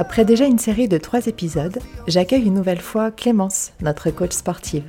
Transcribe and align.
Après 0.00 0.24
déjà 0.24 0.44
une 0.44 0.60
série 0.60 0.86
de 0.86 0.96
trois 0.96 1.26
épisodes, 1.26 1.80
j'accueille 2.06 2.44
une 2.44 2.54
nouvelle 2.54 2.80
fois 2.80 3.10
Clémence, 3.10 3.72
notre 3.80 4.10
coach 4.10 4.30
sportive, 4.30 4.86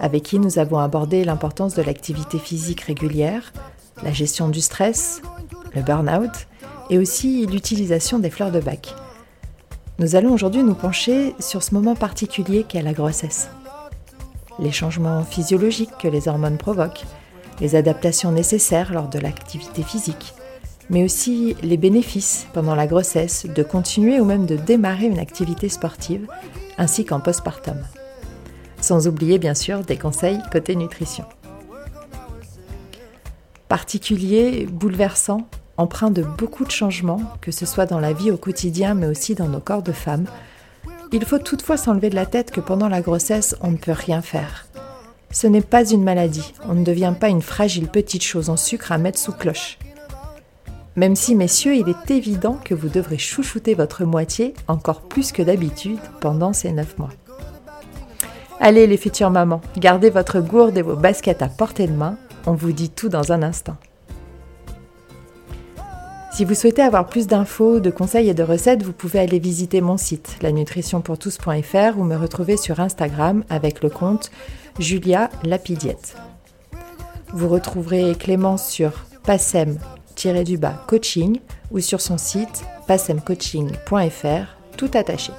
avec 0.00 0.22
qui 0.22 0.38
nous 0.38 0.58
avons 0.58 0.78
abordé 0.78 1.24
l'importance 1.24 1.74
de 1.74 1.82
l'activité 1.82 2.38
physique 2.38 2.80
régulière, 2.80 3.52
la 4.02 4.12
gestion 4.12 4.48
du 4.48 4.62
stress, 4.62 5.20
le 5.74 5.82
burn-out 5.82 6.46
et 6.88 6.96
aussi 6.96 7.44
l'utilisation 7.44 8.18
des 8.18 8.30
fleurs 8.30 8.50
de 8.50 8.60
bac. 8.60 8.94
Nous 9.98 10.16
allons 10.16 10.32
aujourd'hui 10.32 10.62
nous 10.62 10.74
pencher 10.74 11.34
sur 11.38 11.62
ce 11.62 11.74
moment 11.74 11.94
particulier 11.94 12.64
qu'est 12.66 12.80
la 12.80 12.94
grossesse. 12.94 13.50
Les 14.58 14.72
changements 14.72 15.22
physiologiques 15.22 15.98
que 16.00 16.08
les 16.08 16.28
hormones 16.28 16.56
provoquent, 16.56 17.04
les 17.60 17.76
adaptations 17.76 18.32
nécessaires 18.32 18.94
lors 18.94 19.08
de 19.08 19.18
l'activité 19.18 19.82
physique, 19.82 20.32
mais 20.90 21.04
aussi 21.04 21.56
les 21.62 21.76
bénéfices 21.76 22.46
pendant 22.52 22.74
la 22.74 22.86
grossesse 22.86 23.46
de 23.46 23.62
continuer 23.62 24.20
ou 24.20 24.24
même 24.24 24.44
de 24.44 24.56
démarrer 24.56 25.06
une 25.06 25.20
activité 25.20 25.68
sportive, 25.68 26.26
ainsi 26.76 27.04
qu'en 27.04 27.20
postpartum. 27.20 27.78
Sans 28.80 29.06
oublier 29.06 29.38
bien 29.38 29.54
sûr 29.54 29.80
des 29.80 29.96
conseils 29.96 30.40
côté 30.52 30.74
nutrition. 30.74 31.24
Particulier, 33.68 34.66
bouleversant, 34.66 35.46
empreint 35.76 36.10
de 36.10 36.22
beaucoup 36.22 36.64
de 36.64 36.70
changements, 36.72 37.22
que 37.40 37.52
ce 37.52 37.66
soit 37.66 37.86
dans 37.86 38.00
la 38.00 38.12
vie 38.12 38.32
au 38.32 38.36
quotidien 38.36 38.94
mais 38.94 39.06
aussi 39.06 39.36
dans 39.36 39.48
nos 39.48 39.60
corps 39.60 39.82
de 39.82 39.92
femmes, 39.92 40.26
il 41.12 41.24
faut 41.24 41.38
toutefois 41.38 41.76
s'enlever 41.76 42.10
de 42.10 42.14
la 42.16 42.26
tête 42.26 42.50
que 42.50 42.60
pendant 42.60 42.88
la 42.88 43.00
grossesse, 43.00 43.56
on 43.60 43.70
ne 43.70 43.76
peut 43.76 43.92
rien 43.92 44.22
faire. 44.22 44.66
Ce 45.30 45.46
n'est 45.46 45.60
pas 45.60 45.88
une 45.88 46.02
maladie, 46.02 46.52
on 46.68 46.74
ne 46.74 46.84
devient 46.84 47.14
pas 47.18 47.28
une 47.28 47.42
fragile 47.42 47.86
petite 47.86 48.24
chose 48.24 48.50
en 48.50 48.56
sucre 48.56 48.90
à 48.90 48.98
mettre 48.98 49.18
sous 49.18 49.32
cloche. 49.32 49.78
Même 50.96 51.14
si, 51.14 51.34
messieurs, 51.34 51.76
il 51.76 51.88
est 51.88 52.10
évident 52.10 52.58
que 52.64 52.74
vous 52.74 52.88
devrez 52.88 53.18
chouchouter 53.18 53.74
votre 53.74 54.04
moitié 54.04 54.54
encore 54.66 55.02
plus 55.02 55.32
que 55.32 55.42
d'habitude 55.42 56.00
pendant 56.20 56.52
ces 56.52 56.72
9 56.72 56.98
mois. 56.98 57.10
Allez 58.58 58.86
les 58.86 58.96
futures 58.96 59.30
mamans, 59.30 59.62
gardez 59.78 60.10
votre 60.10 60.40
gourde 60.40 60.76
et 60.76 60.82
vos 60.82 60.96
baskets 60.96 61.42
à 61.42 61.48
portée 61.48 61.86
de 61.86 61.92
main, 61.92 62.16
on 62.46 62.52
vous 62.52 62.72
dit 62.72 62.90
tout 62.90 63.08
dans 63.08 63.32
un 63.32 63.42
instant. 63.42 63.76
Si 66.32 66.44
vous 66.44 66.54
souhaitez 66.54 66.82
avoir 66.82 67.06
plus 67.06 67.26
d'infos, 67.26 67.80
de 67.80 67.90
conseils 67.90 68.28
et 68.28 68.34
de 68.34 68.42
recettes, 68.42 68.82
vous 68.82 68.92
pouvez 68.92 69.18
aller 69.18 69.38
visiter 69.38 69.80
mon 69.80 69.96
site 69.96 70.36
lanutritionpourtous.fr 70.42 71.98
ou 71.98 72.04
me 72.04 72.16
retrouver 72.16 72.56
sur 72.56 72.80
Instagram 72.80 73.44
avec 73.48 73.82
le 73.82 73.90
compte 73.90 74.30
Julia 74.78 75.28
Lapidiette. 75.44 76.16
Vous 77.32 77.48
retrouverez 77.48 78.14
Clémence 78.14 78.68
sur 78.68 78.92
passem 79.24 79.78
coaching 80.86 81.40
ou 81.70 81.80
sur 81.80 82.00
son 82.00 82.18
site 82.18 82.64
passemcoaching.fr 82.86 84.76
tout 84.76 84.90
attaché. 84.94 85.32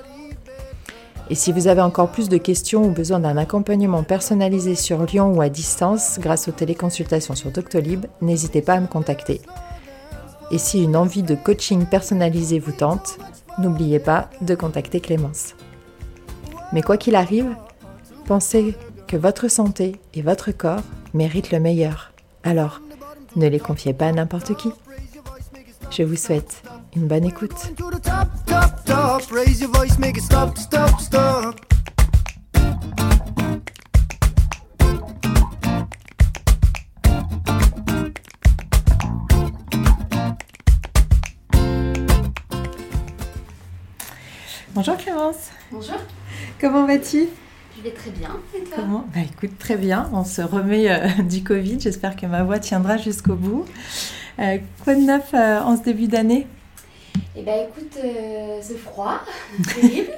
Et 1.30 1.36
si 1.36 1.52
vous 1.52 1.68
avez 1.68 1.82
encore 1.82 2.12
plus 2.12 2.30
de 2.30 2.38
questions 2.38 2.84
ou 2.84 2.92
besoin 2.92 3.20
d'un 3.20 3.38
accompagnement 3.38 4.04
personnalisé 4.04 4.76
sur 4.76 5.06
Lyon 5.06 5.34
ou 5.34 5.42
à 5.42 5.50
distance 5.50 6.20
grâce 6.20 6.48
aux 6.48 6.52
téléconsultations 6.52 7.36
sur 7.36 7.52
Doctolib, 7.52 8.06
n'hésitez 8.22 8.62
pas 8.62 8.74
à 8.74 8.80
me 8.82 8.88
contacter. 8.88 9.42
Et 10.52 10.58
si 10.58 10.84
une 10.84 10.98
envie 10.98 11.24
de 11.24 11.36
coaching 11.36 11.86
personnalisé 11.86 12.60
vous 12.60 12.74
tente, 12.74 13.18
n'oubliez 13.60 14.00
pas 14.00 14.30
de 14.42 14.56
contacter 14.56 15.00
Clémence. 15.00 15.56
Mais 16.74 16.82
quoi 16.82 16.98
qu'il 16.98 17.16
arrive, 17.16 17.56
pensez 18.26 18.76
que 19.08 19.16
votre 19.16 19.48
santé 19.48 19.96
et 20.14 20.22
votre 20.22 20.52
corps 20.52 20.84
méritent 21.14 21.52
le 21.52 21.60
meilleur. 21.60 22.12
Alors, 22.44 22.82
ne 23.36 23.48
les 23.48 23.60
confiez 23.60 23.94
pas 23.94 24.08
à 24.08 24.12
n'importe 24.12 24.56
qui. 24.56 24.72
Je 25.90 26.04
vous 26.04 26.16
souhaite 26.16 26.64
une 26.96 27.08
bonne 27.08 27.26
écoute. 27.26 27.52
Bonjour 44.74 44.98
Clémence. 44.98 45.50
Bonjour. 45.72 45.98
Comment 46.60 46.88
vas-tu? 46.88 47.28
Je 47.78 47.82
vais 47.82 47.92
très 47.92 48.12
bien. 48.12 48.40
Et 48.56 48.64
toi? 48.64 48.78
Comment? 48.78 49.06
Bah, 49.14 49.22
Écoute, 49.22 49.58
très 49.58 49.78
bien. 49.78 50.10
On 50.14 50.24
se 50.24 50.42
remet 50.42 50.90
euh, 50.90 51.08
du 51.24 51.44
Covid. 51.44 51.80
J'espère 51.80 52.16
que 52.16 52.26
ma 52.26 52.44
voix 52.44 52.60
tiendra 52.60 52.98
jusqu'au 52.98 53.36
bout. 53.36 53.66
Euh, 54.40 54.58
quoi 54.84 54.96
de 54.96 55.02
neuf 55.02 55.34
euh, 55.34 55.60
en 55.62 55.78
ce 55.78 55.84
début 55.84 56.08
d'année? 56.08 56.48
Eh 57.36 57.44
bien, 57.44 57.64
écoute, 57.64 57.98
c'est 58.62 58.78
froid, 58.78 59.20
terrible. 59.74 60.12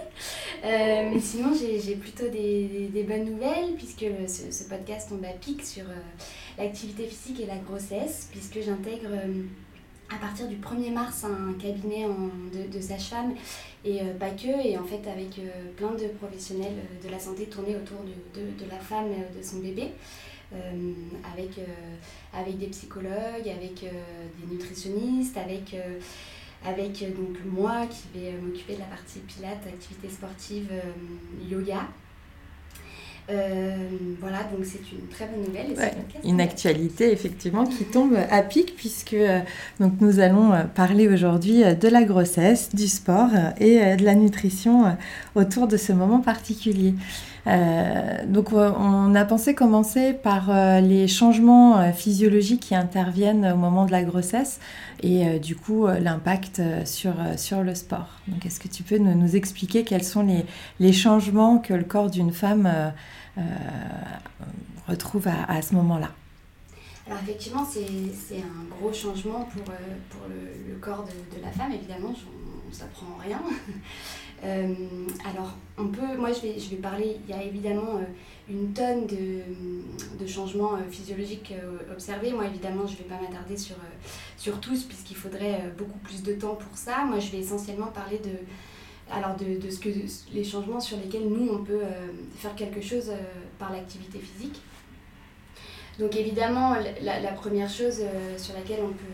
mais 0.64 1.19
sinon, 1.19 1.52
j'ai 1.53 1.96
plutôt 1.96 2.28
des, 2.30 2.90
des, 2.91 3.03
bonnes 3.03 3.25
nouvelles 3.25 3.74
puisque 3.78 4.06
ce, 4.28 4.52
ce, 4.52 4.64
podcast 4.70 5.09
tombe 5.09 5.24
à 5.25 5.34
pic 5.34 5.64
sur 5.64 5.84
l'activité 6.58 7.06
physique 7.06 7.40
et 7.41 7.46
la 7.46 7.58
grossesse, 7.58 8.30
puisque 8.31 8.62
j'intègre 8.64 9.09
à 10.13 10.18
partir 10.18 10.47
du 10.47 10.57
1er 10.57 10.91
mars 10.91 11.25
un 11.25 11.53
cabinet 11.53 12.06
de, 12.72 12.81
sage-femme 12.81 13.34
et 13.84 14.01
euh, 14.01 14.13
pas 14.19 14.29
que, 14.29 14.66
et 14.66 14.78
en 14.78 14.84
fait 14.84 15.07
avec 15.09 15.40
euh, 15.40 15.72
plein 15.75 15.91
de 15.91 16.07
professionnels 16.19 16.74
euh, 16.78 17.06
de 17.06 17.12
la 17.12 17.19
santé 17.19 17.46
tournés 17.46 17.75
autour 17.75 17.97
de, 18.03 18.69
la 18.69 18.78
femme 18.78 19.09
de 19.35 19.44
son 19.44 19.57
bébé. 19.59 19.90
avec, 21.34 21.59
avec 22.31 22.59
des 22.59 22.68
psychologues, 22.68 23.50
avec 23.50 23.81
des 23.81 24.47
nutritionnistes, 24.52 25.35
avec, 25.35 25.75
avec 26.63 27.00
donc 27.16 27.38
moi 27.44 27.88
qui 27.88 28.03
vais 28.13 28.34
m'occuper 28.34 28.75
de 28.75 28.79
la 28.81 28.85
partie 28.85 29.19
pilates, 29.19 29.66
activité 29.66 30.09
sportive, 30.09 30.69
yoga. 31.50 31.88
Euh, 33.29 33.75
voilà, 34.19 34.39
donc 34.39 34.66
c'est 34.66 34.79
une 34.91 35.07
très 35.09 35.28
bonne 35.28 35.45
nouvelle. 35.45 35.75
une 36.25 36.41
actualité 36.41 37.11
effectivement 37.11 37.66
qui 37.66 37.85
tombe 37.85 38.17
à 38.29 38.41
pic 38.41 38.75
puisque 38.75 39.13
euh, 39.13 39.39
donc 39.79 39.94
nous 40.01 40.19
allons 40.19 40.51
euh, 40.51 40.63
parler 40.63 41.07
aujourd'hui 41.07 41.63
de 41.63 41.88
la 41.88 42.03
grossesse, 42.03 42.75
du 42.75 42.89
sport 42.89 43.29
et 43.61 43.95
de 43.95 44.03
la 44.03 44.16
nutrition 44.16 44.97
autour 45.35 45.67
de 45.67 45.78
ce 45.78 45.94
moment 45.94 46.19
particulier. 46.19 46.95
Donc 47.46 48.54
on 48.54 49.16
a 49.16 49.26
pensé 49.26 49.54
commencer 49.54 50.14
par 50.14 50.50
les 50.81 51.08
changements 51.09 51.92
physiologiques 51.92 52.62
qui 52.62 52.76
interviennent 52.76 53.52
au 53.54 53.58
moment 53.58 53.86
de 53.86 53.92
la 53.92 54.04
grossesse 54.04 54.59
et 55.02 55.40
du 55.40 55.56
coup 55.56 55.86
l'impact 55.88 56.62
sur, 56.86 57.14
sur 57.36 57.62
le 57.62 57.76
sport. 57.76 58.08
Donc 58.30 58.46
est-ce 58.46 58.62
que 58.62 58.70
tu 58.70 58.84
peux 58.84 58.98
nous, 58.98 59.36
expliquer 59.36 59.84
quels 59.84 60.06
sont 60.06 60.24
les, 60.24 60.46
les 60.80 60.94
changements 60.94 61.58
que 61.58 61.74
le 61.74 61.84
corps 61.84 62.09
d'une 62.09 62.32
femme 62.32 62.94
euh, 63.38 63.42
retrouve 64.88 65.28
à, 65.28 65.62
ce 65.62 65.74
moment-là? 65.76 66.12
Alors 67.08 67.20
effectivement, 67.23 67.66
c'est 67.66 68.38
un 68.38 68.76
gros 68.76 68.94
changement 68.94 69.47
pour, 69.52 69.73
euh, 69.73 69.78
pour 70.09 70.22
le, 70.29 70.76
corps 70.79 71.06
de, 71.06 71.41
la 71.41 71.52
femme, 71.52 71.72
évidemment, 71.72 72.14
on 72.73 72.75
s'apprend 72.75 73.17
rien. 73.23 73.41
Euh, 74.46 74.73
alors, 75.23 75.53
on 75.78 75.87
peut, 75.87 76.17
moi 76.17 76.34
je 76.34 76.41
vais, 76.41 76.59
je 76.59 76.70
vais 76.72 76.75
parler, 76.75 77.16
il 77.23 77.34
y 77.34 77.40
a 77.40 77.41
évidemment 77.41 78.02
une 78.49 78.73
tonne 78.73 79.08
de, 79.08 79.40
de 80.20 80.28
changements 80.28 80.78
physiologiques 80.91 81.53
observés. 81.90 82.34
Moi, 82.34 82.47
évidemment, 82.47 82.85
je 82.85 82.91
ne 82.91 82.97
vais 82.97 83.03
pas 83.05 83.22
m'attarder 83.22 83.55
sur, 83.55 83.78
sur 84.35 84.59
tous, 84.59 84.84
puisqu'il 84.84 85.16
faudrait 85.16 85.72
beaucoup 85.78 85.97
plus 85.99 86.23
de 86.23 86.34
temps 86.34 86.55
pour 86.55 86.78
ça. 86.78 87.05
Moi, 87.05 87.20
je 87.20 87.31
vais 87.31 87.37
essentiellement 87.37 87.87
parler 87.87 88.17
de, 88.17 88.31
alors 89.11 89.35
de, 89.35 89.59
de, 89.59 89.69
ce 89.69 89.79
que, 89.79 89.90
les 90.34 90.43
changements 90.43 90.79
sur 90.79 90.97
lesquels 90.97 91.28
nous, 91.28 91.52
on 91.52 91.64
peut 91.64 91.81
euh, 91.84 92.08
faire 92.35 92.55
quelque 92.55 92.81
chose 92.81 93.09
euh, 93.09 93.17
par 93.59 93.72
l'activité 93.72 94.19
physique. 94.19 94.61
Donc 95.99 96.16
évidemment, 96.16 96.76
la, 97.02 97.31
première 97.34 97.69
chose 97.69 97.99
euh, 98.02 98.37
sur 98.37 98.55
laquelle 98.55 98.79
on 98.84 98.90
peut, 98.90 99.13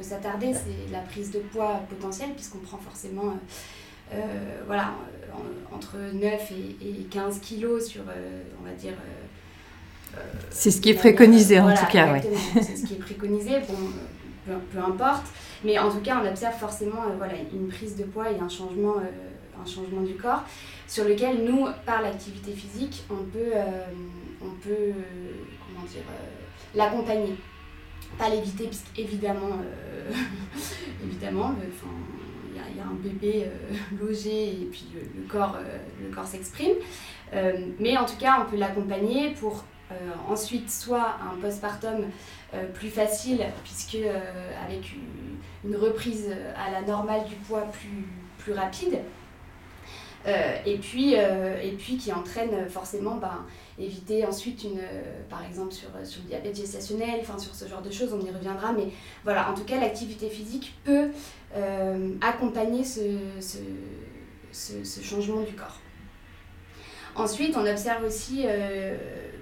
peut 0.00 0.08
s'attarder, 0.08 0.52
c'est 0.54 0.92
la 0.92 1.00
prise 1.00 1.30
de 1.30 1.38
poids 1.38 1.82
potentielle, 1.88 2.30
puisqu'on 2.34 2.58
prend 2.58 2.78
forcément 2.78 3.38
voilà, 4.66 4.94
entre 5.72 5.96
9 6.14 6.52
et, 6.82 7.04
15 7.10 7.38
kilos 7.40 7.86
sur, 7.86 8.02
on 8.60 8.64
va 8.64 8.74
dire... 8.74 8.94
c'est 10.50 10.70
ce 10.70 10.80
qui 10.80 10.90
est 10.90 10.94
préconisé 10.94 11.60
en 11.60 11.72
tout 11.74 11.86
cas, 11.86 12.12
oui. 12.12 12.20
c'est 12.54 12.76
ce 12.76 12.86
qui 12.86 12.94
est 12.94 12.98
préconisé, 12.98 13.60
bon, 13.60 13.76
peu, 14.46 14.52
peu 14.72 14.78
importe. 14.78 15.26
Mais 15.64 15.78
en 15.78 15.90
tout 15.90 16.00
cas, 16.00 16.20
on 16.24 16.28
observe 16.28 16.58
forcément 16.58 17.02
voilà, 17.18 17.34
une 17.52 17.68
prise 17.68 17.96
de 17.96 18.04
poids 18.04 18.30
et 18.30 18.38
un 18.40 18.48
changement, 18.48 18.96
un 18.96 19.66
changement 19.66 20.00
du 20.00 20.14
corps 20.14 20.42
sur 20.88 21.04
lequel 21.04 21.44
nous, 21.44 21.68
par 21.86 22.02
l'activité 22.02 22.52
physique, 22.52 23.04
on 23.10 23.22
peut, 23.24 23.52
on 24.42 24.50
peut 24.60 24.92
comment 25.68 25.86
dire, 25.86 26.02
l'accompagner. 26.74 27.36
Pas 28.20 28.28
l'éviter, 28.28 28.64
puisqu'évidemment, 28.64 29.56
évidemment, 31.02 31.54
il 32.50 32.76
y, 32.76 32.80
a 32.80 32.84
un 32.84 32.94
bébé 33.02 33.46
logé 33.98 34.52
et 34.52 34.68
puis 34.70 34.86
le, 34.94 35.26
corps, 35.26 35.56
le 36.02 36.14
corps 36.14 36.26
s'exprime. 36.26 36.74
mais 37.78 37.96
en 37.96 38.04
tout 38.04 38.16
cas, 38.18 38.44
on 38.46 38.50
peut 38.50 38.58
l'accompagner 38.58 39.30
pour 39.30 39.64
euh, 39.92 39.94
ensuite, 40.28 40.70
soit 40.70 41.16
un 41.20 41.40
postpartum 41.40 42.04
euh, 42.54 42.66
plus 42.72 42.90
facile, 42.90 43.44
puisque 43.64 43.96
euh, 43.96 44.20
avec 44.64 44.92
une, 45.64 45.76
reprise 45.76 46.34
à 46.56 46.70
la 46.70 46.82
normale 46.82 47.24
du 47.24 47.34
poids 47.34 47.62
plus, 47.62 48.06
plus 48.38 48.52
rapide. 48.52 48.98
Et, 50.26 50.76
puis, 50.78 51.14
et 51.14 51.72
puis 51.78 51.96
qui 51.96 52.12
entraîne 52.12 52.68
forcément 52.68 53.16
ben, 53.16 53.46
éviter 53.78 54.26
ensuite 54.26 54.64
une 54.64 54.80
par 55.28 55.44
exemple 55.46 55.72
sur, 55.72 55.88
sur 56.04 56.22
le 56.22 56.28
diabète 56.28 56.56
gestationnel 56.56 57.20
enfin 57.20 57.38
sur 57.38 57.54
ce 57.54 57.66
genre 57.66 57.82
de 57.82 57.90
choses 57.90 58.12
on 58.12 58.24
y 58.24 58.30
reviendra. 58.30 58.72
Mais 58.72 58.88
voilà 59.24 59.50
en 59.50 59.54
tout 59.54 59.64
cas 59.64 59.80
l'activité 59.80 60.28
physique 60.28 60.74
peut 60.84 61.08
accompagner 62.20 62.84
ce, 62.84 63.00
ce, 63.40 65.00
changement 65.02 65.42
du 65.42 65.54
corps. 65.54 65.80
Ensuite 67.14 67.56
on 67.56 67.66
observe 67.66 68.04
aussi 68.04 68.44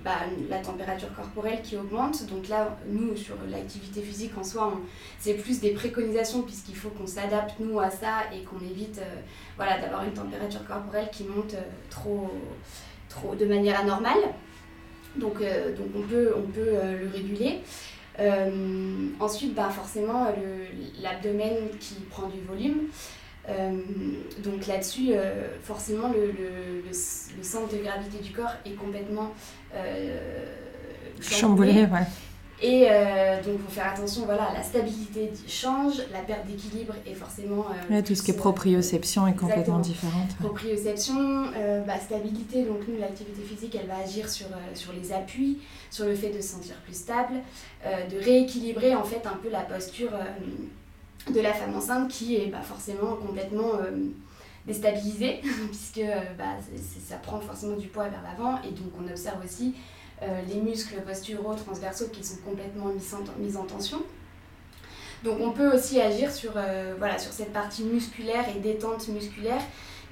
bah, 0.08 0.20
la 0.48 0.56
température 0.60 1.14
corporelle 1.14 1.60
qui 1.60 1.76
augmente. 1.76 2.24
Donc 2.28 2.48
là, 2.48 2.78
nous, 2.88 3.14
sur 3.14 3.34
l'activité 3.50 4.00
physique 4.00 4.32
en 4.38 4.42
soi, 4.42 4.72
c'est 5.18 5.34
plus 5.34 5.60
des 5.60 5.72
préconisations 5.72 6.40
puisqu'il 6.40 6.76
faut 6.76 6.88
qu'on 6.88 7.06
s'adapte, 7.06 7.60
nous, 7.60 7.78
à 7.78 7.90
ça 7.90 8.22
et 8.32 8.42
qu'on 8.42 8.58
évite 8.64 9.00
euh, 9.00 9.20
voilà, 9.56 9.78
d'avoir 9.78 10.04
une 10.04 10.14
température 10.14 10.64
corporelle 10.66 11.10
qui 11.12 11.24
monte 11.24 11.52
euh, 11.52 11.60
trop, 11.90 12.30
trop 13.10 13.34
de 13.34 13.44
manière 13.44 13.78
anormale. 13.80 14.32
Donc, 15.16 15.42
euh, 15.42 15.76
donc 15.76 15.88
on 15.94 16.00
peut, 16.00 16.32
on 16.34 16.50
peut 16.52 16.70
le 17.02 17.10
réguler. 17.12 17.60
ensuite, 19.20 19.54
bah, 19.54 19.68
forcément, 19.68 20.28
l'abdomen 21.02 21.68
qui 21.78 21.96
prend 22.08 22.28
du 22.28 22.40
volume. 22.40 22.88
Euh, 23.48 23.80
donc 24.44 24.66
là-dessus, 24.66 25.10
euh, 25.12 25.48
forcément, 25.62 26.08
le, 26.08 26.32
le, 26.32 26.92
centre 27.42 27.72
de 27.72 27.82
gravité 27.82 28.18
du 28.22 28.32
corps 28.32 28.52
est 28.66 28.74
complètement 28.74 29.32
euh, 29.74 30.44
chamboulé. 31.20 31.84
Ouais. 31.86 32.06
Et 32.60 32.88
donc, 33.44 33.54
il 33.54 33.64
faut 33.64 33.70
faire 33.70 33.92
attention, 33.92 34.24
voilà, 34.24 34.50
la 34.52 34.64
stabilité 34.64 35.30
change, 35.46 35.98
la 36.12 36.18
perte 36.18 36.44
d'équilibre 36.44 36.92
est 37.06 37.14
forcément... 37.14 37.66
tout 38.04 38.16
ce 38.16 38.22
qui 38.24 38.32
est 38.32 38.36
proprioception 38.36 39.28
est 39.28 39.36
complètement 39.36 39.78
différente. 39.78 40.36
Proprioception, 40.40 41.52
bah, 41.86 42.00
stabilité, 42.04 42.64
donc 42.64 42.80
nous, 42.88 42.98
l'activité 42.98 43.42
physique, 43.42 43.78
elle 43.80 43.86
va 43.86 43.98
agir 43.98 44.28
sur, 44.28 44.48
sur 44.74 44.92
les 44.92 45.12
appuis, 45.12 45.58
sur 45.92 46.06
le 46.06 46.16
fait 46.16 46.30
de 46.30 46.40
se 46.40 46.48
sentir 46.48 46.74
plus 46.84 46.96
stable, 46.96 47.34
de 47.84 48.24
rééquilibrer 48.24 48.96
en 48.96 49.04
fait 49.04 49.24
un 49.24 49.38
peu 49.40 49.50
la 49.50 49.60
posture 49.60 50.10
de 51.32 51.40
la 51.40 51.52
femme 51.52 51.74
enceinte 51.76 52.10
qui 52.10 52.36
est 52.36 52.46
bah, 52.46 52.62
forcément 52.62 53.16
complètement 53.16 53.74
euh, 53.74 53.90
déstabilisée, 54.66 55.40
puisque 55.66 55.98
euh, 55.98 56.20
bah, 56.36 56.56
ça 57.06 57.16
prend 57.16 57.40
forcément 57.40 57.76
du 57.76 57.88
poids 57.88 58.08
vers 58.08 58.22
l'avant, 58.22 58.60
et 58.62 58.70
donc 58.70 58.92
on 59.00 59.08
observe 59.08 59.44
aussi 59.44 59.74
euh, 60.22 60.40
les 60.48 60.60
muscles 60.60 61.00
posturaux 61.02 61.54
transversaux 61.54 62.08
qui 62.08 62.24
sont 62.24 62.38
complètement 62.44 62.86
mis 63.38 63.56
en, 63.56 63.64
tension. 63.64 64.02
Donc 65.24 65.38
on 65.40 65.52
peut 65.52 65.74
aussi 65.74 66.00
agir 66.00 66.30
sur, 66.30 66.52
voilà, 66.98 67.18
sur 67.18 67.32
cette 67.32 67.52
partie 67.52 67.82
musculaire 67.82 68.44
et 68.54 68.60
détente 68.60 69.08
musculaire 69.08 69.60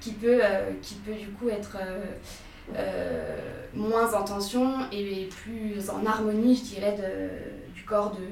qui 0.01 0.11
peut, 0.11 0.41
qui 0.83 0.95
peut 0.97 1.15
du 1.15 1.29
coup 1.29 1.49
être 1.49 1.77
moins 3.73 4.15
en 4.15 4.25
tension 4.25 4.91
et 4.91 5.29
plus 5.31 5.91
en 5.91 6.05
harmonie, 6.05 6.57
je 6.57 6.75
dirais, 6.75 6.97
du 7.73 7.85
corps 7.85 8.17
de, 8.17 8.25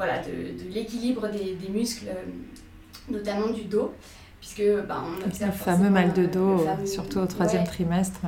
voilà, 0.00 0.20
de, 0.20 0.30
de 0.30 0.70
l'équilibre 0.72 1.28
des, 1.28 1.56
des, 1.56 1.68
muscles, 1.68 2.06
euh, 2.08 2.22
notamment 3.10 3.48
du 3.48 3.64
dos, 3.64 3.92
puisque 4.40 4.62
bah, 4.88 5.04
on 5.04 5.26
observe 5.26 5.50
le 5.50 5.58
fameux 5.58 5.90
mal 5.90 6.14
de 6.14 6.24
dos, 6.24 6.66
surtout 6.86 7.18
au 7.18 7.26
troisième 7.26 7.64
trimestre. 7.64 8.20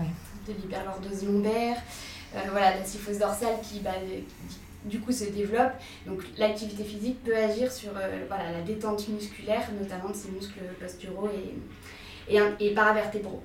De 0.46 0.52
l'hyperlordose 0.52 1.24
lombaire, 1.24 1.78
euh, 2.36 2.40
voilà, 2.50 2.76
la 2.76 2.84
syphose 2.84 3.18
dorsale 3.18 3.54
qui, 3.62 3.80
bah, 3.80 3.94
du 4.84 5.00
coup 5.00 5.12
se 5.12 5.24
développe. 5.24 5.72
Donc 6.06 6.22
l'activité 6.36 6.84
physique 6.84 7.24
peut 7.24 7.34
agir 7.34 7.72
sur 7.72 7.92
euh, 7.96 8.26
voilà, 8.28 8.52
la 8.52 8.60
détente 8.60 9.08
musculaire, 9.08 9.66
notamment 9.80 10.10
de 10.10 10.14
ces 10.14 10.30
muscles 10.30 10.60
posturaux 10.78 11.30
et, 12.28 12.36
et, 12.36 12.40
et 12.60 12.74
paravertébraux. 12.74 13.42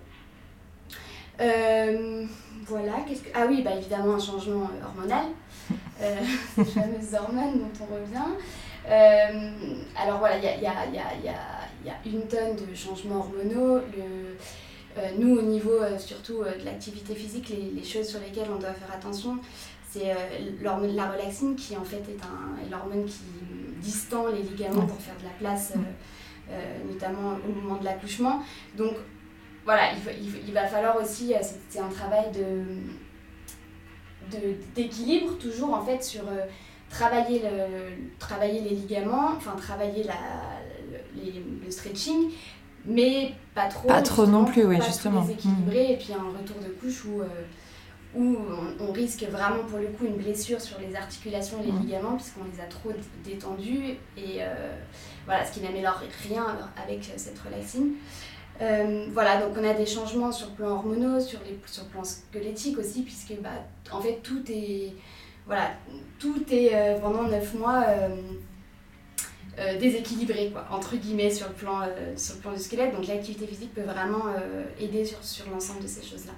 voilà, 1.37 2.91
qu'est-ce 3.07 3.21
que... 3.21 3.29
Ah 3.33 3.45
oui, 3.47 3.61
bah, 3.63 3.71
évidemment 3.77 4.15
un 4.15 4.19
changement 4.19 4.69
hormonal. 4.83 5.27
Euh, 6.01 6.15
ces 6.55 6.65
fameuses 6.65 7.13
hormones 7.13 7.59
dont 7.59 7.85
on 7.85 7.95
revient. 7.95 8.33
Euh, 8.87 9.51
alors 9.97 10.19
voilà, 10.19 10.37
il 10.37 10.43
y 10.43 10.47
a, 10.47 10.55
y, 10.55 10.67
a, 10.67 10.85
y, 10.93 10.97
a, 10.99 11.33
y 11.85 11.89
a, 11.89 11.95
une 12.05 12.27
tonne 12.27 12.55
de 12.55 12.73
changements 12.75 13.17
hormonaux. 13.17 13.81
Euh, 14.97 15.11
nous, 15.17 15.37
au 15.37 15.41
niveau 15.41 15.77
surtout 15.99 16.43
de 16.43 16.65
l'activité 16.65 17.13
physique, 17.13 17.49
les, 17.49 17.83
choses 17.83 18.07
sur 18.07 18.19
lesquelles 18.19 18.49
on 18.49 18.59
doit 18.59 18.73
faire 18.73 18.93
attention, 18.93 19.37
c'est 19.89 20.15
la 20.61 20.75
relaxine 20.75 21.55
qui 21.55 21.75
en 21.77 21.83
fait 21.83 21.97
est 21.97 22.71
l'hormone 22.71 23.05
qui 23.05 23.21
distend 23.79 24.27
les 24.27 24.41
ligaments 24.41 24.87
pour 24.87 24.99
faire 24.99 25.15
de 25.19 25.25
la 25.25 25.37
place, 25.37 25.73
notamment 26.87 27.37
au 27.47 27.51
moment 27.51 27.75
de 27.79 27.85
l'accouchement. 27.85 28.41
Donc 28.75 28.93
voilà, 29.65 29.91
il, 29.93 30.25
il, 30.25 30.47
il, 30.47 30.53
va 30.53 30.65
falloir 30.65 30.95
aussi, 30.99 31.33
c'est 31.69 31.79
un 31.79 31.89
travail 31.89 32.31
de 32.31 32.63
d'équilibre, 34.75 35.37
toujours 35.37 35.73
en 35.73 35.83
fait 35.83 36.03
sur 36.03 36.27
euh, 36.27 36.45
travailler, 36.89 37.39
le, 37.39 38.17
travailler 38.19 38.61
les 38.61 38.75
ligaments, 38.75 39.31
enfin 39.35 39.55
travailler 39.55 40.03
la, 40.03 40.15
le, 41.15 41.71
stretching, 41.71 42.31
mais 42.85 43.33
pas 43.53 43.67
trop. 43.67 43.87
Pas 43.87 44.01
trop 44.01 44.25
non 44.25 44.45
plus, 44.45 44.65
oui, 44.65 44.77
justement. 44.85 45.21
Déséquilibré, 45.21 45.93
et 45.93 45.97
puis 45.97 46.13
un 46.13 46.37
retour 46.37 46.57
de 46.61 46.69
couche 46.69 47.05
où, 47.05 47.21
euh, 47.21 47.27
où 48.15 48.37
on, 48.79 48.91
risque 48.91 49.23
vraiment 49.23 49.63
pour 49.65 49.79
le 49.79 49.87
coup 49.87 50.05
une 50.05 50.15
blessure 50.15 50.61
sur 50.61 50.79
les 50.79 50.95
articulations 50.95 51.61
et 51.61 51.65
les 51.65 51.71
mm. 51.71 51.81
ligaments, 51.81 52.15
puisqu'on 52.15 52.45
les 52.53 52.61
a 52.61 52.65
trop 52.65 52.91
détendus, 53.25 53.97
et 54.17 54.37
euh, 54.39 54.71
voilà, 55.25 55.45
ce 55.45 55.53
qui 55.53 55.61
n'améliore 55.61 56.01
rien 56.27 56.57
avec 56.81 57.11
cette 57.17 57.39
relaxine. 57.39 57.93
Euh, 58.61 59.05
voilà, 59.13 59.39
donc 59.39 59.51
on 59.59 59.63
a 59.63 59.73
des 59.73 59.85
changements 59.85 60.31
sur 60.31 60.47
le 60.47 60.53
plan 60.53 60.69
hormonaux, 60.69 61.19
sur, 61.19 61.39
les, 61.45 61.59
sur 61.67 61.83
le 61.83 61.89
plan 61.89 62.03
squelettique 62.03 62.77
aussi, 62.79 63.03
puisque 63.03 63.33
bah, 63.41 63.49
en 63.91 64.01
fait 64.01 64.19
tout 64.23 64.41
est, 64.49 64.93
voilà, 65.45 65.71
tout 66.19 66.43
est 66.51 66.71
euh, 66.73 66.99
pendant 66.99 67.23
9 67.23 67.53
mois 67.55 67.85
euh, 69.59 69.77
déséquilibré, 69.79 70.49
quoi, 70.51 70.65
entre 70.71 70.95
guillemets, 70.95 71.29
sur 71.29 71.47
le, 71.47 71.53
plan, 71.53 71.81
sur 72.15 72.35
le 72.35 72.41
plan 72.41 72.51
du 72.51 72.59
squelette. 72.59 72.95
Donc 72.95 73.07
l'activité 73.07 73.45
physique 73.47 73.73
peut 73.73 73.81
vraiment 73.81 74.25
aider 74.79 75.03
sur, 75.03 75.23
sur 75.23 75.49
l'ensemble 75.49 75.81
de 75.81 75.87
ces 75.87 76.03
choses-là. 76.03 76.33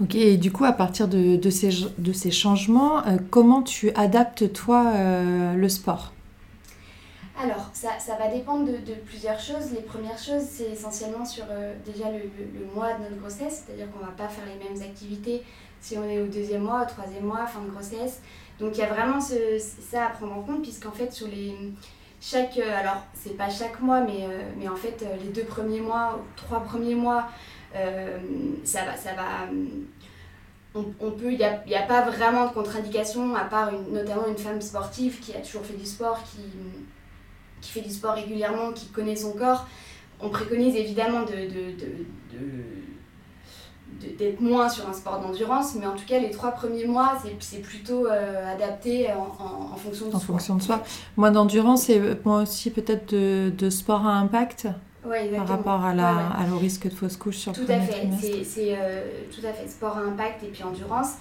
Ok, 0.00 0.14
et 0.14 0.38
du 0.38 0.50
coup, 0.50 0.64
à 0.64 0.72
partir 0.72 1.08
de, 1.08 1.36
de, 1.36 1.50
ces, 1.50 1.68
de 1.98 2.12
ces 2.12 2.30
changements, 2.30 3.02
comment 3.30 3.62
tu 3.62 3.90
adaptes 3.92 4.50
toi 4.52 4.94
le 5.54 5.68
sport? 5.68 6.12
Alors, 7.42 7.70
ça, 7.72 7.98
ça, 7.98 8.16
va 8.16 8.28
dépendre 8.28 8.66
de, 8.66 8.94
plusieurs 9.06 9.40
choses. 9.40 9.72
Les 9.72 9.82
premières 9.82 10.18
choses, 10.18 10.42
c'est 10.48 10.70
essentiellement 10.70 11.24
sur 11.24 11.44
euh, 11.50 11.74
déjà 11.84 12.04
le, 12.10 12.30
mois 12.74 12.94
de 12.94 13.04
notre 13.04 13.16
grossesse, 13.16 13.64
c'est-à-dire 13.64 13.90
qu'on 13.90 14.00
ne 14.00 14.04
va 14.04 14.12
pas 14.12 14.28
faire 14.28 14.44
les 14.46 14.64
mêmes 14.64 14.80
activités 14.82 15.42
si 15.80 15.98
on 15.98 16.04
est 16.04 16.20
au 16.20 16.26
deuxième 16.26 16.62
mois, 16.62 16.82
au 16.82 16.86
troisième 16.86 17.24
mois, 17.24 17.44
fin 17.46 17.60
de 17.60 17.70
grossesse. 17.70 18.20
Donc, 18.60 18.76
il 18.76 18.80
y 18.80 18.84
a 18.84 18.86
vraiment 18.86 19.20
ça 19.20 20.06
à 20.06 20.10
prendre 20.10 20.36
en 20.36 20.42
compte, 20.42 20.62
puisqu'en 20.62 20.92
fait, 20.92 21.12
sur 21.12 21.26
les. 21.26 21.56
Chaque, 22.20 22.56
euh, 22.58 22.78
alors, 22.78 23.02
c'est 23.14 23.36
pas 23.36 23.50
chaque 23.50 23.80
mois, 23.80 24.00
mais, 24.00 24.22
euh, 24.22 24.42
mais 24.56 24.68
en 24.68 24.76
fait, 24.76 25.04
les 25.20 25.30
deux 25.30 25.42
premiers 25.42 25.80
mois, 25.80 26.20
ou 26.20 26.22
trois 26.36 26.60
premiers 26.60 26.94
mois, 26.94 27.26
ça 28.64 28.84
va. 28.84 28.96
Ça 28.96 29.14
va 29.14 29.48
on, 30.74 31.10
peut, 31.10 31.30
il 31.30 31.36
n'y 31.36 31.44
a, 31.44 31.82
a, 31.82 31.82
pas 31.82 32.02
vraiment 32.02 32.46
de 32.46 32.52
contre-indication, 32.52 33.34
à 33.34 33.44
part 33.44 33.72
notamment 33.90 34.26
une 34.26 34.38
femme 34.38 34.60
sportive 34.60 35.20
qui 35.20 35.34
a 35.34 35.40
toujours 35.40 35.66
fait 35.66 35.76
du 35.76 35.84
sport, 35.84 36.18
qui, 36.24 36.40
qui 37.62 37.70
fait 37.70 37.80
du 37.80 37.90
sport 37.90 38.14
régulièrement, 38.14 38.72
qui 38.72 38.86
connaît 38.88 39.16
son 39.16 39.32
corps, 39.32 39.66
on 40.20 40.28
préconise 40.28 40.76
évidemment 40.76 41.22
de, 41.22 41.48
d'être 44.18 44.40
moins 44.40 44.68
sur 44.68 44.88
un 44.88 44.92
sport 44.92 45.20
d'endurance, 45.20 45.74
mais 45.74 45.86
en 45.86 45.94
tout 45.94 46.04
cas, 46.06 46.18
les 46.18 46.30
trois 46.30 46.50
premiers 46.52 46.86
mois, 46.86 47.14
c'est 47.40 47.62
plutôt 47.62 48.06
euh, 48.06 48.52
adapté 48.52 49.08
en, 49.12 49.76
fonction 49.76 50.08
de 50.08 50.14
en 50.14 50.18
fonction 50.18 50.56
de 50.56 50.62
soi. 50.62 50.82
Moi, 51.16 51.30
d'endurance, 51.30 51.88
et 51.88 52.00
moi 52.24 52.42
aussi 52.42 52.70
peut-être 52.70 53.14
de, 53.14 53.70
sport 53.70 54.06
à 54.06 54.12
impact 54.12 54.68
par 55.02 55.48
rapport 55.48 55.84
à, 55.84 55.94
la, 55.94 56.28
à 56.28 56.48
au 56.52 56.58
risque 56.58 56.88
de 56.88 56.94
fausse 56.94 57.16
couche 57.16 57.36
sur 57.36 57.52
tout 57.52 57.62
le 57.66 57.74
à 57.74 57.80
fait. 57.80 58.08
C'est, 58.44 58.76
euh, 58.78 59.02
tout 59.30 59.44
à 59.46 59.52
fait 59.52 59.68
sport 59.68 59.96
à 59.96 60.00
impact 60.00 60.44
et 60.44 60.48
puis 60.48 60.62
endurance. 60.62 61.14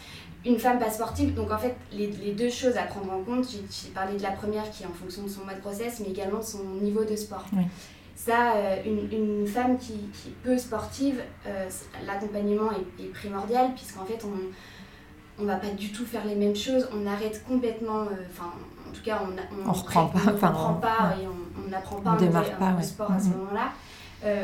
une 0.46 0.60
femme 0.60 0.80
pas 0.80 0.90
sportive, 0.90 1.34
donc 1.34 1.52
en 1.52 1.58
fait, 1.58 1.76
les, 1.92 2.08
deux 2.34 2.50
choses 2.50 2.78
à 2.78 2.84
prendre 2.84 3.12
en 3.12 3.24
compte, 3.24 3.48
j'ai 3.50 3.90
parlé 3.90 4.18
de 4.18 4.24
la 4.24 4.32
première 4.32 4.70
qui 4.70 4.84
est 4.84 4.88
en 4.88 4.94
fonction 4.94 5.24
de 5.24 5.30
son 5.30 5.46
mode 5.46 5.60
grossesse, 5.62 6.00
mais 6.00 6.12
également 6.12 6.40
de 6.40 6.44
son 6.44 6.64
niveau 6.82 7.04
de 7.04 7.16
sport. 7.16 7.46
Ça, 8.16 8.54
euh, 8.56 8.76
une, 8.86 9.48
femme 9.48 9.80
qui, 9.80 9.94
qui, 10.14 10.30
est 10.30 10.44
peu 10.44 10.56
sportive, 10.58 11.20
euh, 11.48 11.68
l'accompagnement 12.06 12.70
est, 13.00 13.12
primordial, 13.14 13.74
puisqu'en 13.74 14.06
fait, 14.06 14.24
on 15.40 15.42
ne 15.42 15.48
va 15.48 15.56
pas 15.56 15.70
du 15.70 15.92
tout 15.92 16.06
faire 16.06 16.26
les 16.26 16.36
mêmes 16.36 16.56
choses, 16.56 16.88
on 16.94 17.08
arrête 17.08 17.44
complètement, 17.48 18.04
enfin, 18.30 18.54
en 18.92 18.94
tout 18.94 19.04
cas, 19.04 19.22
on 19.24 19.58
ne 19.58 19.74
reprend 19.74 20.08
pas, 20.08 20.20
on, 20.26 20.32
reprend 20.32 20.74
pas 20.76 21.16
et 21.22 21.28
on 21.28 21.70
n'apprend 21.70 21.96
pas, 22.02 22.12
un, 22.12 22.82
sport 22.82 23.12
à 23.12 23.20
ce 23.20 23.30
moment-là. 23.30 23.72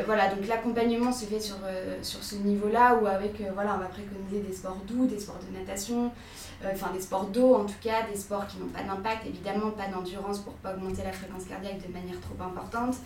voilà, 0.06 0.28
donc 0.34 0.46
l'accompagnement 0.48 1.12
se 1.12 1.26
fait 1.26 1.40
sur, 1.40 1.56
sur 2.02 2.24
ce 2.24 2.36
niveau-là, 2.36 2.98
où 3.00 3.06
avec, 3.06 3.42
voilà, 3.54 3.74
on 3.76 3.78
va 3.78 3.86
préconiser 3.86 4.40
des 4.40 4.54
sports 4.54 4.78
doux, 4.86 5.06
des 5.06 5.20
sports 5.20 5.38
de 5.48 5.58
natation, 5.58 6.06
euh, 6.06 6.47
enfin 6.66 6.90
des 6.92 7.00
sports 7.00 7.26
d'eau 7.26 7.54
en 7.54 7.64
tout 7.64 7.78
cas, 7.80 8.06
des 8.10 8.18
sports 8.18 8.46
qui 8.46 8.58
n'ont 8.58 8.66
pas 8.66 8.82
d'impact, 8.82 9.26
évidemment 9.26 9.70
pas 9.70 9.86
d'endurance 9.86 10.40
pour 10.40 10.54
pas 10.54 10.74
augmenter 10.74 11.02
la 11.04 11.12
fréquence 11.12 11.44
cardiaque 11.44 11.86
de 11.86 11.92
manière 11.92 12.20
trop 12.20 12.42
importante. 12.42 12.96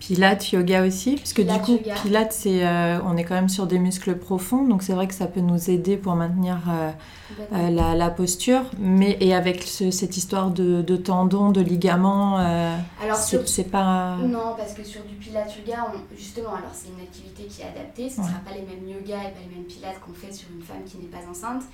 Pilates, 0.00 0.52
yoga 0.52 0.86
aussi, 0.86 1.16
puisque 1.16 1.40
du 1.40 1.58
coup, 1.58 1.76
Pilates, 2.02 2.32
c'est, 2.32 2.64
euh, 2.64 3.00
on 3.04 3.16
est 3.16 3.24
quand 3.24 3.34
même 3.34 3.48
sur 3.48 3.66
des 3.66 3.80
muscles 3.80 4.16
profonds, 4.16 4.64
donc 4.64 4.84
c'est 4.84 4.92
vrai 4.92 5.08
que 5.08 5.14
ça 5.14 5.26
peut 5.26 5.40
nous 5.40 5.70
aider 5.70 5.96
pour 5.96 6.14
maintenir 6.14 6.58
euh, 6.68 7.70
la, 7.70 7.96
la, 7.96 8.10
posture, 8.10 8.62
mais 8.78 9.16
et 9.20 9.34
avec 9.34 9.64
cette 9.64 10.16
histoire 10.16 10.52
de, 10.52 10.82
de 10.82 10.96
tendons, 10.96 11.50
de 11.50 11.60
ligaments, 11.60 12.36
alors 12.36 13.16
c'est, 13.16 13.64
pas... 13.64 14.16
Non, 14.18 14.54
parce 14.56 14.72
que 14.72 14.84
sur 14.84 15.02
du 15.02 15.16
Pilates 15.16 15.56
yoga, 15.56 15.92
justement, 16.16 16.50
alors 16.50 16.70
c'est 16.72 16.88
une 16.96 17.02
activité 17.02 17.44
qui 17.44 17.62
est 17.62 17.66
adaptée, 17.66 18.08
ce 18.08 18.20
ne 18.20 18.26
sera 18.26 18.38
pas 18.38 18.52
les 18.54 18.62
mêmes 18.62 18.88
yoga 18.88 19.16
et 19.16 19.32
pas 19.32 19.40
les 19.48 19.56
mêmes 19.56 19.66
Pilates 19.66 19.98
qu'on 20.00 20.14
fait 20.14 20.32
sur 20.32 20.48
une 20.56 20.62
femme 20.62 20.84
qui 20.86 20.98
n'est 20.98 21.08
pas 21.08 21.28
enceinte. 21.28 21.64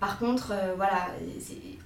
Par 0.00 0.18
contre, 0.18 0.52
euh, 0.52 0.74
voilà, 0.76 1.08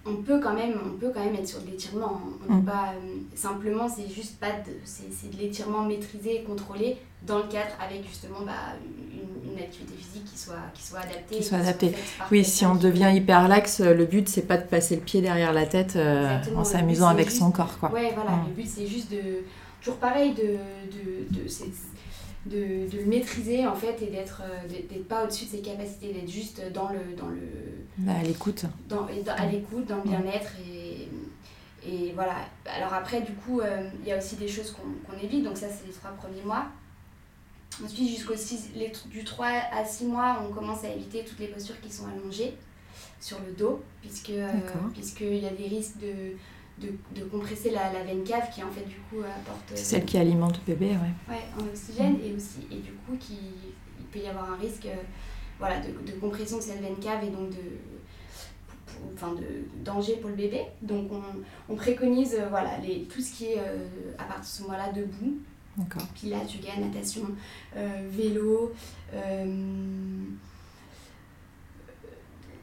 on 0.05 0.17
peut 0.17 0.39
quand 0.39 0.53
même, 0.53 0.75
on 0.85 0.99
peut 0.99 1.11
quand 1.15 1.25
même 1.25 1.35
être 1.35 1.49
sur 1.49 1.63
de 1.63 1.67
l'étirement. 1.71 2.21
On 2.49 2.57
mm. 2.57 2.65
pas 2.65 2.93
euh, 2.95 3.17
simplement, 3.35 3.89
c'est 3.89 4.13
juste 4.13 4.39
pas 4.39 4.51
de, 4.51 4.73
c'est, 4.85 5.31
de 5.31 5.37
l'étirement 5.39 5.83
maîtrisé 5.83 6.41
et 6.41 6.43
contrôlé 6.43 6.99
dans 7.27 7.39
le 7.39 7.45
cadre 7.45 7.73
avec 7.81 8.07
justement 8.07 8.41
bah, 8.45 8.77
une, 8.85 9.59
activité 9.59 9.95
physique 9.97 10.25
qui 10.25 10.39
soit, 10.39 10.55
qui 10.75 10.83
soit 10.83 10.99
adaptée. 11.01 11.37
Qui 11.37 11.43
soit 11.43 11.59
adaptée. 11.59 11.95
Oui, 12.31 12.45
si 12.45 12.67
on 12.67 12.75
devient 12.75 13.13
hyper 13.15 13.49
lax, 13.49 13.81
le 13.81 14.05
but 14.05 14.29
c'est 14.29 14.43
pas 14.43 14.57
de 14.57 14.65
passer 14.65 14.97
le 14.97 15.03
pied 15.03 15.21
derrière 15.21 15.53
la 15.53 15.67
tête 15.67 15.95
euh, 15.97 16.39
en 16.57 16.65
s'amusant 16.65 17.09
avec 17.09 17.31
son 17.31 17.51
corps, 17.51 17.79
quoi. 17.79 17.93
Ouais, 17.93 18.13
voilà. 18.15 18.33
Mm. 18.33 18.45
Le 18.49 18.55
but 18.55 18.69
c'est 18.69 18.87
juste 18.87 19.11
de 19.11 19.45
toujours 19.81 19.99
pareil 19.99 20.35
de, 20.35 20.43
de, 20.43 21.43
de 21.43 21.49
de, 22.47 22.91
de, 22.91 22.99
le 22.99 23.07
maîtriser 23.07 23.67
en 23.67 23.75
fait 23.75 24.03
et 24.03 24.07
d'être 24.07 24.43
euh, 24.45 24.69
d'être 24.69 25.07
pas 25.07 25.25
au-dessus 25.25 25.45
de 25.47 25.51
ses 25.51 25.61
capacités 25.61 26.13
d'être 26.13 26.31
juste 26.31 26.61
dans 26.73 26.89
le 26.89 27.15
dans 27.17 27.29
le 27.29 27.41
bah, 27.99 28.13
à 28.19 28.23
l'écoute. 28.23 28.65
dans, 28.89 29.07
à 29.07 29.47
l'écoute 29.47 29.87
dans 29.87 29.97
le 29.97 30.03
bien-être 30.03 30.51
et, 30.67 31.09
et 31.87 32.13
voilà. 32.13 32.37
Alors 32.67 32.95
après 32.95 33.21
du 33.21 33.33
coup 33.33 33.61
euh, 33.61 33.89
il 34.03 34.09
y 34.09 34.13
a 34.13 34.19
aussi 34.19 34.37
des 34.37 34.49
choses 34.49 34.73
qu'on 34.73 35.19
évite. 35.19 35.45
Donc 35.45 35.57
ça 35.57 35.67
c'est 35.69 35.87
les 35.87 35.93
trois 35.93 36.11
premiers 36.11 36.43
mois. 36.43 36.67
Ensuite 37.83 38.09
jusqu'au 38.09 38.35
du 39.09 39.25
3 39.25 39.47
à 39.73 39.85
6 39.85 40.05
mois 40.05 40.45
on 40.47 40.53
commence 40.53 40.85
à 40.85 40.91
éviter 40.91 41.25
toutes 41.25 41.39
les 41.39 41.47
postures 41.47 41.81
qui 41.81 41.91
sont 41.91 42.05
allongées 42.07 42.55
sur 43.19 43.39
le 43.41 43.53
dos 43.53 43.81
puisque 44.03 44.31
euh, 44.31 44.51
puisqu'il 44.93 45.39
y 45.39 45.47
a 45.47 45.51
des 45.51 45.69
risques 45.69 45.99
de 45.99 46.37
de, 46.79 47.25
compresser 47.25 47.71
la, 47.71 47.93
la, 47.93 48.03
veine 48.03 48.25
cave 48.25 48.51
qui 48.53 48.63
en 48.63 48.71
fait 48.71 48.85
du 48.85 48.97
coup 49.09 49.21
apporte... 49.21 49.73
C'est 49.75 49.85
celle 49.85 50.05
qui 50.05 50.19
alimente 50.19 50.59
le 50.67 50.75
bébé, 50.75 50.91
ouais. 50.91 51.35
Ouais, 51.35 51.43
en 51.59 51.65
oxygène 51.67 52.17
et 52.25 52.35
aussi, 52.35 52.67
et 52.71 52.77
du 52.77 52.93
coup 52.93 53.17
qui, 53.19 53.39
il 54.01 54.07
peut 54.07 54.21
y 54.21 54.29
avoir 54.29 54.53
un 54.53 54.57
risque 54.57 54.87
euh, 54.87 54.95
voilà, 55.59 55.81
de, 55.81 55.89
de, 56.11 56.19
compression 56.19 56.59
de 56.59 56.63
cette 56.63 56.81
veine 56.81 56.97
cave 56.97 57.25
et 57.25 57.31
donc 57.31 57.51
de, 57.51 59.15
enfin 59.15 59.35
de 59.35 59.45
danger 59.85 60.17
pour 60.17 60.31
le 60.31 60.37
bébé. 60.37 60.63
Donc 60.83 61.11
on, 61.13 61.23
on 61.73 61.77
préconise 61.77 62.35
euh, 62.35 62.49
voilà, 62.49 62.79
les, 62.79 63.03
tout 63.05 63.21
ce 63.21 63.33
qui 63.33 63.45
est 63.47 63.59
euh, 63.59 63.87
à 64.19 64.25
partir 64.25 64.43
de 64.43 64.47
ce 64.47 64.63
moment-là 64.63 64.93
debout. 64.93 65.39
Pilates, 66.15 66.55
yoga, 66.55 66.77
natation, 66.79 67.23
vélo. 68.11 68.75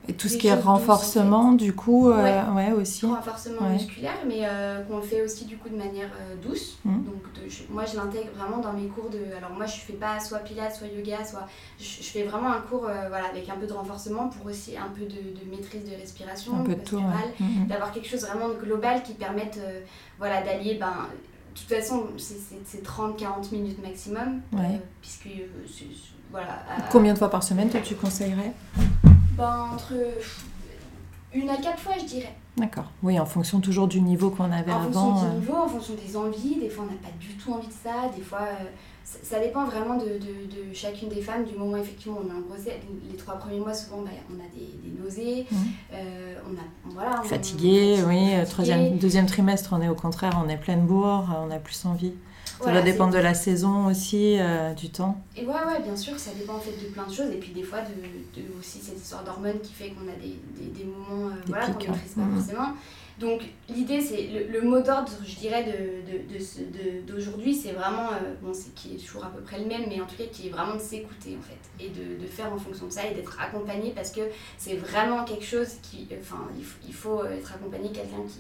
Et 0.10 0.14
tout 0.14 0.28
ce 0.28 0.38
qui 0.38 0.48
est 0.48 0.56
renforcement, 0.56 1.52
du 1.52 1.74
coup, 1.74 2.10
euh, 2.10 2.44
ouais. 2.56 2.72
aussi. 2.72 3.06
Renforcement 3.06 3.70
musculaire, 3.70 4.18
mais 4.28 4.40
euh, 4.42 4.82
qu'on 4.82 5.04
fait 5.04 5.22
aussi 5.22 5.46
du 5.46 5.56
coup 5.58 5.70
de 5.70 5.76
manière 5.76 6.10
euh, 6.20 6.36
douce. 6.42 6.80
Mmh. 6.84 7.04
Donc 7.04 7.22
moi, 7.70 7.86
je 7.86 7.96
l'intègre 7.96 8.30
vraiment 8.36 8.58
dans 8.58 8.74
mes 8.74 8.88
cours 8.88 9.12
de. 9.12 9.20
Alors 9.38 9.52
moi, 9.52 9.68
je 9.68 9.80
fais 9.80 9.94
pas 9.94 10.20
soit 10.20 10.40
pilates, 10.40 10.76
soit 10.76 10.88
yoga, 10.88 11.24
soit. 11.24 11.48
Je, 11.80 12.02
fais 12.02 12.24
vraiment 12.24 12.50
un 12.52 12.62
cours 12.62 12.90
voilà, 13.10 13.28
avec 13.30 13.48
un 13.50 13.56
peu 13.56 13.68
de 13.68 13.74
renforcement 13.74 14.30
pour 14.30 14.48
aussi 14.48 14.76
un 14.76 14.90
peu 14.96 15.06
de, 15.06 15.50
maîtrise 15.56 15.86
de 15.86 15.96
respiration, 15.96 16.60
un 16.60 16.64
peu 16.64 16.74
de 16.74 16.82
tout, 16.82 17.00
mmh, 17.00 17.44
mmh. 17.44 17.68
d'avoir 17.68 17.92
quelque 17.92 18.08
chose 18.08 18.22
vraiment 18.22 18.50
de 18.50 18.56
global 18.56 19.04
qui 19.04 19.14
permette 19.14 19.60
voilà, 20.18 20.42
d'allier. 20.42 20.76
Ben, 20.80 21.08
de 21.54 21.60
toute 21.60 21.70
façon, 21.70 22.08
c'est 22.18 22.84
30-40 22.84 23.52
minutes 23.52 23.84
maximum. 23.84 24.42
puisque. 25.02 25.30
voilà, 26.32 26.64
Combien 26.92 27.14
de 27.14 27.20
fois 27.20 27.30
par 27.30 27.44
semaine, 27.44 27.70
toi, 27.70 27.82
tu 27.82 27.94
conseillerais? 27.94 28.54
Ben, 29.40 29.70
entre 29.74 29.94
une 31.34 31.50
à 31.50 31.58
quatre 31.58 31.80
fois, 31.80 31.94
je 32.00 32.06
dirais. 32.06 32.36
D'accord. 32.58 32.92
Oui, 33.04 33.20
en 33.20 33.26
fonction 33.26 33.60
toujours 33.60 33.88
du 33.88 34.02
niveau 34.02 34.32
qu'on 34.32 34.52
avait 34.52 34.72
avant. 34.72 35.12
En 35.12 35.14
fonction 35.14 35.30
du 35.30 35.36
euh. 35.36 35.40
niveau, 35.40 35.54
en 35.56 35.68
fonction 35.68 35.94
des 35.94 36.18
envies. 36.18 36.56
Des 36.60 36.70
fois, 36.70 36.86
on 36.88 36.92
n'a 36.92 36.98
pas 36.98 37.16
du 37.20 37.30
tout 37.36 37.54
envie 37.54 37.68
de 37.68 37.74
ça. 37.74 38.10
Des 38.16 38.22
fois, 38.22 38.42
euh, 38.42 38.66
ça, 39.04 39.40
dépend 39.40 39.66
vraiment 39.66 39.96
de, 39.96 40.06
de, 40.06 40.70
de, 40.70 40.74
chacune 40.74 41.10
des 41.10 41.22
femmes. 41.22 41.46
Du 41.46 41.56
moment, 41.56 41.78
effectivement, 41.78 42.20
on 42.26 42.30
a 42.30 42.34
un. 42.34 42.44
Les 43.10 43.16
trois 43.16 43.36
premiers 43.36 43.60
mois, 43.60 43.74
souvent, 43.74 44.02
bah, 44.02 44.10
on 44.30 44.36
a 44.36 44.48
des, 44.54 44.78
des 44.84 45.02
nausées. 45.02 45.46
Mmh. 45.50 45.56
Euh, 45.94 46.36
on 46.50 46.56
a, 46.56 46.94
voilà, 46.94 47.22
fatigué, 47.24 47.98
oui. 48.08 48.32
Troisième, 48.50 48.98
deuxième 48.98 49.28
trimestre, 49.28 49.74
on 49.74 49.82
est 49.82 49.90
au 49.90 49.96
contraire, 49.96 50.42
on 50.44 50.50
est 50.50 50.58
pleine 50.58 50.86
bourre, 50.86 51.30
on 51.46 51.52
a 51.52 51.60
plus 51.60 51.86
envie. 51.86 52.14
Ça 52.62 52.72
va 52.72 52.82
dépendre 52.82 53.14
de 53.14 53.20
la 53.20 53.34
saison 53.34 53.88
aussi, 53.88 54.38
euh, 54.40 54.74
du 54.74 54.90
temps. 54.90 55.22
Et 55.36 55.46
ouais, 55.46 55.54
ouais, 55.54 55.82
bien 55.84 55.96
sûr, 55.96 56.18
ça 56.20 56.32
dépend 56.38 56.56
en 56.56 56.60
fait 56.60 56.72
de 56.72 56.92
plein 56.92 57.06
de 57.06 57.14
choses. 57.14 57.32
Et 57.32 57.38
puis 57.38 57.52
des 57.52 57.64
fois, 57.64 57.80
de, 57.82 58.42
de 58.42 58.48
aussi 58.60 58.80
cette 58.80 58.98
histoire 58.98 59.24
d'hormones 59.24 59.60
qui 59.62 59.74
fait 59.74 59.90
qu'on 59.92 60.08
a 60.08 60.16
des, 60.22 60.40
des, 60.60 60.70
des 60.72 60.84
moments 60.84 61.28
euh, 61.28 61.42
voilà, 61.48 61.68
qu'on 61.68 61.84
ne 61.84 61.88
maîtrise 61.92 62.14
pas 62.14 62.22
mmh. 62.22 62.38
forcément. 62.38 62.74
Donc 63.20 63.42
l'idée, 63.68 64.00
c'est 64.00 64.48
le, 64.50 64.62
mot 64.62 64.82
d'ordre, 64.82 65.12
je 65.26 65.36
dirais, 65.36 65.66
d'aujourd'hui, 67.06 67.52
de, 67.52 67.58
de, 67.58 67.62
c'est 67.62 67.74
vraiment, 67.74 68.14
euh, 68.14 68.34
bon, 68.42 68.54
c'est 68.54 68.74
qui 68.76 68.96
est 68.96 68.98
toujours 68.98 69.26
à 69.26 69.30
peu 69.30 69.42
près 69.42 69.60
le 69.60 69.66
même, 69.66 69.84
mais 69.90 70.00
en 70.00 70.06
tout 70.06 70.16
cas 70.16 70.24
qui 70.32 70.48
est 70.48 70.50
vraiment 70.50 70.76
de 70.76 70.82
s'écouter 70.82 71.38
en 71.38 71.42
fait, 71.42 71.84
et 71.84 71.90
de, 71.90 72.26
faire 72.28 72.54
en 72.54 72.58
fonction 72.58 72.86
de 72.86 72.92
ça, 72.92 73.06
et 73.06 73.14
d'être 73.14 73.38
accompagné, 73.42 73.92
parce 73.94 74.12
que 74.12 74.22
c'est 74.58 74.78
vraiment 74.78 75.26
quelque 75.26 75.44
chose 75.44 75.68
qui, 75.82 76.08
enfin, 76.18 76.48
il, 76.58 76.64
il 76.88 76.94
faut 76.94 77.26
être 77.26 77.54
accompagné 77.54 77.92
quelqu'un 77.92 78.24
qui, 78.26 78.40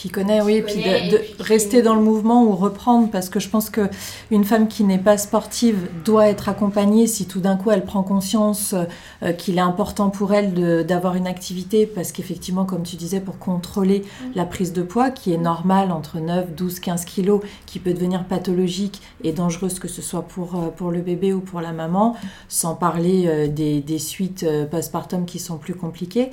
qui 0.00 0.08
connaît, 0.08 0.40
oui, 0.40 0.54
et 0.54 0.62
puis 0.62 0.76
de, 0.76 1.42
rester 1.42 1.82
dans 1.82 1.94
le 1.94 2.00
mouvement 2.00 2.44
ou 2.44 2.56
reprendre, 2.56 3.10
parce 3.10 3.28
que 3.28 3.38
je 3.38 3.50
pense 3.50 3.68
que 3.68 3.90
une 4.30 4.44
femme 4.44 4.66
qui 4.66 4.82
n'est 4.82 4.96
pas 4.96 5.18
sportive 5.18 5.76
doit 6.06 6.28
être 6.28 6.48
accompagnée 6.48 7.06
si 7.06 7.26
tout 7.26 7.40
d'un 7.40 7.58
coup 7.58 7.70
elle 7.70 7.84
prend 7.84 8.02
conscience 8.02 8.74
euh, 9.22 9.32
qu'il 9.34 9.58
est 9.58 9.60
important 9.60 10.08
pour 10.08 10.32
elle 10.32 10.86
d'avoir 10.86 11.16
une 11.16 11.26
activité, 11.26 11.84
parce 11.84 12.12
qu'effectivement, 12.12 12.64
comme 12.64 12.82
tu 12.82 12.96
disais, 12.96 13.20
pour 13.20 13.38
contrôler 13.38 13.98
mm. 14.00 14.24
la 14.36 14.46
prise 14.46 14.72
de 14.72 14.80
poids, 14.80 15.10
qui 15.10 15.34
est 15.34 15.38
normale 15.38 15.92
entre 15.92 16.18
9, 16.18 16.54
12, 16.54 16.80
15 16.80 17.04
kilos, 17.04 17.42
qui 17.66 17.78
peut 17.78 17.92
devenir 17.92 18.24
pathologique 18.24 19.02
et 19.22 19.32
dangereuse, 19.32 19.78
que 19.78 19.88
ce 19.88 20.00
soit 20.00 20.22
pour, 20.22 20.54
euh, 20.54 20.68
pour 20.68 20.92
le 20.92 21.02
bébé 21.02 21.34
ou 21.34 21.40
pour 21.40 21.60
la 21.60 21.72
maman, 21.72 22.16
sans 22.48 22.74
parler 22.74 23.24
euh, 23.26 23.48
des, 23.48 23.82
des 23.82 23.98
suites 23.98 24.46
postpartum 24.70 25.26
qui 25.26 25.38
sont 25.38 25.58
plus 25.58 25.74
compliquées. 25.74 26.30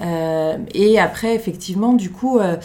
Euh, 0.00 0.58
et 0.74 0.98
après, 0.98 1.34
effectivement, 1.34 1.92
du 1.92 2.10
coup, 2.10 2.38
euh, 2.38 2.56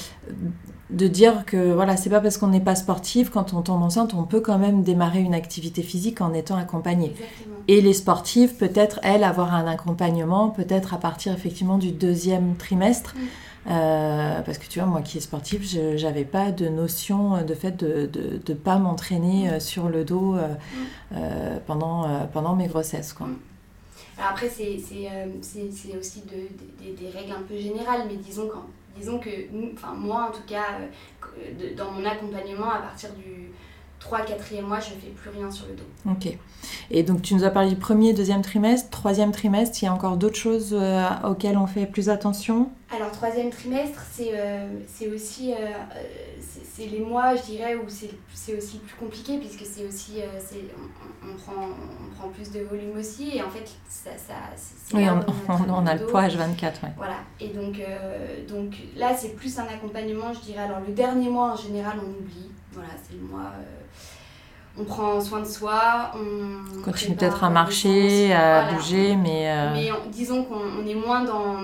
de 0.90 1.08
dire 1.08 1.46
que 1.46 1.74
voilà, 1.74 1.96
c'est 1.96 2.10
pas 2.10 2.20
parce 2.20 2.38
qu'on 2.38 2.48
n'est 2.48 2.60
pas 2.60 2.76
sportif, 2.76 3.30
quand 3.30 3.54
on 3.54 3.62
tombe 3.62 3.82
enceinte, 3.82 4.14
on 4.14 4.24
peut 4.24 4.42
quand 4.42 4.58
même 4.58 4.84
démarrer 4.84 5.22
une 5.22 5.34
activité 5.34 5.82
physique 5.82 6.22
en 6.22 6.34
étant 6.34 6.58
accompagné. 6.58 7.16
Et 7.68 7.80
les 7.80 7.94
sportifs, 7.94 8.58
peut-être, 8.58 9.00
elles, 9.04 9.24
avoir 9.24 9.54
un 9.54 9.68
accompagnement, 9.68 10.50
peut-être 10.50 10.94
à 10.94 10.98
partir 10.98 11.34
effectivement 11.34 11.78
du 11.78 11.92
deuxième 11.92 12.56
trimestre. 12.56 13.16
Euh, 13.70 14.42
parce 14.42 14.58
que 14.58 14.66
tu 14.68 14.80
vois, 14.80 14.88
moi 14.88 15.02
qui 15.02 15.20
est 15.20 15.22
sportif, 15.22 15.62
je 15.70 16.04
n'avais 16.04 16.26
pas 16.26 16.52
de 16.52 16.68
notion 16.68 17.46
de 17.46 17.54
fait 17.54 17.78
de 17.78 18.10
ne 18.14 18.38
de, 18.40 18.54
pas 18.56 18.78
m'entraîner 18.78 19.60
sur 19.60 19.88
le 19.88 20.04
dos 20.04 20.36
pendant, 21.68 22.28
pendant 22.34 22.56
mes 22.56 22.68
grossesses. 22.68 23.14
Quoi. 23.14 23.28
Après, 24.24 24.48
euh, 24.48 25.28
c'est 25.42 25.98
aussi 25.98 26.22
de, 26.22 26.92
des 26.96 27.10
règles 27.10 27.32
un 27.32 27.42
peu 27.42 27.58
générales, 27.58 28.04
mais 28.08 28.18
disons, 28.18 28.48
quand, 28.48 28.66
disons 28.96 29.20
que 29.20 29.30
moi 29.96 30.30
en 30.30 30.32
tout 30.32 30.46
cas, 30.48 30.80
euh, 31.38 31.76
dans 31.76 31.92
mon 31.92 32.06
accompagnement, 32.06 32.70
à 32.70 32.80
partir 32.80 33.10
du 33.14 33.52
3 34.02 34.20
4e 34.26 34.62
mois, 34.64 34.80
je 34.80 34.94
ne 34.94 35.00
fais 35.00 35.10
plus 35.10 35.30
rien 35.30 35.50
sur 35.50 35.68
le 35.68 35.76
dos. 35.76 36.12
Ok. 36.12 36.38
Et 36.90 37.04
donc 37.04 37.22
tu 37.22 37.34
nous 37.34 37.44
as 37.44 37.50
parlé 37.50 37.70
du 37.70 37.78
premier, 37.78 38.14
deuxième 38.14 38.42
trimestre, 38.42 38.90
troisième 38.90 39.32
trimestre, 39.32 39.82
il 39.82 39.86
y 39.86 39.88
a 39.88 39.94
encore 39.94 40.18
d'autres 40.18 40.36
choses 40.36 40.72
euh, 40.74 41.08
auxquelles 41.24 41.58
on 41.58 41.68
fait 41.68 41.86
plus 41.86 42.10
attention? 42.10 42.70
Alors, 42.94 43.10
troisième 43.12 43.50
trimestre, 43.50 44.02
c'est 44.12 44.32
euh, 44.34 44.68
aussi 45.16 45.54
euh, 45.54 45.56
euh, 45.56 46.02
c'est 46.42 46.88
les 46.88 47.00
mois, 47.00 47.36
je 47.36 47.44
dirais, 47.44 47.76
où 47.76 47.84
c'est 47.88 48.58
aussi 48.58 48.80
plus 48.80 48.96
compliqué, 48.96 49.38
puisque 49.38 49.66
c'est 49.66 49.88
aussi. 49.88 50.22
On, 51.24 51.30
on, 51.30 51.36
prend, 51.36 51.68
on 51.68 52.16
prend 52.16 52.28
plus 52.30 52.52
de 52.52 52.62
volume 52.62 52.98
aussi, 52.98 53.38
et 53.38 53.42
en 53.42 53.50
fait, 53.50 53.72
ça. 53.88 54.12
ça 54.18 54.34
oui, 54.94 55.06
on, 55.48 55.70
on, 55.70 55.88
a 55.88 55.96
le 55.96 56.06
poids 56.06 56.28
H24, 56.28 56.74
Voilà, 56.98 57.18
et 57.40 57.48
donc, 57.50 57.82
donc 58.50 58.76
là, 58.98 59.16
c'est 59.16 59.36
plus 59.36 59.58
un 59.58 59.68
accompagnement, 59.68 60.34
je 60.34 60.42
dirais. 60.42 60.64
Alors, 60.64 60.82
le 60.86 60.94
dernier 60.94 61.30
mois, 61.30 61.54
en 61.54 61.56
général, 61.56 61.98
on 62.04 62.10
oublie. 62.10 62.50
Voilà, 62.72 62.90
c'est 63.04 63.16
le 63.16 63.28
mois 63.28 63.52
on 64.78 64.86
prend 64.86 65.20
soin 65.20 65.42
de 65.42 65.46
soi, 65.46 66.12
on 66.16 66.82
continue 66.82 67.16
peut-être 67.16 67.44
à 67.44 67.50
marcher, 67.50 68.32
à 68.34 68.72
bouger, 68.72 69.18
mais... 69.18 69.74
Mais 69.74 69.90
disons 70.10 70.46
qu'on 70.46 70.86
est 70.88 70.96
moins 70.96 71.26
dans, 71.26 71.58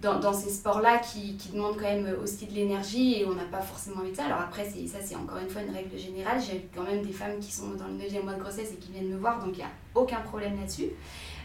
dans, 0.00 0.32
ces 0.32 0.48
sports-là 0.48 0.98
qui, 0.98 1.36
qui, 1.36 1.50
demandent 1.50 1.76
quand 1.76 1.82
même 1.82 2.16
aussi 2.22 2.46
de 2.46 2.52
l'énergie 2.54 3.20
et 3.20 3.26
on 3.26 3.34
n'a 3.34 3.44
pas 3.44 3.60
forcément 3.60 4.00
envie 4.00 4.12
de 4.12 4.16
ça. 4.16 4.24
Alors 4.24 4.40
après, 4.40 4.64
ça 4.64 4.98
c'est 5.02 5.16
encore 5.16 5.38
une 5.38 5.50
fois 5.50 5.62
une 5.62 5.74
règle 5.74 5.98
générale. 5.98 6.40
J'ai 6.40 6.68
quand 6.74 6.82
même 6.82 7.02
des 7.02 7.12
femmes 7.12 7.38
qui 7.40 7.52
sont 7.52 7.74
dans 7.74 7.86
le 7.86 7.94
9e 7.94 8.24
mois 8.24 8.34
de 8.34 8.40
grossesse 8.40 8.72
et 8.72 8.76
qui 8.76 8.92
viennent 8.92 9.10
me 9.10 9.18
voir, 9.18 9.38
donc 9.44 9.50
il 9.54 9.58
n'y 9.58 9.64
a 9.64 9.70
aucun 9.94 10.20
problème 10.20 10.58
là-dessus. 10.58 10.88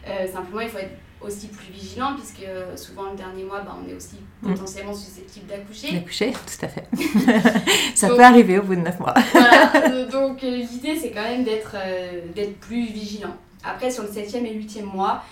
Euh, 0.08 0.32
simplement, 0.32 0.62
il 0.62 0.70
faut 0.70 0.78
être 0.78 0.98
aussi 1.26 1.48
plus 1.48 1.72
vigilant 1.72 2.16
puisque 2.16 2.48
souvent 2.78 3.10
le 3.12 3.18
dernier 3.18 3.44
mois, 3.44 3.62
bah, 3.62 3.76
on 3.84 3.90
est 3.90 3.96
aussi 3.96 4.18
mm. 4.42 4.54
potentiellement 4.54 4.94
susceptible 4.94 5.48
d'accoucher. 5.48 5.94
D'accoucher, 5.94 6.32
tout 6.32 6.66
à 6.66 6.68
fait. 6.68 6.88
ça 7.96 8.10
peut 8.10 8.24
arriver 8.24 8.60
au 8.60 8.64
bout 8.64 8.76
de 8.76 8.82
9 8.82 9.00
mois. 9.00 9.14
voilà, 9.32 10.06
donc 10.06 10.44
euh, 10.44 10.58
l'idée 10.58 10.98
c'est 11.00 11.12
quand 11.12 11.24
même 11.24 11.44
d'être 11.44 11.76
euh, 11.76 12.22
d'être 12.36 12.60
plus 12.60 12.86
vigilant. 12.86 13.36
Après, 13.64 13.90
sur 13.90 14.04
le 14.04 14.10
7e 14.10 14.46
et 14.46 14.54
8e 14.54 14.84
mois, 14.84 15.24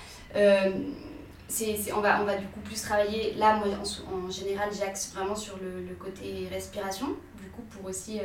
on, 1.96 2.02
va, 2.02 2.22
on 2.22 2.26
va 2.26 2.38
du 2.38 2.46
coup 2.48 2.60
plus 2.64 2.82
travailler. 2.82 3.34
Là, 3.36 3.58
moi, 3.58 3.68
en, 4.12 4.30
général, 4.30 4.70
j'axe 4.78 5.14
vraiment 5.14 5.36
sur 5.36 5.58
le, 5.62 5.94
côté 5.96 6.48
respiration, 6.52 7.08
du 7.42 7.50
coup, 7.50 7.62
pour 7.70 7.90
aussi 7.90 8.20
euh, 8.20 8.24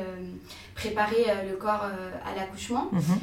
préparer 0.75 1.27
euh, 1.29 1.51
le 1.51 1.57
corps 1.57 1.85
euh, 1.85 2.11
à 2.25 2.35
l'accouchement. 2.35 2.91
Mhm. 2.93 3.19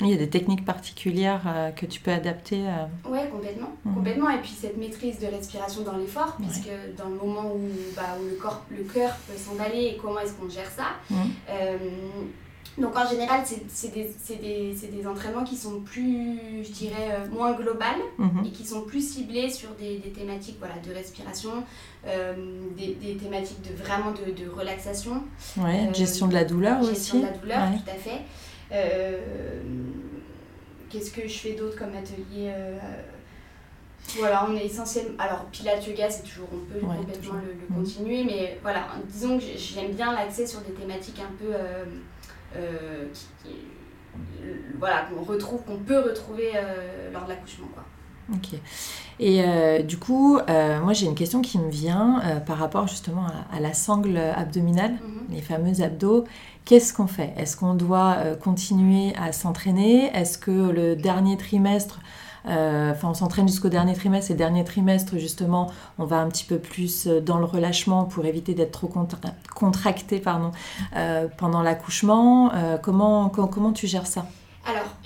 Il 0.00 0.08
y 0.08 0.14
a 0.14 0.16
des 0.16 0.30
techniques 0.30 0.64
particulières 0.64 1.72
que 1.76 1.86
tu 1.86 2.00
peux 2.00 2.12
adapter 2.12 2.64
Oui, 3.08 3.18
complètement, 3.30 3.72
mhm. 3.84 3.94
complètement. 3.94 4.30
Et 4.30 4.38
puis 4.38 4.54
cette 4.58 4.76
maîtrise 4.76 5.18
de 5.18 5.26
respiration 5.26 5.82
dans 5.82 5.96
l'effort, 5.96 6.36
puisque 6.36 6.70
dans 6.96 7.08
le 7.08 7.16
moment 7.16 7.52
où, 7.52 7.60
bah, 7.96 8.16
où 8.20 8.28
le, 8.28 8.36
corps, 8.36 8.64
le 8.70 8.84
cœur 8.84 9.16
peut 9.26 9.36
s'emballer 9.36 9.94
et 9.94 9.98
comment 10.00 10.20
est-ce 10.20 10.34
qu'on 10.34 10.48
gère 10.48 10.70
ça. 10.70 10.96
Mhm. 11.10 11.30
Donc 12.80 12.96
en 12.96 13.08
général, 13.08 13.42
c'est 13.44 13.92
des, 13.92 14.10
des, 14.36 14.88
des, 14.88 15.06
entraînements 15.06 15.42
qui 15.42 15.56
sont 15.56 15.80
plus, 15.80 16.38
je 16.62 16.70
dirais, 16.70 17.10
euh, 17.10 17.28
moins 17.28 17.52
globales 17.52 18.00
mhm. 18.18 18.44
et 18.46 18.50
qui 18.50 18.64
sont 18.64 18.82
plus 18.82 19.14
ciblés 19.14 19.50
sur 19.50 19.70
des, 19.70 19.98
thématiques 20.16 20.56
voilà, 20.58 20.74
de 20.86 20.92
respiration, 20.92 21.64
euh, 22.06 22.34
des, 22.76 23.16
thématiques 23.16 23.62
de 23.62 23.74
vraiment 23.76 24.12
de, 24.12 24.30
de 24.32 24.48
relaxation. 24.48 25.24
Ouais, 25.56 25.88
euh, 25.88 25.94
gestion 25.94 26.28
de 26.28 26.34
la 26.34 26.44
douleur 26.44 26.82
gestion 26.82 26.92
aussi. 26.92 27.00
Gestion 27.00 27.18
de 27.18 27.24
la 27.24 27.32
douleur, 27.32 27.82
tout 27.84 27.90
à 27.90 27.94
fait. 27.94 28.22
Qu'est-ce 30.90 31.10
que 31.10 31.26
je 31.28 31.38
fais 31.38 31.52
d'autre 31.52 31.76
comme 31.76 31.94
atelier 31.96 32.52
voilà, 34.16 34.46
on 34.48 34.56
est 34.56 34.64
essentiellement. 34.64 35.16
Alors, 35.18 35.44
Pilates 35.52 35.86
Yoga, 35.86 36.08
c'est 36.08 36.22
toujours. 36.22 36.48
On 36.50 36.72
peut 36.72 36.80
complètement 36.80 37.34
le, 37.34 37.52
mhm. 37.68 37.84
continuer, 37.84 38.24
mais 38.24 38.58
voilà, 38.62 38.86
disons 39.04 39.38
que 39.38 39.44
j'aime 39.54 39.92
bien 39.92 40.14
l'accès 40.14 40.46
sur 40.46 40.60
des 40.60 40.72
thématiques 40.72 41.20
un 41.20 41.30
peu. 41.38 41.52
Euh, 42.56 43.06
qui, 43.42 43.50
voilà, 44.78 45.02
qu'on 45.02 45.22
retrouve, 45.22 45.62
qu'on 45.64 45.76
peut 45.76 46.00
retrouver 46.00 46.52
euh, 46.54 47.12
lors 47.12 47.24
de 47.24 47.28
l'accouchement. 47.28 47.68
Quoi. 47.74 47.84
Ok. 48.34 48.58
Et 49.20 49.42
euh, 49.42 49.82
du 49.82 49.98
coup, 49.98 50.38
moi 50.82 50.92
j'ai 50.92 51.06
une 51.06 51.14
question 51.14 51.40
qui 51.40 51.58
me 51.58 51.70
vient 51.70 52.20
par 52.46 52.58
rapport 52.58 52.86
justement 52.86 53.26
à, 53.52 53.60
la 53.60 53.74
sangle 53.74 54.16
abdominale, 54.16 54.92
mhm. 54.92 55.34
les 55.34 55.42
fameux 55.42 55.82
abdos. 55.82 56.24
Qu'est-ce 56.64 56.92
qu'on 56.92 57.06
fait? 57.06 57.32
Est-ce 57.36 57.56
qu'on 57.56 57.74
doit 57.74 58.16
continuer 58.42 59.14
à 59.16 59.32
s'entraîner? 59.32 60.14
Est-ce 60.14 60.36
que 60.36 60.50
le 60.50 60.96
dernier 60.96 61.36
trimestre, 61.36 62.00
euh, 62.00 62.17
enfin, 62.48 63.10
on 63.10 63.14
s'entraîne 63.14 63.48
jusqu'au 63.48 63.68
dernier 63.68 63.94
trimestre 63.94 64.30
et 64.30 64.34
dernier 64.34 64.64
trimestre, 64.64 65.18
justement, 65.18 65.70
on 65.98 66.04
va 66.04 66.18
un 66.18 66.28
petit 66.28 66.44
peu 66.44 66.58
plus 66.58 67.06
euh, 67.06 67.20
dans 67.20 67.38
le 67.38 67.44
relâchement 67.44 68.04
pour 68.04 68.24
éviter 68.24 68.54
d'être 68.54 68.72
trop 68.72 68.90
contracté 69.54 70.18
pardon, 70.18 70.52
euh, 70.96 71.28
pendant 71.36 71.62
l'accouchement. 71.62 72.52
comment, 72.82 73.28
comment 73.28 73.72
tu 73.72 73.86
gères 73.86 74.06
ça? 74.06 74.26
Alors, 74.66 74.96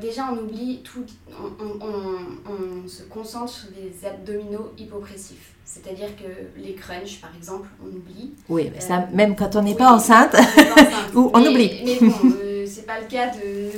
déjà, 0.00 0.28
on 0.32 0.38
oublie 0.38 0.80
tout, 0.82 1.04
on, 1.30 2.88
se 2.88 3.02
concentre 3.02 3.52
sur 3.52 3.68
les 3.76 4.06
abdominaux 4.06 4.72
hypopressifs. 4.78 5.52
C'est-à-dire 5.64 6.08
que 6.16 6.60
les 6.60 6.74
crunchs, 6.74 7.20
par 7.20 7.30
exemple, 7.36 7.68
on 7.82 7.88
oublie. 7.88 8.32
Oui, 8.48 8.70
ça, 8.78 9.06
même 9.12 9.34
quand 9.34 9.56
on 9.56 9.62
n'est 9.62 9.74
pas 9.74 9.92
enceinte, 9.92 10.34
ou 11.14 11.30
on 11.34 11.44
oublie. 11.44 11.82
Mais 11.84 11.98
bon, 12.00 12.36
c'est 12.66 12.86
pas 12.86 13.00
le 13.00 13.06
cas 13.06 13.28
de. 13.28 13.70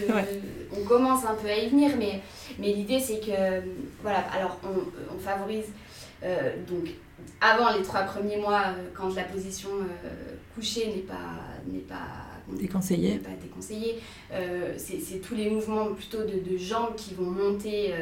on 0.81 0.85
commence 0.85 1.25
un 1.25 1.35
peu 1.35 1.49
à 1.49 1.57
y 1.57 1.69
venir, 1.69 1.93
mais 1.99 2.21
mais 2.59 2.73
l'idée, 2.73 2.99
c'est 2.99 3.21
que, 3.21 3.63
voilà, 4.03 4.19
alors 4.35 4.59
on, 4.65 5.15
on 5.15 5.19
favorise, 5.19 5.67
euh, 6.25 6.57
donc 6.69 6.89
avant 7.41 7.77
les 7.77 7.83
trois 7.83 8.03
premiers 8.03 8.39
mois, 8.39 8.65
euh, 8.69 8.89
quand 8.95 9.15
la 9.15 9.25
position 9.25 9.69
euh, 9.71 10.35
couchée 10.55 10.87
n'est 10.89 11.03
pas, 11.03 11.37
n'est 11.67 11.79
pas 11.81 12.27
déconseillée, 12.49 13.19
pas 13.19 13.31
c'est 14.77 15.21
tous 15.21 15.35
les 15.35 15.51
mouvements 15.51 15.93
plutôt 15.95 16.23
de, 16.25 16.51
de 16.51 16.57
jambes 16.57 16.95
qui 16.97 17.15
vont 17.15 17.31
monter 17.31 17.93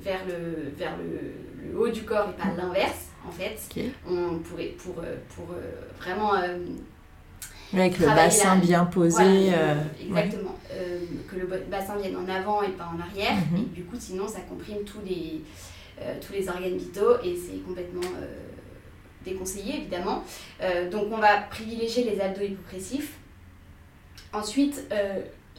vers, 0.00 0.20
le, 0.26 0.70
vers 0.76 0.96
le, 0.96 1.70
le, 1.70 1.78
haut 1.78 1.88
du 1.88 2.02
corps 2.02 2.28
et 2.30 2.42
pas 2.42 2.48
l'inverse, 2.56 3.10
en 3.26 3.30
fait. 3.30 3.56
On 4.06 4.38
pourrait, 4.40 4.74
pour, 4.76 4.94
pour 4.94 5.54
vraiment 6.00 6.32
avec 7.80 7.98
le 7.98 8.06
bassin 8.06 8.56
bien 8.56 8.84
posé. 8.84 9.22
Euh, 9.22 9.74
exactement. 10.00 10.56
Euh, 10.72 11.00
que 11.28 11.36
le 11.36 11.46
bassin 11.70 11.96
vienne 11.96 12.16
en 12.16 12.28
avant 12.28 12.62
et 12.62 12.70
pas 12.70 12.90
en 12.94 13.00
arrière. 13.00 13.34
Mhm. 13.52 13.58
Et 13.58 13.74
du 13.74 13.84
coup, 13.84 13.96
sinon, 13.98 14.28
ça 14.28 14.40
comprime 14.40 14.84
tous 14.84 15.00
les, 15.06 15.42
euh, 16.00 16.14
tous 16.24 16.32
les 16.32 16.48
organes 16.48 16.76
vitaux 16.76 17.16
et 17.24 17.36
c'est 17.36 17.58
complètement 17.64 18.00
déconseillé, 19.24 19.76
évidemment. 19.76 20.24
donc, 20.90 21.06
on 21.12 21.18
va 21.18 21.42
privilégier 21.42 22.04
les 22.04 22.20
abdos 22.20 22.42
hypopressifs. 22.42 23.14
Ensuite, 24.32 24.82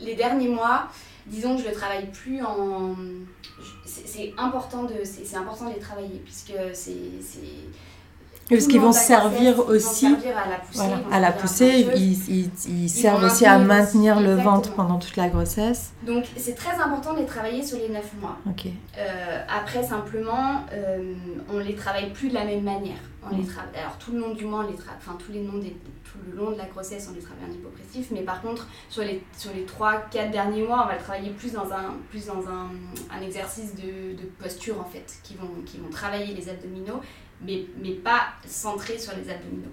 les 0.01 0.15
derniers 0.15 0.49
mois, 0.49 0.89
disons 1.25 1.55
que 1.55 1.61
je 1.61 1.67
ne 1.67 1.71
le 1.71 1.75
travaille 1.75 2.07
plus 2.11 2.43
en. 2.43 2.95
C'est 3.85 4.33
important, 4.37 4.83
de, 4.83 5.37
important 5.37 5.69
de 5.69 5.75
les 5.75 5.79
travailler 5.79 6.21
puisque 6.25 6.53
c'est 6.73 6.93
parce 8.49 8.67
qu'ils 8.67 8.81
vont 8.81 8.91
servir 8.91 9.59
aussi 9.67 10.07
à 10.07 10.49
la 10.49 10.57
poussée, 10.57 10.93
à 11.11 11.19
la 11.19 11.31
poussée. 11.31 11.87
ils, 11.95 12.49
ils, 12.69 12.89
servent 12.89 13.23
aussi 13.23 13.45
à 13.45 13.57
maintenir 13.57 14.19
le 14.19 14.35
ventre 14.35 14.73
pendant 14.73 14.99
toute 14.99 15.15
la 15.15 15.29
grossesse. 15.29 15.93
Donc 16.05 16.25
c'est 16.37 16.55
très 16.55 16.75
important 16.75 17.13
de 17.13 17.19
les 17.19 17.25
travailler 17.25 17.63
sur 17.63 17.77
les 17.77 17.89
9 17.89 18.03
mois. 18.21 18.37
Euh, 18.97 19.41
après 19.49 19.83
simplement, 19.83 20.65
euh, 20.73 21.13
on 21.51 21.59
les 21.59 21.75
travaille 21.75 22.11
plus 22.11 22.29
de 22.29 22.33
la 22.33 22.45
même 22.45 22.63
manière. 22.63 22.99
On 23.25 23.37
les 23.37 23.43
Alors 23.79 23.97
tout 23.97 24.11
le 24.11 24.19
long 24.19 24.33
du 24.33 24.45
mois, 24.45 24.65
les 24.65 24.75
enfin 24.97 25.17
tous 25.17 25.31
les 25.31 25.41
noms 25.41 25.57
des... 25.57 25.77
tout 26.03 26.17
le 26.29 26.35
long 26.35 26.51
de 26.51 26.57
la 26.57 26.65
grossesse, 26.65 27.07
on 27.09 27.15
les 27.15 27.21
travaille 27.21 27.45
en 27.49 27.53
hypopressif, 27.53 28.07
mais 28.11 28.21
par 28.21 28.41
contre 28.41 28.67
sur 28.89 29.03
les, 29.03 29.23
sur 29.37 29.51
les 29.53 29.65
3-4 29.65 30.31
derniers 30.31 30.63
mois, 30.63 30.83
on 30.83 30.87
va 30.87 30.95
le 30.95 31.01
travailler 31.01 31.29
plus 31.29 31.53
dans 31.53 31.71
un, 31.71 31.95
plus 32.09 32.25
dans 32.25 32.43
un, 32.49 32.69
un 33.17 33.21
exercice 33.21 33.75
de, 33.75 34.21
de 34.21 34.27
posture 34.41 34.79
en 34.79 34.83
fait, 34.83 35.19
qui 35.23 35.35
vont, 35.35 35.61
qui 35.65 35.77
vont 35.77 35.89
travailler 35.89 36.33
les 36.33 36.49
abdominaux 36.49 36.99
mais, 37.45 37.65
mais 37.81 37.91
pas 37.91 38.21
centré 38.45 38.97
sur 38.97 39.13
les 39.15 39.29
abdominaux. 39.29 39.71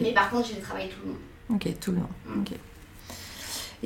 Mais 0.00 0.12
par 0.12 0.30
contre, 0.30 0.48
je 0.48 0.54
les 0.54 0.60
travaille 0.60 0.88
tout 0.88 1.00
le 1.04 1.12
long. 1.12 1.18
Ok, 1.50 1.68
tout 1.80 1.92
le 1.92 1.98
long. 1.98 2.08
Mm. 2.26 2.44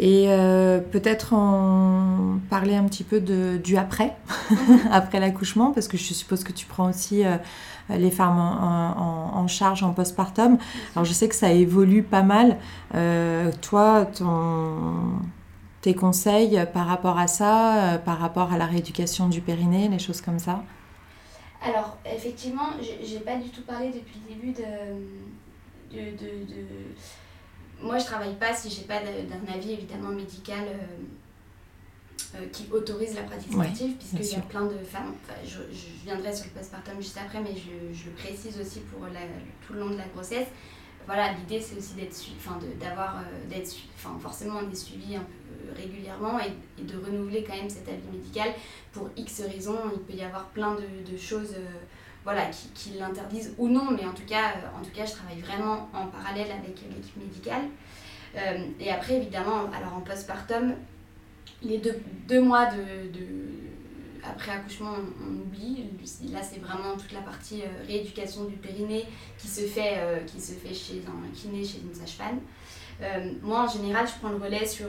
Et 0.01 0.27
euh, 0.29 0.79
peut-être 0.79 1.35
en 1.35 2.39
parler 2.51 2.77
un 2.77 2.85
petit 2.85 3.03
peu 3.03 3.21
de, 3.21 3.57
du 3.57 3.77
après, 3.77 4.15
après 4.93 5.19
l'accouchement, 5.19 5.73
parce 5.73 5.89
que 5.89 5.97
je 5.97 6.15
suppose 6.15 6.45
que 6.45 6.53
tu 6.53 6.67
prends 6.67 6.89
aussi 6.89 7.25
euh, 7.25 7.37
les 7.91 8.13
femmes 8.13 8.39
en, 8.39 9.37
en, 9.37 9.49
charge 9.49 9.83
en 9.83 9.93
postpartum. 9.93 10.57
Alors 10.95 11.05
je 11.05 11.13
sais 11.13 11.29
que 11.29 11.35
ça 11.35 11.51
évolue 11.51 12.05
pas 12.05 12.23
mal. 12.23 12.59
Euh, 12.95 13.51
toi, 13.61 14.07
ton, 14.07 14.95
tes 15.81 15.95
conseils 15.95 16.65
par 16.73 16.87
rapport 16.87 17.19
à 17.19 17.27
ça, 17.27 18.01
par 18.05 18.21
rapport 18.21 18.53
à 18.53 18.57
la 18.57 18.67
rééducation 18.67 19.29
du 19.29 19.41
périnée, 19.41 19.89
les 19.89 19.99
choses 19.99 20.21
comme 20.21 20.39
ça? 20.39 20.63
Alors, 21.61 21.99
effectivement, 22.05 22.71
j'ai 22.81 23.21
pas 23.21 23.37
du 23.37 23.49
tout 23.51 23.63
parlé 23.63 23.89
depuis 23.89 24.21
le 24.29 24.35
début 24.35 24.53
de. 24.53 25.97
de, 25.97 26.11
de, 26.13 26.45
de... 26.45 26.65
Moi, 27.81 27.99
je 27.99 28.05
travaille 28.05 28.35
pas 28.35 28.55
si 28.55 28.71
j'ai 28.71 28.83
pas 28.83 29.01
d'un 29.01 29.53
avis 29.53 29.73
évidemment 29.73 30.11
médical 30.11 30.65
euh, 30.67 32.37
euh, 32.37 32.47
qui 32.53 32.69
autorise 32.73 33.15
la 33.15 33.23
pratique 33.23 33.53
sportive, 33.53 33.97
puisqu'il 33.97 34.37
y 34.37 34.41
a 34.41 34.43
plein 34.43 34.67
de 34.67 34.79
femmes. 34.79 35.15
Enfin, 35.25 35.39
je, 35.45 35.59
je, 35.75 36.05
viendrai 36.05 36.35
sur 36.35 36.47
le 36.47 36.51
postpartum 36.51 36.97
juste 37.01 37.19
après, 37.19 37.41
mais 37.41 37.55
je, 37.55 37.97
je 37.97 38.07
le 38.07 38.13
précise 38.13 38.59
aussi 38.61 38.81
pour 38.81 39.07
la, 39.07 39.21
tout 39.67 39.75
le 39.75 39.81
long 39.81 39.91
de 39.91 39.97
la 39.97 40.07
grossesse. 40.09 40.49
Voilà, 41.07 41.33
l'idée 41.33 41.61
c'est 41.61 41.77
aussi 41.79 41.95
d'être 41.95 42.15
enfin 42.37 42.59
d'avoir 42.79 43.17
euh, 43.17 43.49
d'être 43.49 43.75
enfin 43.97 44.19
forcément 44.21 44.63
des 44.63 44.77
suivis 44.77 45.17
un 45.17 45.21
peu 45.21 45.38
régulièrement 45.77 46.39
et, 46.41 46.83
de 46.83 46.97
renouveler 46.97 47.45
quand 47.45 47.57
même 47.57 47.71
cet 47.71 47.89
avis 47.89 48.07
médical 48.13 48.51
pour 48.93 49.09
X 49.17 49.43
raisons. 49.43 49.79
Il 49.93 50.01
peut 50.01 50.15
y 50.15 50.25
avoir 50.25 50.47
plein 50.47 50.75
de, 50.75 51.17
choses. 51.17 51.55
Euh, 51.57 51.67
voilà, 52.25 52.47
qui, 52.75 52.91
l'interdisent 52.99 53.55
ou 53.57 53.69
non, 53.69 53.91
mais 53.91 54.05
en 54.05 54.13
tout, 54.13 54.27
cas, 54.27 54.53
en 54.79 54.85
tout 54.85 54.91
cas, 54.91 55.07
je 55.07 55.13
travaille 55.13 55.41
vraiment 55.41 55.89
en 55.95 56.09
parallèle 56.09 56.51
avec 56.51 56.77
l'équipe 56.91 57.17
médicale. 57.17 57.63
et 58.79 58.91
après, 58.91 59.15
évidemment, 59.15 59.71
alors 59.75 59.95
en 59.95 60.01
postpartum, 60.01 60.75
les 61.63 61.79
deux, 61.79 61.99
deux 62.29 62.43
mois 62.43 62.67
de, 62.67 63.11
après 64.23 64.53
accouchement, 64.53 64.97
on, 65.23 65.41
oublie. 65.41 65.85
Là, 66.31 66.41
c'est 66.43 66.61
vraiment 66.61 66.99
toute 66.99 67.13
la 67.13 67.21
partie 67.21 67.63
rééducation 67.87 68.45
du 68.45 68.57
périnée 68.57 69.07
qui 69.39 69.49
se 69.49 69.63
fait, 69.63 69.97
qui 70.27 70.39
se 70.39 70.53
fait 70.53 70.75
chez 70.75 71.03
un 71.07 71.35
kiné, 71.35 71.65
chez 71.65 71.79
une 71.81 71.95
sage-femme. 71.95 72.41
moi, 73.43 73.63
en 73.63 73.69
général, 73.69 74.07
je 74.07 74.13
prends 74.21 74.31
le 74.31 74.37
relais 74.37 74.67
sur 74.67 74.89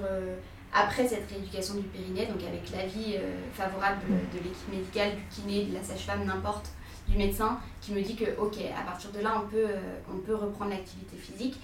après 0.73 1.07
cette 1.07 1.29
rééducation 1.29 1.75
du 1.75 1.83
périnée, 1.83 2.25
donc 2.27 2.41
avec 2.47 2.69
l'avis 2.71 3.15
euh, 3.15 3.39
favorable 3.53 4.01
de 4.33 4.37
l'équipe 4.37 4.69
médicale, 4.71 5.11
du 5.15 5.23
kiné, 5.29 5.65
de 5.65 5.73
la 5.73 5.83
sage-femme, 5.83 6.25
n'importe, 6.25 6.67
du 7.07 7.17
médecin, 7.17 7.59
qui 7.81 7.91
me 7.91 8.01
dit 8.01 8.15
que, 8.15 8.37
ok, 8.39 8.57
à 8.77 8.83
partir 8.83 9.11
de 9.11 9.19
là, 9.19 9.41
on 9.43 9.49
peut, 9.49 9.57
euh, 9.57 9.99
on 10.13 10.17
peut 10.17 10.35
reprendre 10.35 10.71
l'activité 10.71 11.17
physique. 11.17 11.59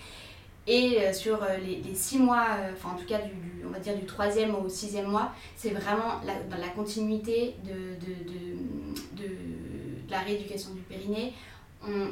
Et 0.68 0.98
euh, 1.00 1.14
sur 1.14 1.46
les, 1.64 1.94
six 1.94 2.18
mois, 2.18 2.48
enfin 2.74 2.96
en 2.96 3.00
tout 3.00 3.06
cas 3.06 3.20
du, 3.20 3.64
on 3.64 3.70
va 3.70 3.78
dire 3.78 3.96
du 3.96 4.06
troisième 4.06 4.56
au 4.56 4.68
sixième 4.68 5.08
mois, 5.08 5.32
c'est 5.56 5.70
vraiment 5.70 6.20
la, 6.26 6.34
dans 6.50 6.58
la 6.58 6.70
continuité 6.70 7.56
de, 7.64 7.72
de, 8.04 8.24
de, 8.32 9.28
de 9.28 9.36
la 10.10 10.22
rééducation 10.22 10.74
du 10.74 10.82
périnée 10.82 11.34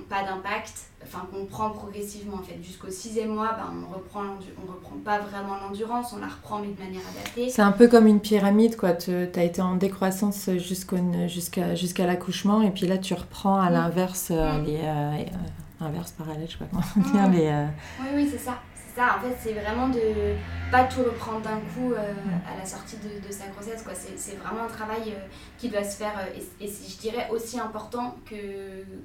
pas 0.10 0.24
d'impact, 0.24 0.74
enfin 1.04 1.28
qu'on 1.32 1.46
prend 1.46 1.70
progressivement 1.70 2.38
en 2.38 2.44
fait. 2.44 2.58
Jusqu'au 2.62 2.90
sixième 2.90 3.30
mois, 3.30 3.54
ben, 3.58 3.86
on 3.88 3.94
reprend 3.94 4.24
on 4.62 4.72
reprend 4.72 4.96
pas 5.04 5.20
vraiment 5.20 5.56
l'endurance, 5.56 6.14
on 6.14 6.20
la 6.20 6.28
reprend 6.28 6.60
mais 6.60 6.68
de 6.68 6.80
manière 6.80 7.02
adaptée. 7.16 7.50
C'est 7.50 7.62
un 7.62 7.72
peu 7.72 7.88
comme 7.88 8.08
une 8.08 8.20
pyramide 8.20 8.78
quoi, 8.78 8.94
tu 8.94 9.12
as 9.12 9.44
été 9.44 9.62
en 9.62 9.76
décroissance 9.76 10.50
jusqu'à 10.58 11.76
jusqu'à 11.76 12.06
l'accouchement 12.06 12.62
et 12.62 12.72
puis 12.72 12.88
là 12.88 12.98
tu 12.98 13.14
reprends 13.14 13.60
à 13.60 13.70
mm. 13.70 13.74
l'inverse 13.74 14.28
euh, 14.32 14.60
mm. 14.60 14.66
les 14.66 14.78
euh, 14.78 15.18
euh, 15.18 15.86
inverse 15.86 16.12
parallèle, 16.12 16.48
je 16.48 16.54
sais 16.54 16.58
pas 16.60 16.66
comment 16.72 17.12
dire 17.12 17.30
mm. 17.30 17.34
les 17.34 17.68
Oui 18.02 18.08
oui, 18.16 18.28
c'est 18.32 18.40
ça 18.40 18.60
ça, 18.96 19.18
en 19.18 19.22
fait, 19.22 19.36
c'est 19.42 19.54
vraiment 19.54 19.90
de 19.90 20.36
pas 20.72 20.84
tout 20.86 21.04
reprendre 21.04 21.42
d'un 21.42 21.60
coup 21.60 21.94
euh, 21.94 22.14
à 22.52 22.58
la 22.58 22.66
sortie 22.66 22.98
de, 22.98 23.26
de 23.26 23.32
sa 23.32 23.48
grossesse. 23.48 23.84
Quoi. 23.84 23.94
C'est, 23.96 24.36
vraiment 24.36 24.64
un 24.64 24.68
travail 24.68 25.02
euh, 25.08 25.28
qui 25.58 25.70
doit 25.70 25.84
se 25.84 25.98
faire, 25.98 26.14
euh, 26.18 26.40
et, 26.62 26.68
je 26.68 26.98
dirais 26.98 27.30
aussi 27.32 27.60
important 27.60 28.16
que, 28.26 28.36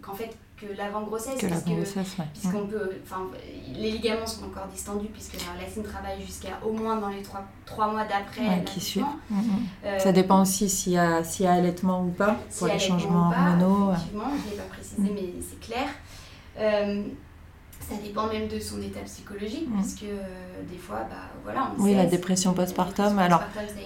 qu'en 0.03 0.14
fait, 0.14 0.37
que 0.57 0.66
l'avant-grossesse. 0.77 1.38
Que 1.38 1.46
l'avant-grossesse, 1.46 2.16
Puisqu'on 2.33 2.66
peut, 2.66 2.90
les 3.74 3.92
ligaments 3.92 4.27
sont 4.27 4.44
encore 4.44 4.66
distendus, 4.66 5.09
puisque 5.09 5.35
la 5.35 5.62
racine 5.62 5.83
travaille 5.83 6.20
jusqu'à 6.24 6.59
au 6.66 6.72
moins 6.72 6.96
dans 6.96 7.09
les 7.09 7.22
trois, 7.22 7.44
trois 7.64 7.88
mois 7.90 8.05
d'après. 8.05 8.64
qui 8.64 8.81
suit. 8.81 9.05
Mm, 9.31 9.37
mm. 9.37 9.98
ça 9.98 10.12
dépend 10.12 10.42
aussi 10.42 10.68
s'il 10.68 10.92
y, 10.92 10.98
a, 10.98 11.22
s'il 11.22 11.44
y 11.46 11.48
a 11.48 11.53
allaitement 11.53 12.03
ou 12.03 12.11
pas, 12.11 12.37
pour 12.59 12.66
les 12.66 12.79
changements 12.79 13.29
hormonaux. 13.29 13.92
Effectivement, 13.92 14.31
je 14.31 14.46
ne 14.46 14.51
l'ai 14.51 14.57
pas 14.57 14.74
précisé, 14.74 15.03
mm. 15.03 15.14
mais 15.14 15.35
c'est 15.48 15.61
clair. 15.61 15.88
Ça 17.88 17.96
dépend 18.03 18.27
même 18.27 18.48
de 18.48 18.59
son 18.61 18.83
état 18.83 19.01
psychologique, 19.01 19.68
mm. 19.68 19.74
parce 19.74 19.94
que 19.94 20.05
euh, 20.05 20.62
des 20.70 20.77
fois, 20.77 21.07
bah, 21.09 21.16
voilà, 21.42 21.72
on 21.79 21.83
Oui, 21.83 21.94
la 21.94 22.05
dépression 22.05 22.53
postpartum. 22.53 23.18
Alors, 23.18 23.42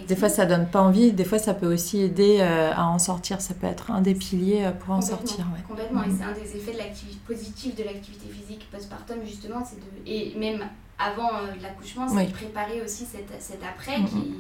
des 0.08 0.16
fois, 0.16 0.28
ça 0.28 0.44
donne 0.44 0.66
pas 0.66 0.80
envie, 0.80 1.12
des 1.12 1.24
fois, 1.24 1.38
ça 1.38 1.54
peut 1.54 1.72
aussi 1.72 2.00
aider 2.00 2.38
euh, 2.40 2.72
à 2.74 2.86
en 2.86 2.98
sortir. 2.98 3.40
Ça 3.40 3.54
peut 3.54 3.68
être 3.68 3.92
un 3.92 4.00
des 4.00 4.14
piliers 4.14 4.64
euh, 4.64 4.72
pour 4.72 4.94
en 4.94 5.00
sortir. 5.00 5.46
Complètement, 5.68 6.02
et 6.02 6.08
mm. 6.08 6.18
c'est 6.18 6.24
un 6.24 6.32
des 6.32 6.56
effets 6.56 6.72
de 6.72 6.78
l'activité 6.78 7.18
positive 7.26 7.74
de 7.76 7.84
l'activité 7.84 8.26
physique 8.26 8.68
postpartum, 8.72 9.18
justement, 9.24 9.64
c'est 9.64 9.76
de... 9.76 10.08
Et 10.08 10.34
même 10.36 10.64
avant 10.98 11.30
l'accouchement, 11.60 12.08
c'est 12.08 12.26
de 12.26 12.32
préparer 12.32 12.82
aussi 12.82 13.04
cet, 13.04 13.40
cet 13.40 13.60
après 13.62 13.98
mm, 13.98 14.06
qui 14.06 14.34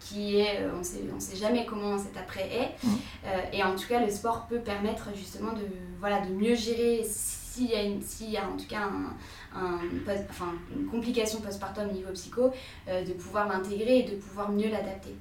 qui 0.00 0.38
est, 0.38 0.64
on 0.78 0.84
sait, 0.84 1.00
on 1.14 1.18
sait 1.18 1.36
jamais 1.36 1.66
comment 1.66 1.98
cet 1.98 2.16
après 2.16 2.48
est. 2.48 3.52
et 3.52 3.64
en 3.64 3.74
tout 3.74 3.88
cas, 3.88 4.00
le 4.00 4.10
sport 4.10 4.46
peut 4.48 4.60
permettre 4.60 5.08
justement 5.14 5.52
de, 5.52 5.66
voilà, 5.98 6.20
de 6.20 6.32
mieux 6.32 6.54
gérer 6.54 7.04
s'il 7.58 7.70
y, 7.70 7.74
a 7.74 7.82
y 7.82 8.36
a 8.36 8.48
en 8.48 8.56
tout 8.56 8.66
cas 8.68 8.88
un, 9.54 9.78
enfin, 10.30 10.52
une 10.76 10.86
complication 10.86 11.40
postpartum 11.40 11.88
au 11.88 11.92
niveau 11.92 12.10
psycho, 12.12 12.52
euh, 12.88 13.04
de 13.04 13.12
pouvoir 13.12 13.48
l'intégrer 13.48 14.00
et 14.00 14.02
de 14.04 14.16
pouvoir 14.16 14.50
mieux 14.50 14.70
l'adapter. 14.70 15.14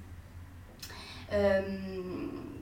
Euh, 1.33 1.61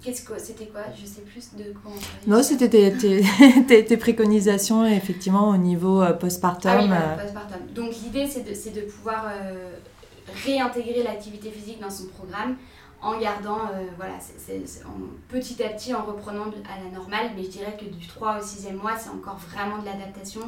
qu'est-ce 0.02 0.24
que 0.24 0.40
c'était 0.40 0.68
quoi? 0.68 0.82
Je 1.00 1.06
sais 1.06 1.22
plus 1.22 1.54
de 1.56 1.72
quoi 1.74 1.92
on 2.28 2.30
Non, 2.30 2.42
c'était 2.42 2.70
tes, 3.68 3.86
tes, 3.86 3.98
préconisations 3.98 4.86
effectivement 4.86 5.50
au 5.50 5.58
niveau 5.58 6.02
euh, 6.02 6.14
postpartum. 6.14 6.72
Ah 6.72 7.16
oui, 7.18 7.24
postpartum. 7.24 7.68
Donc 7.74 7.92
l'idée 8.04 8.28
c'est 8.28 8.44
de, 8.44 8.80
de, 8.80 8.86
pouvoir 8.88 9.26
réintégrer 10.46 11.04
l'activité 11.04 11.52
physique 11.52 11.80
dans 11.80 11.92
son 11.92 12.08
programme 12.08 12.58
en 13.06 13.20
gardant, 13.20 13.60
euh, 13.72 13.86
voilà, 13.98 14.16
c'est, 14.20 14.64
petit 15.30 15.64
à 15.64 15.70
petit 15.70 15.94
en 15.94 16.04
reprenant 16.04 16.46
à 16.46 16.84
la 16.84 16.92
normale, 16.92 17.32
mais 17.36 17.44
je 17.44 17.50
dirais 17.50 17.78
que 17.80 17.86
du 17.86 18.08
3 18.08 18.38
au 18.40 18.42
6e 18.42 18.82
mois, 18.82 18.94
c'est 18.98 19.10
encore 19.10 19.38
vraiment 19.52 19.78
de 19.78 19.86
l'adaptation 19.86 20.42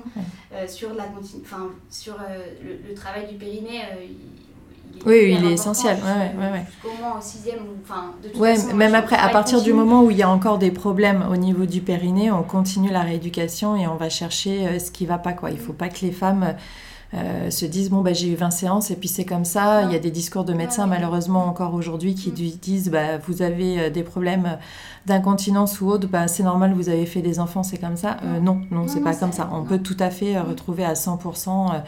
euh, 0.53 0.67
sur, 0.67 0.95
la 0.95 1.03
enfin, 1.41 1.69
sur 1.91 2.15
euh, 2.15 2.45
le, 2.87 2.95
travail 2.95 3.27
du 3.27 3.35
périnée. 3.35 3.81
Il, 4.03 5.03
oui, 5.05 5.35
il 5.37 5.45
est 5.45 5.53
essentiel. 5.53 5.97
Ouais, 5.97 6.31
ouais, 6.39 6.51
ouais. 6.51 6.65
Au 6.83 6.99
moins 6.99 7.17
au 7.17 7.21
6e, 7.21 7.59
enfin, 7.83 8.15
de 8.23 8.29
toute 8.29 8.41
façon, 8.41 8.75
même 8.75 8.95
après, 8.95 9.17
à 9.17 9.29
partir 9.29 9.61
du 9.61 9.71
moment 9.71 10.03
où 10.03 10.09
il 10.09 10.17
y 10.17 10.23
a 10.23 10.29
encore 10.29 10.57
des 10.57 10.71
problèmes 10.71 11.27
au 11.31 11.37
niveau 11.37 11.67
du 11.67 11.81
périnée, 11.81 12.31
on 12.31 12.41
continue 12.41 12.89
la 12.89 13.01
rééducation 13.01 13.75
et 13.75 13.85
on 13.85 13.97
va 13.97 14.09
chercher 14.09 14.79
ce 14.79 14.89
qui 14.89 15.05
va 15.05 15.19
pas. 15.19 15.33
Quoi. 15.33 15.51
Il 15.51 15.57
ne 15.57 15.61
faut 15.61 15.73
pas 15.73 15.89
que 15.89 16.03
les 16.03 16.11
femmes 16.11 16.55
euh, 17.13 17.49
se 17.49 17.65
disent 17.65 17.89
bon 17.89 18.01
bah 18.01 18.11
j'ai 18.11 18.27
eu 18.27 18.35
20 18.35 18.51
séances 18.51 18.91
et 18.91 18.95
puis 18.95 19.07
c'est 19.07 19.23
comme 19.23 19.45
ça. 19.45 19.83
Il 19.83 19.93
y 19.93 19.95
a 19.95 19.99
des 19.99 20.11
discours 20.11 20.43
de 20.43 20.53
médecins 20.53 20.87
malheureusement 20.87 21.45
encore 21.45 21.73
aujourd'hui 21.73 22.15
qui 22.15 22.31
mm. 22.31 22.57
disent 22.61 22.89
bah 22.89 23.17
vous 23.17 23.41
avez 23.41 23.79
euh, 23.79 23.89
des 23.89 24.03
problèmes 24.03 24.57
d'incontinence 25.05 25.79
ou 25.79 25.87
autre, 25.87 26.09
bah, 26.09 26.27
c'est 26.27 26.43
normal 26.43 26.73
vous 26.73 26.89
avez 26.89 27.05
fait 27.05 27.21
des 27.21 27.39
enfants 27.39 27.63
c'est 27.63 27.77
comme 27.77 27.95
ça. 27.95 28.17
Euh, 28.23 28.41
non 28.41 28.61
non 28.71 28.87
c'est 28.87 28.99
pas 28.99 29.15
comme 29.15 29.31
ça. 29.31 29.49
On 29.53 29.63
peut 29.63 29.79
tout 29.79 29.95
à 29.99 30.09
fait 30.09 30.37
retrouver 30.37 30.83
à 30.83 30.93
100% 30.93 31.81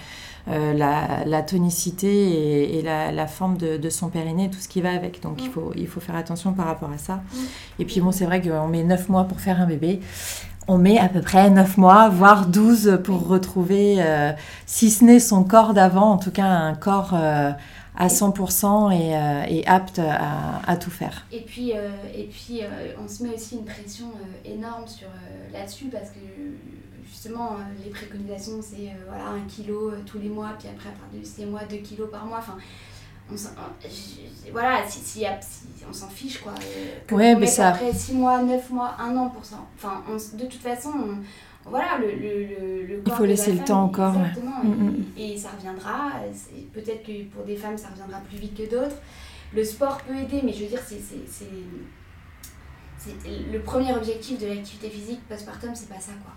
la, 0.47 1.25
la, 1.25 1.41
tonicité 1.43 2.79
et, 2.79 2.81
la, 2.81 3.11
la, 3.11 3.27
forme 3.27 3.57
de, 3.57 3.77
de, 3.77 3.89
son 3.91 4.07
périnée 4.07 4.49
tout 4.49 4.57
ce 4.57 4.67
qui 4.67 4.81
va 4.81 4.91
avec. 4.91 5.21
Donc 5.21 5.43
il 5.43 5.49
faut 5.49 5.73
il 5.75 5.85
faut 5.85 5.99
faire 5.99 6.15
attention 6.15 6.53
par 6.53 6.65
rapport 6.65 6.89
à 6.91 6.97
ça. 6.97 7.21
Et 7.77 7.85
puis 7.85 7.99
bon 7.99 8.11
c'est 8.11 8.25
vrai 8.25 8.41
qu'on 8.41 8.67
met 8.67 8.83
9 8.83 9.09
mois 9.09 9.25
pour 9.25 9.41
faire 9.41 9.59
un 9.61 9.67
bébé 9.67 9.99
on 10.69 10.77
met 10.77 10.99
à 10.99 11.09
peu 11.09 11.21
près 11.21 11.49
9 11.49 11.77
mois, 11.77 12.09
voire 12.09 12.45
12 12.45 12.99
pour 13.03 13.27
retrouver, 13.27 13.95
euh, 13.99 14.31
si 14.67 14.91
ce 14.91 15.03
n'est 15.03 15.19
son 15.19 15.43
corps 15.43 15.73
d'avant, 15.73 16.11
en 16.11 16.17
tout 16.17 16.29
cas 16.31 16.45
un 16.45 16.75
corps 16.75 17.15
euh, 17.15 17.51
à 17.97 18.07
100% 18.07 18.91
euh, 18.93 19.43
et, 19.49 19.65
apte 19.65 19.99
à, 19.99 20.77
tout 20.77 20.91
faire. 20.91 21.25
Et 21.31 21.41
puis, 21.41 21.71
et 21.71 22.29
puis 22.31 22.61
on 23.03 23.07
se 23.07 23.23
met 23.23 23.33
aussi 23.33 23.55
une 23.55 23.65
pression 23.65 24.11
énorme 24.45 24.87
sur 24.87 25.07
là-dessus 25.51 25.85
parce 25.85 26.09
que 26.11 26.19
justement 27.05 27.57
les 27.83 27.89
préconisations 27.89 28.61
c'est 28.61 28.93
voilà, 29.07 29.25
un 29.29 29.47
kilo 29.49 29.91
tous 30.05 30.19
les 30.19 30.29
mois, 30.29 30.51
puis 30.57 30.69
après 30.69 30.89
à 30.89 30.91
partir 30.93 31.19
de 31.19 31.25
6 31.25 31.45
mois, 31.47 31.61
2 31.69 31.77
kilos 31.77 32.09
par 32.11 32.25
mois. 32.25 32.41
On 33.31 34.51
voilà, 34.51 34.87
si, 34.87 34.99
si, 34.99 35.25
on 35.87 35.93
s'en 35.93 36.07
fiche 36.07 36.39
quoi. 36.39 36.53
Que 37.07 37.15
ouais, 37.15 37.35
mais 37.35 37.45
ça. 37.45 37.69
Après 37.69 37.93
6 37.93 38.13
mois, 38.13 38.41
9 38.41 38.69
mois, 38.71 38.95
1 38.99 39.15
an 39.15 39.29
pour 39.29 39.45
ça. 39.45 39.57
Enfin, 39.75 40.03
de 40.33 40.45
toute 40.45 40.61
façon, 40.61 40.91
voilà, 41.65 41.97
le, 41.99 42.11
le, 42.11 42.85
le, 42.85 43.01
corps 43.01 43.13
Il 43.13 43.17
faut 43.17 43.25
laisser 43.25 43.53
le 43.53 43.63
temps 43.63 43.83
encore. 43.83 44.15
Exactement, 44.15 44.63
mm, 44.63 44.89
mm. 44.89 45.05
et, 45.17 45.37
ça 45.37 45.49
reviendra. 45.55 46.11
Peut-être 46.73 47.03
que 47.03 47.23
pour 47.25 47.43
des 47.45 47.55
femmes, 47.55 47.77
ça 47.77 47.89
reviendra 47.89 48.19
plus 48.21 48.37
vite 48.37 48.55
que 48.55 48.69
d'autres. 48.69 48.97
Le 49.53 49.63
sport 49.63 49.97
peut 50.01 50.15
aider, 50.15 50.41
mais 50.43 50.53
je 50.53 50.63
veux 50.63 50.69
dire, 50.69 50.81
c'est. 50.85 51.45
Le 53.51 53.59
premier 53.59 53.93
objectif 53.93 54.39
de 54.39 54.47
l'activité 54.47 54.89
physique 54.89 55.21
postpartum, 55.27 55.73
c'est 55.73 55.87
pas 55.87 56.01
ça 56.01 56.11
quoi. 56.21 56.33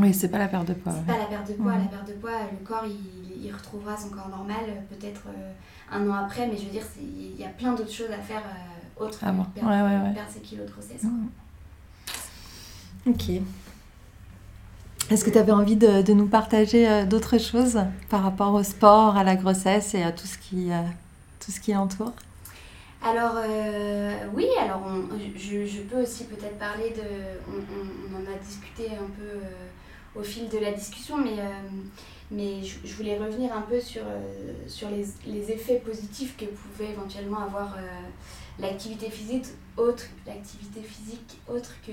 oui, 0.00 0.14
c'est 0.14 0.28
pas 0.28 0.38
la 0.38 0.48
perte 0.48 0.66
de 0.66 0.72
poids. 0.72 0.94
C'est 0.96 1.12
pas 1.12 1.18
la 1.18 1.26
perte 1.26 1.48
de 1.48 1.54
poids. 1.54 1.72
La 1.72 1.84
perte 1.84 2.08
de 2.08 2.14
poids, 2.14 2.38
le 2.50 2.66
corps, 2.66 2.84
il, 2.86 3.44
il 3.44 3.52
retrouvera 3.52 3.94
son 3.96 4.08
corps 4.08 4.30
normal, 4.30 4.64
peut-être. 4.88 5.24
Euh, 5.28 5.52
un 5.90 6.08
an 6.08 6.14
après, 6.14 6.46
mais 6.46 6.56
je 6.56 6.64
veux 6.64 6.70
dire, 6.70 6.82
il 7.00 7.40
y 7.40 7.44
a 7.44 7.48
plein 7.48 7.72
d'autres 7.74 7.92
choses 7.92 8.10
à 8.10 8.18
faire 8.18 8.42
euh, 8.42 9.04
autres 9.04 9.18
ah 9.22 9.32
bon. 9.32 9.44
que 9.44 9.60
perdre, 9.60 10.30
ses 10.30 10.40
kilos 10.40 10.66
de 10.66 10.72
grossesse. 10.72 11.02
Mmh. 11.02 11.28
Ok. 13.06 13.30
Est-ce 15.10 15.24
que 15.24 15.30
tu 15.30 15.38
avais 15.38 15.52
envie 15.52 15.76
de, 15.76 16.02
de 16.02 16.12
nous 16.14 16.26
partager 16.26 16.88
euh, 16.88 17.04
d'autres 17.04 17.38
choses 17.38 17.78
par 18.08 18.22
rapport 18.22 18.54
au 18.54 18.62
sport, 18.62 19.16
à 19.16 19.24
la 19.24 19.36
grossesse 19.36 19.94
et 19.94 20.02
à 20.02 20.12
tout 20.12 20.26
ce 20.26 20.38
qui, 20.38 20.72
euh, 20.72 20.80
tout 21.44 21.52
ce 21.52 21.60
qui 21.60 21.74
entoure 21.76 22.12
alors 23.06 23.34
oui, 24.32 24.46
alors 24.58 24.80
je, 25.36 25.66
je, 25.66 25.80
peux 25.82 26.00
aussi 26.00 26.24
peut-être 26.24 26.58
parler 26.58 26.88
de... 26.88 27.02
On, 27.50 27.60
on, 27.60 28.16
en 28.16 28.34
a 28.34 28.38
discuté 28.42 28.86
un 28.92 29.10
peu 29.18 30.18
au 30.18 30.22
fil 30.22 30.48
de 30.48 30.56
la 30.56 30.72
discussion, 30.72 31.18
mais 31.18 31.36
mais 32.30 32.62
je, 32.62 32.94
voulais 32.94 33.18
revenir 33.18 33.52
un 33.52 33.62
peu 33.62 33.80
sur, 33.80 34.02
euh, 34.02 34.52
sur 34.66 34.88
les, 34.90 35.04
les, 35.26 35.50
effets 35.52 35.76
positifs 35.76 36.36
que 36.36 36.46
pouvait 36.46 36.90
éventuellement 36.90 37.40
avoir 37.40 37.74
euh, 37.76 37.80
l'activité 38.58 39.10
physique 39.10 39.46
autre, 39.76 40.04
l'activité 40.26 40.80
physique 40.80 41.38
autre 41.48 41.70
que, 41.86 41.92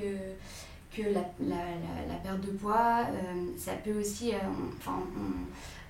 que 0.96 1.08
la, 1.10 1.22
la, 1.40 1.66
la, 2.08 2.16
perte 2.24 2.42
de 2.42 2.52
poids. 2.52 3.06
Euh, 3.10 3.46
ça 3.58 3.74
peut 3.74 4.00
aussi, 4.00 4.32
enfin, 4.78 5.00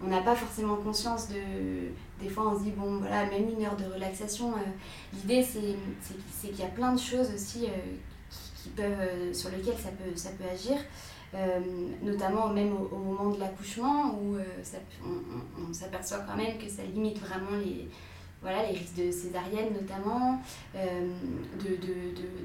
on 0.02 0.08
n'a 0.08 0.22
pas 0.22 0.36
forcément 0.36 0.78
conscience 0.78 1.30
de. 1.30 1.92
Des 2.20 2.30
fois, 2.30 2.52
on 2.52 2.58
se 2.58 2.64
dit, 2.64 2.72
bon, 2.72 2.98
voilà, 2.98 3.26
même 3.26 3.50
une 3.50 3.64
heure 3.64 3.78
de 3.78 3.86
relaxation. 3.94 4.54
L'idée, 5.14 5.44
c'est 5.44 6.48
qu'il 6.48 6.60
y 6.60 6.64
a 6.64 6.68
plein 6.68 6.94
de 6.94 7.00
choses 7.00 7.32
aussi 7.34 7.68
qui 8.56 8.70
peuvent, 8.70 9.34
sur 9.34 9.50
lesquels 9.50 9.78
ça 9.78 9.90
peut, 9.90 10.16
ça 10.16 10.30
peut 10.32 10.46
agir. 10.52 10.78
Notamment 12.04 12.50
même 12.50 12.74
au, 12.74 12.98
moment 12.98 13.30
de 13.30 13.40
l'accouchement 13.40 14.20
où 14.22 14.38
on 15.58 15.74
s'aperçoit 15.74 16.20
quand 16.20 16.36
même 16.36 16.58
que 16.58 16.70
ça 16.70 16.84
limite 16.84 17.20
vraiment 17.20 17.58
les, 17.64 17.88
voilà, 18.42 18.64
les 18.64 18.78
risques 18.80 18.96
de 18.96 19.12
césarienne 19.12 19.74
notamment, 19.74 20.42
euh, 20.76 21.10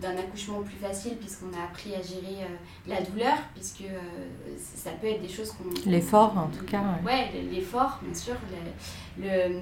d'un 0.00 0.14
de, 0.14 0.18
accouchement 0.18 0.60
plus 0.60 0.76
facile 0.76 1.16
puisqu'on 1.16 1.52
a 1.58 1.64
appris 1.64 1.94
à 1.94 2.02
gérer 2.02 2.42
euh, 2.42 2.56
la 2.86 3.00
douleur, 3.00 3.36
puisque 3.54 3.82
euh, 3.82 4.56
ça 4.58 4.90
peut 4.90 5.06
être 5.06 5.22
des 5.22 5.28
choses 5.28 5.52
qu'on... 5.52 5.64
L'effort 5.88 6.36
en 6.36 6.48
tout 6.48 6.64
cas. 6.66 6.82
Ouais, 7.04 7.32
l'effort 7.50 7.98
bien 8.02 8.14
sûr, 8.14 8.34
le, 9.18 9.60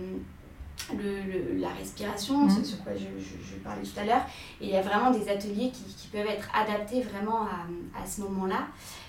le, 0.92 1.60
la 1.60 1.68
respiration, 1.68 2.48
ce 2.48 2.60
mmh. 2.60 2.64
sur 2.64 2.82
quoi 2.82 2.92
je, 2.96 3.22
je, 3.22 3.54
parlais 3.62 3.82
tout 3.82 3.98
à 3.98 4.04
l'heure. 4.04 4.26
Et 4.60 4.66
il 4.66 4.70
y 4.70 4.76
a 4.76 4.82
vraiment 4.82 5.12
des 5.12 5.28
ateliers 5.28 5.70
qui, 5.70 5.84
qui 5.84 6.08
peuvent 6.08 6.26
être 6.26 6.48
adaptés 6.52 7.02
vraiment 7.02 7.42
à, 7.42 8.02
à 8.02 8.06
ce 8.06 8.22
moment-là. 8.22 8.66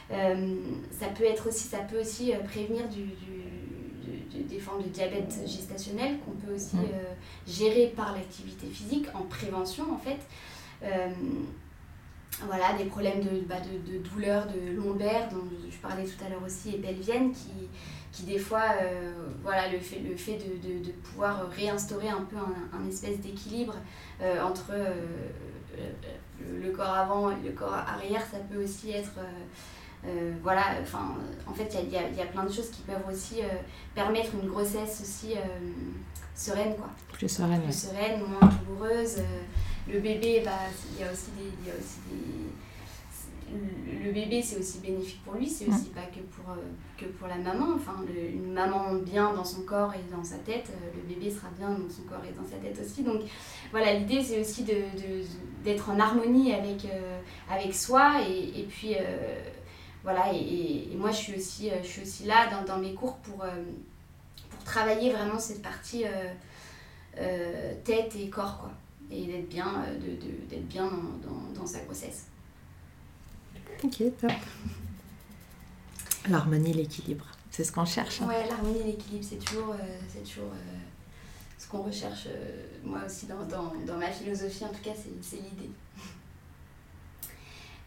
Ça 0.10 1.08
peut 1.18 1.26
être 1.26 1.48
aussi, 1.48 1.68
ça 1.68 1.80
peut 1.80 2.00
aussi 2.00 2.32
prévenir 2.48 2.88
du 2.90 3.06
des 4.44 4.60
formes 4.60 4.84
de 4.84 4.90
diabète 4.90 5.34
gestationnel 5.46 6.20
qu'on 6.20 6.32
peut 6.32 6.54
aussi 6.54 6.76
mm. 6.76 6.86
euh, 6.94 7.14
gérer 7.48 7.94
par 7.96 8.14
l'activité 8.14 8.68
physique 8.68 9.08
en 9.14 9.24
prévention 9.24 9.86
en 9.94 9.98
fait. 9.98 10.20
Euh, 10.84 11.10
voilà, 12.48 12.74
des 12.78 12.86
problèmes 12.86 13.22
de, 13.22 13.40
bah, 13.48 13.56
de, 13.62 13.94
de, 13.94 13.98
douleur 14.00 14.46
de 14.48 14.76
lombaire 14.76 15.30
dont 15.30 15.48
je 15.70 15.78
parlais 15.78 16.04
tout 16.04 16.22
à 16.26 16.30
l'heure 16.30 16.44
aussi 16.46 16.76
et 16.76 16.80
pelvienne 16.80 17.32
qui, 17.32 17.70
qui 18.12 18.24
des 18.24 18.38
fois, 18.38 18.64
euh, 18.82 19.14
voilà, 19.42 19.72
le 19.72 19.80
fait, 19.80 20.00
le 20.00 20.18
fait 20.18 20.38
de, 20.38 20.84
de, 20.84 20.92
pouvoir 20.92 21.50
réinstaurer 21.50 22.10
un 22.10 22.24
peu 22.24 22.36
un, 22.36 22.90
espèce 22.90 23.22
d'équilibre 23.22 23.76
entre 24.44 24.74
le, 26.42 26.72
corps 26.72 26.94
avant 26.94 27.32
et 27.32 27.36
le 27.42 27.52
corps 27.52 27.74
arrière, 27.74 28.22
ça 28.30 28.38
peut 28.52 28.62
aussi 28.62 28.92
être 28.92 29.14
euh, 29.18 29.24
voilà, 30.44 30.64
enfin, 30.82 31.16
en 31.48 31.54
fait, 31.54 31.76
il 31.84 31.92
y 31.92 31.98
a, 31.98 32.10
y 32.10 32.22
a, 32.22 32.26
plein 32.26 32.44
de 32.44 32.52
choses 32.52 32.70
qui 32.70 32.82
peuvent 32.82 33.04
aussi 33.12 33.42
euh, 33.42 33.48
permettre 33.94 34.30
une 34.42 34.48
grossesse 34.50 35.02
aussi 35.02 35.34
euh, 35.36 35.40
sereine, 36.36 36.76
quoi. 36.76 36.90
Plus 37.14 37.30
sereine, 37.30 37.62
Plus 37.64 37.88
sereine, 37.88 38.22
moins 38.22 38.50
douloureuse. 38.68 39.18
le 39.88 40.00
bébé, 40.00 40.42
bah, 40.46 40.52
il 40.94 41.02
y 41.02 41.08
a 41.08 41.12
aussi 41.12 41.32
des... 41.38 41.68
Y 41.68 41.72
a 41.72 41.78
aussi 41.78 42.00
des 42.10 42.46
le 44.04 44.12
bébé 44.12 44.42
c'est 44.42 44.58
aussi 44.58 44.80
bénéfique 44.80 45.24
pour 45.24 45.36
lui, 45.36 45.48
c'est 45.48 45.68
aussi 45.68 45.90
pas 45.90 46.02
que 46.08 46.20
pour, 46.20 46.56
que 46.98 47.06
pour 47.06 47.28
la 47.28 47.36
maman. 47.36 47.76
Enfin, 47.76 47.96
une 48.10 48.52
maman 48.52 48.96
bien 48.96 49.34
dans 49.34 49.44
son 49.44 49.62
corps 49.62 49.94
et 49.94 50.12
dans 50.12 50.24
sa 50.24 50.38
tête, 50.38 50.72
le 50.96 51.14
bébé 51.14 51.30
sera 51.30 51.50
bien 51.56 51.70
dans 51.70 51.90
son 51.90 52.02
corps 52.04 52.24
et 52.28 52.34
dans 52.34 52.44
sa 52.44 52.58
tête 52.58 52.84
aussi. 52.84 53.04
Donc 53.04 53.22
voilà, 53.70 53.94
l'idée 53.94 54.24
c'est 54.24 54.42
aussi 54.42 54.64
d'être 54.64 54.96
de, 55.64 55.72
de, 55.72 55.92
en 55.92 56.00
harmonie 56.00 56.54
avec, 56.54 56.88
avec 57.48 57.76
soi 57.76 58.14
et, 58.28 58.62
et 58.62 58.64
puis 58.64 58.96
voilà, 60.06 60.32
et, 60.32 60.96
moi 60.96 61.10
je 61.10 61.18
suis 61.18 61.36
aussi, 61.36 61.72
euh, 61.72 61.82
je 61.82 61.88
suis 61.88 62.02
aussi 62.04 62.26
là 62.26 62.48
dans, 62.52 62.64
dans 62.64 62.78
mes 62.78 62.94
cours 62.94 63.18
pour, 63.18 63.44
euh, 63.44 63.64
pour 64.52 64.64
travailler 64.64 65.12
vraiment 65.12 65.40
cette 65.40 65.64
partie 65.64 66.06
euh, 67.18 67.74
tête 67.84 68.16
et 68.16 68.30
corps, 68.30 68.60
quoi. 68.60 68.72
Et 69.10 69.26
d'être 69.26 69.50
bien, 69.50 69.84
de, 70.00 70.48
d'être 70.48 70.68
bien 70.68 70.86
dans, 70.86 71.60
dans, 71.60 71.66
sa 71.66 71.80
grossesse. 71.80 72.28
Ok, 73.84 74.04
top. 74.20 74.32
L'harmonie, 76.30 76.74
l'équilibre, 76.74 77.26
c'est 77.50 77.64
ce 77.64 77.72
qu'on 77.72 77.86
cherche. 77.86 78.22
Hein. 78.22 78.28
Ouais, 78.28 78.48
l'harmonie, 78.48 78.84
l'équilibre, 78.84 79.26
c'est 79.28 79.44
toujours, 79.44 79.76
c'est 80.08 80.24
toujours 80.24 80.52
ce 81.58 81.68
qu'on 81.68 81.84
recherche, 81.84 82.28
moi 82.84 83.02
aussi, 83.06 83.28
dans, 83.28 83.44
dans, 83.46 83.74
dans, 83.86 83.98
ma 83.98 84.12
philosophie, 84.12 84.66
en 84.66 84.70
tout 84.70 84.84
cas, 84.84 84.94
c'est 85.22 85.38
l'idée. 85.38 85.70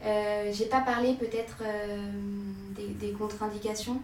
Euh, 0.05 0.53
j'ai 0.53 0.67
pas 0.67 0.81
parlé 0.81 1.15
peut-être 1.15 1.59
euh, 1.63 2.11
des, 2.71 2.89
des 2.89 3.13
contre-indications. 3.13 4.01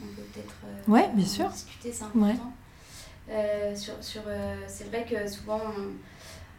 On 0.00 0.06
peut 0.06 0.22
peut-être 0.32 0.54
euh, 0.64 0.90
ouais, 0.90 1.08
bien 1.12 1.26
sûr. 1.26 1.48
discuter, 1.48 1.92
c'est 1.92 2.04
important. 2.04 2.52
sur, 3.74 3.94
sur, 4.00 4.22
c'est 4.66 4.88
vrai 4.88 5.04
que 5.04 5.28
souvent 5.28 5.60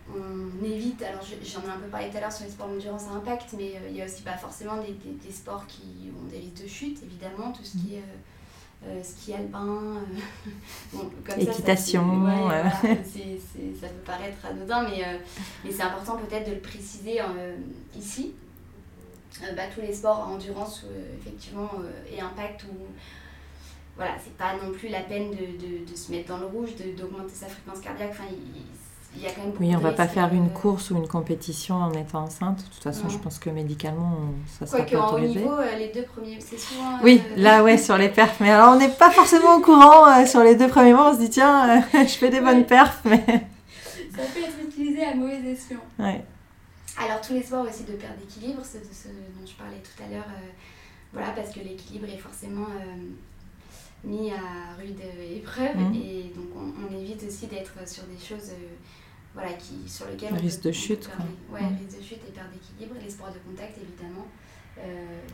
on, 0.10 0.18
on 0.18 0.66
évite, 0.66 1.02
alors 1.04 1.22
j'en 1.22 1.62
ai 1.62 1.72
un 1.72 1.78
peu 1.78 1.88
parlé 1.90 2.10
tout 2.10 2.18
à 2.18 2.22
l'heure 2.22 2.32
sur 2.32 2.46
les 2.46 2.52
sports 2.52 2.68
d'endurance 2.68 3.04
à 3.08 3.16
impact, 3.16 3.56
mais 3.58 3.74
il 3.90 3.96
y 3.96 4.02
a 4.02 4.06
aussi 4.06 4.24
pas 4.24 4.38
forcément 4.38 4.78
des, 4.78 4.92
des, 4.94 5.12
des, 5.12 5.32
sports 5.32 5.66
qui 5.68 6.12
ont 6.18 6.28
des 6.28 6.38
risques 6.40 6.64
de 6.64 6.68
chute, 6.68 7.04
évidemment, 7.04 7.52
tout 7.52 7.64
ce 7.64 7.78
qui 7.78 7.96
est 7.96 9.04
ski 9.04 9.34
alpin, 9.34 10.02
bon, 10.94 11.10
équitation. 11.38 12.26
Ça, 12.26 12.70
ça 13.82 13.88
peut 13.88 14.04
paraître 14.06 14.46
anodin, 14.46 14.84
mais, 14.84 15.20
mais 15.64 15.72
c'est 15.72 15.84
important 15.84 16.18
peut-être 16.18 16.50
de 16.50 16.56
le 16.56 16.62
préciser 16.62 17.20
ici. 17.98 18.34
Euh, 19.44 19.54
bah, 19.56 19.64
tous 19.74 19.82
les 19.82 19.94
sports 19.94 20.20
à 20.20 20.34
endurance 20.34 20.84
euh, 20.86 21.18
effectivement 21.20 21.70
euh, 21.80 22.16
et 22.16 22.22
impact 22.22 22.64
où 22.64 22.86
voilà 23.98 24.12
c'est 24.24 24.36
pas 24.38 24.54
non 24.64 24.72
plus 24.72 24.88
la 24.88 25.02
peine 25.02 25.32
de, 25.32 25.36
de, 25.36 25.92
de 25.92 25.96
se 25.96 26.12
mettre 26.12 26.30
dans 26.30 26.38
le 26.38 26.46
rouge 26.46 26.70
d'augmenter 26.98 27.34
sa 27.34 27.48
fréquence 27.48 27.82
cardiaque. 27.82 28.12
Enfin 28.12 28.24
il, 28.32 29.22
y 29.22 29.28
a 29.28 29.32
quand 29.32 29.44
même 29.44 29.54
oui 29.60 29.76
on 29.76 29.80
va 29.80 29.92
pas 29.92 30.08
faire 30.08 30.34
une 30.34 30.50
course 30.50 30.92
ou 30.92 30.98
une 30.98 31.08
compétition 31.08 31.76
en 31.76 31.92
étant 31.94 32.24
enceinte. 32.24 32.60
De 32.60 32.70
toute 32.70 32.84
façon 32.84 33.10
je 33.10 33.18
pense 33.18 33.40
que 33.40 33.50
médicalement 33.50 34.20
ça 34.58 34.66
sera 34.66 34.84
pas 34.84 35.08
autorisé. 35.08 35.40
au 35.40 35.42
niveau 35.42 35.56
les 35.78 35.90
deux 35.90 36.04
premiers 36.04 36.40
c'est 36.40 36.58
souvent 36.58 37.00
oui 37.04 37.22
là 37.36 37.62
ouais 37.64 37.78
sur 37.78 37.98
les 37.98 38.10
perfs. 38.10 38.40
Mais 38.40 38.52
alors 38.52 38.74
on 38.74 38.80
n'est 38.80 38.90
pas 38.90 39.12
forcément 39.12 39.56
au 39.56 39.62
courant 39.62 40.26
sur 40.26 40.44
les 40.44 40.56
deux 40.56 40.70
premiers 40.70 40.94
mois. 40.94 41.12
On 41.12 41.14
se 41.14 41.20
dit 41.20 41.30
tiens 41.30 41.84
je 41.94 42.08
fais 42.08 42.30
des 42.30 42.42
bonnes 42.42 42.66
perfs 42.66 43.02
mais 43.04 43.24
ça 43.26 44.24
peut 44.34 44.40
être 44.40 44.66
utilisé 44.66 45.06
à 45.06 45.14
mauvais 45.14 45.42
escient. 45.52 45.80
Ouais 46.00 46.24
alors 46.98 47.22
tous 47.22 47.34
les 47.34 47.44
sports 47.44 47.66
aussi 47.68 47.84
de 47.84 47.94
perte 47.94 48.18
d'équilibre, 48.18 48.64
ce, 48.64 48.78
ce, 48.78 49.10
dont 49.10 49.46
je 49.46 49.54
parlais 49.56 49.80
tout 49.80 50.04
à 50.04 50.10
l'heure, 50.10 50.28
euh, 50.28 50.50
voilà, 51.14 51.32
parce 51.32 51.54
que 51.54 51.60
l'équilibre 51.60 52.08
est 52.08 52.18
forcément 52.18 52.68
euh, 52.68 52.98
mis 54.04 54.32
à 54.32 54.76
rude 54.78 55.00
épreuve 55.36 55.76
mmh. 55.76 55.96
et 55.96 56.34
donc 56.36 56.48
on, 56.56 56.96
évite 56.98 57.24
aussi 57.24 57.48
d'être 57.48 57.88
sur 57.88 58.04
des 58.04 58.18
choses 58.18 58.52
euh, 58.52 58.76
voilà, 59.34 59.54
qui, 59.54 59.88
sur 59.88 60.08
lesquelles... 60.08 60.34
Risque 60.36 60.64
de 60.64 60.72
chute. 60.72 61.10
Quoi. 61.10 61.26
Ouais, 61.54 61.66
mmh. 61.66 61.78
risque 61.86 62.00
de 62.00 62.04
chute 62.04 62.22
et 62.28 62.32
perte 62.32 62.52
d'équilibre, 62.52 62.96
les 63.02 63.10
sports 63.10 63.32
de 63.32 63.40
contact 63.40 63.78
évidemment. 63.78 64.28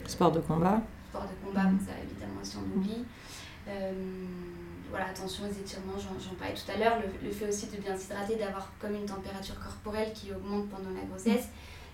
sport 0.08 0.32
de 0.32 0.40
combat. 0.40 0.82
Sport 1.10 1.24
de 1.24 1.46
combat, 1.46 1.70
mmh. 1.70 1.80
ça 1.86 1.94
évidemment 2.04 2.42
si 2.44 2.58
on 2.58 2.80
oublie 2.80 3.06
voilà, 4.92 5.08
attention 5.08 5.46
aux 5.46 5.52
étirements, 5.52 5.94
j'en 5.98 6.36
parlais 6.36 6.54
tout 6.54 6.70
à 6.70 6.78
l'heure, 6.78 7.02
le, 7.24 7.32
fait 7.32 7.48
aussi 7.48 7.68
de 7.68 7.78
bien 7.78 7.98
s'hydrater, 7.98 8.36
d'avoir 8.36 8.72
comme 8.80 8.94
une 8.94 9.06
température 9.06 9.60
corporelle 9.60 10.14
qui 10.14 10.32
augmente 10.32 10.70
pendant 10.70 10.92
la 10.92 11.04
grossesse, 11.10 11.48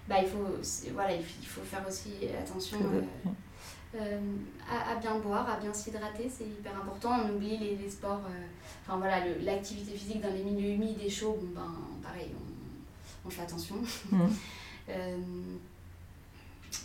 bah, 0.09 0.15
il, 0.21 0.27
faut, 0.27 0.91
voilà, 0.93 1.13
il, 1.13 1.23
faut 1.23 1.61
faire 1.61 1.85
aussi 1.87 2.13
attention 2.41 2.79
euh, 2.79 3.99
euh, 3.99 4.19
à, 4.69 4.95
bien 4.95 5.19
boire, 5.19 5.47
à 5.49 5.59
bien 5.59 5.73
s'hydrater, 5.73 6.29
c'est 6.29 6.45
hyper 6.45 6.75
important. 6.75 7.19
On 7.23 7.35
oublie 7.35 7.57
les, 7.57 7.75
les 7.75 7.89
sports, 7.89 8.21
euh, 8.25 8.45
enfin 8.85 8.97
voilà, 8.97 9.19
l'activité 9.41 9.95
physique 9.95 10.21
dans 10.21 10.33
les 10.33 10.43
milieux 10.43 10.71
humides 10.71 10.99
et 11.01 11.09
chauds, 11.09 11.37
bon, 11.39 11.49
ben, 11.53 11.75
pareil, 12.01 12.31
on, 12.33 13.27
on 13.27 13.29
fait 13.29 13.43
attention. 13.43 13.75
Mmh. 14.11 14.25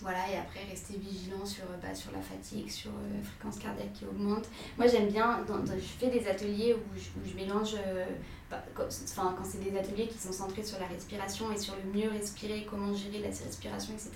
Voilà, 0.01 0.18
et 0.31 0.37
après 0.37 0.64
rester 0.68 0.97
vigilant 0.97 1.45
sur, 1.45 1.64
euh, 1.64 1.77
bah, 1.81 1.95
sur 1.95 2.12
la 2.12 2.21
fatigue, 2.21 2.71
sur 2.71 2.90
euh, 2.90 3.16
la 3.16 3.23
fréquence 3.23 3.59
cardiaque 3.59 3.92
qui 3.92 4.05
augmente. 4.05 4.47
Moi 4.79 4.87
j'aime 4.87 5.09
bien, 5.09 5.45
dans, 5.47 5.64
je 5.66 5.81
fais 5.81 6.09
des 6.09 6.27
ateliers 6.27 6.75
où 6.75 6.97
je, 6.97 7.09
où 7.21 7.29
je 7.29 7.35
mélange, 7.35 7.75
euh, 7.75 8.05
bah, 8.51 8.62
quand, 8.75 8.85
quand 8.85 9.45
c'est 9.45 9.62
des 9.62 9.77
ateliers 9.77 10.09
qui 10.09 10.18
sont 10.18 10.33
centrés 10.33 10.62
sur 10.62 10.79
la 10.79 10.87
respiration 10.87 11.53
et 11.53 11.59
sur 11.59 11.75
le 11.77 11.99
mieux 11.99 12.11
respirer, 12.11 12.66
comment 12.68 12.95
gérer 12.95 13.21
la 13.21 13.29
respiration, 13.29 13.95
etc. 13.95 14.11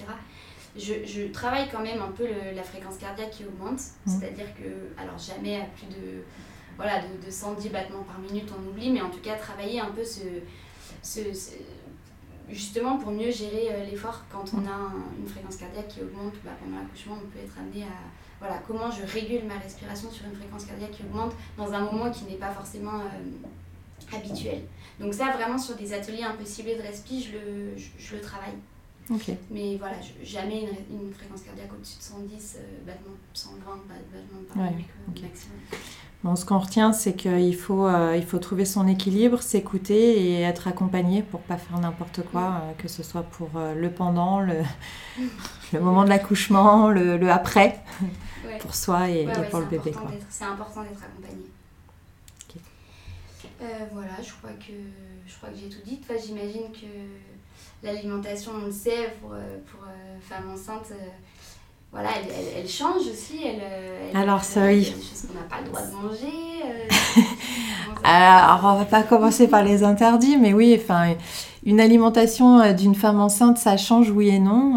Je, 0.76 1.07
je 1.07 1.33
travaille 1.33 1.68
quand 1.70 1.83
même 1.83 2.02
un 2.02 2.12
peu 2.12 2.26
la 2.55 2.62
fréquence 2.62 2.98
cardiaque 2.98 3.31
qui 3.31 3.44
augmente, 3.46 3.79
mmh. 3.79 4.11
c'est-à-dire 4.11 4.55
que, 4.55 5.00
alors 5.00 5.18
jamais 5.18 5.57
à 5.57 5.64
plus 5.64 5.87
de, 5.87 6.22
voilà, 6.76 7.00
de, 7.00 7.24
de 7.24 7.31
110 7.31 7.70
battements 7.70 8.02
par 8.02 8.18
minute, 8.18 8.50
on 8.57 8.68
oublie, 8.68 8.90
mais 8.90 9.00
en 9.00 9.09
tout 9.09 9.20
cas 9.20 9.37
travailler 9.37 9.81
un 9.81 9.90
peu 9.90 10.05
ce, 10.05 10.20
ce 11.02 11.20
justement 12.48 12.98
pour 12.98 13.12
mieux 13.12 13.30
gérer 13.30 13.68
euh, 13.70 13.85
l'effort 13.85 14.24
quand 14.30 14.44
on 14.54 14.66
a 14.66 14.92
une 15.18 15.26
fréquence 15.26 15.56
cardiaque 15.56 15.88
qui 15.88 16.00
augmente 16.02 16.35
bah, 16.44 16.52
pendant 16.62 16.78
l'accouchement 16.78 17.16
on 17.22 17.26
peut 17.28 17.38
être 17.44 17.59
amené 17.59 17.82
à 17.82 17.96
voilà 18.38 18.62
comment 18.66 18.90
je 18.90 19.02
régule 19.02 19.44
ma 19.46 19.59
respiration 19.59 20.11
sur 20.11 20.26
une 20.26 20.35
fréquence 20.37 20.64
cardiaque 20.64 20.92
qui 20.92 21.02
augmente 21.02 21.32
dans 21.56 21.72
un 21.72 21.80
moment 21.80 22.11
qui 22.11 22.24
n'est 22.24 22.37
pas 22.37 22.52
forcément 22.52 23.00
euh, 23.00 24.16
habituel. 24.16 24.62
Donc 25.00 25.14
ça 25.14 25.30
vraiment 25.32 25.59
sur 25.59 25.74
des 25.76 25.92
ateliers 25.92 26.22
un 26.22 26.35
peu 26.35 26.44
ciblés 26.44 26.76
de 26.76 26.82
respi 26.82 27.22
je 27.22 27.32
le, 27.32 27.76
je, 27.76 28.14
le 28.14 28.20
travaille. 28.20 28.54
Mais 29.50 29.76
voilà 29.76 29.96
jamais 30.22 30.68
une, 30.90 31.12
fréquence 31.14 31.42
cardiaque 31.42 31.72
au-dessus 31.72 31.98
de 31.98 32.02
110 32.02 32.56
euh, 32.59 32.87
battements 32.87 33.16
120 33.32 33.56
battements 33.64 34.42
par 34.48 34.70
minute 34.70 35.22
maximum 35.22 35.59
ce 36.35 36.44
qu'on 36.44 36.59
retient, 36.59 36.92
c'est 36.92 37.14
qu'il 37.14 37.55
faut, 37.57 37.87
euh, 37.87 38.16
il 38.16 38.24
faut 38.24 38.38
trouver 38.38 38.64
son 38.64 38.88
équilibre, 38.88 39.42
s'écouter 39.42 40.20
et 40.20 40.40
être 40.42 40.66
accompagné 40.66 41.22
pour 41.22 41.40
pas 41.40 41.57
faire 41.57 41.79
n'importe 41.79 42.22
quoi, 42.33 42.62
euh, 42.62 42.72
que 42.79 42.88
ce 42.88 43.02
soit 43.02 43.22
pour 43.22 43.50
euh, 43.57 43.74
le 43.74 43.90
pendant, 43.90 44.40
le, 44.40 44.62
le 45.72 45.81
moment 45.81 46.05
de 46.05 46.09
l'accouchement, 46.09 46.88
le, 46.88 47.16
le, 47.16 47.31
après, 47.31 47.81
pour 48.61 48.74
soi 48.74 49.09
et, 49.09 49.29
pour 49.50 49.61
le 49.61 49.66
bébé. 49.66 49.92
C'est 50.29 50.44
important 50.44 50.83
d'être 50.83 51.02
accompagné. 51.02 51.44
voilà, 53.92 54.20
je 54.20 54.33
crois 54.33 54.50
que, 54.59 54.72
je 55.26 55.37
crois 55.37 55.50
que 55.50 55.57
j'ai 55.57 55.68
tout 55.68 55.83
dit. 55.85 56.00
Enfin, 56.02 56.20
J'imagine 56.24 56.72
que 56.72 57.87
l'alimentation, 57.87 58.52
on 58.57 58.66
le 58.66 58.72
sait, 58.72 59.14
pour, 59.20 59.31
pour 59.31 59.87
femmes 60.22 60.50
enceintes, 60.50 60.92
voilà, 61.96 62.11
elle, 62.59 62.68
change 62.68 63.09
aussi. 63.11 63.40
Elle, 63.42 64.14
Alors, 64.14 64.44
ça, 64.44 64.66
oui. 64.66 64.80
des 64.80 64.85
choses 64.85 65.26
qu'on 65.26 65.35
n'a 65.35 65.46
pas 65.48 65.62
le 65.64 65.68
droit 65.68 65.80
de 65.80 65.92
manger. 65.92 67.24
Alors, 68.04 68.61
on 68.74 68.78
va 68.80 68.85
pas 68.85 69.02
commencer 69.02 69.48
par 69.48 69.64
les 69.64 69.82
interdits, 69.82 70.37
mais 70.37 70.52
oui, 70.52 70.78
enfin, 70.78 71.14
une 71.64 71.80
alimentation 71.80 72.74
d'une 72.74 72.94
femme 72.94 73.18
enceinte, 73.18 73.56
ça 73.56 73.78
change, 73.78 74.11
oui 74.11 74.28
et 74.28 74.38
non. 74.38 74.76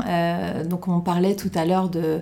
donc, 0.64 0.88
on 0.88 1.02
parlait 1.02 1.36
tout 1.36 1.52
à 1.56 1.66
l'heure 1.66 1.90
de 1.90 2.22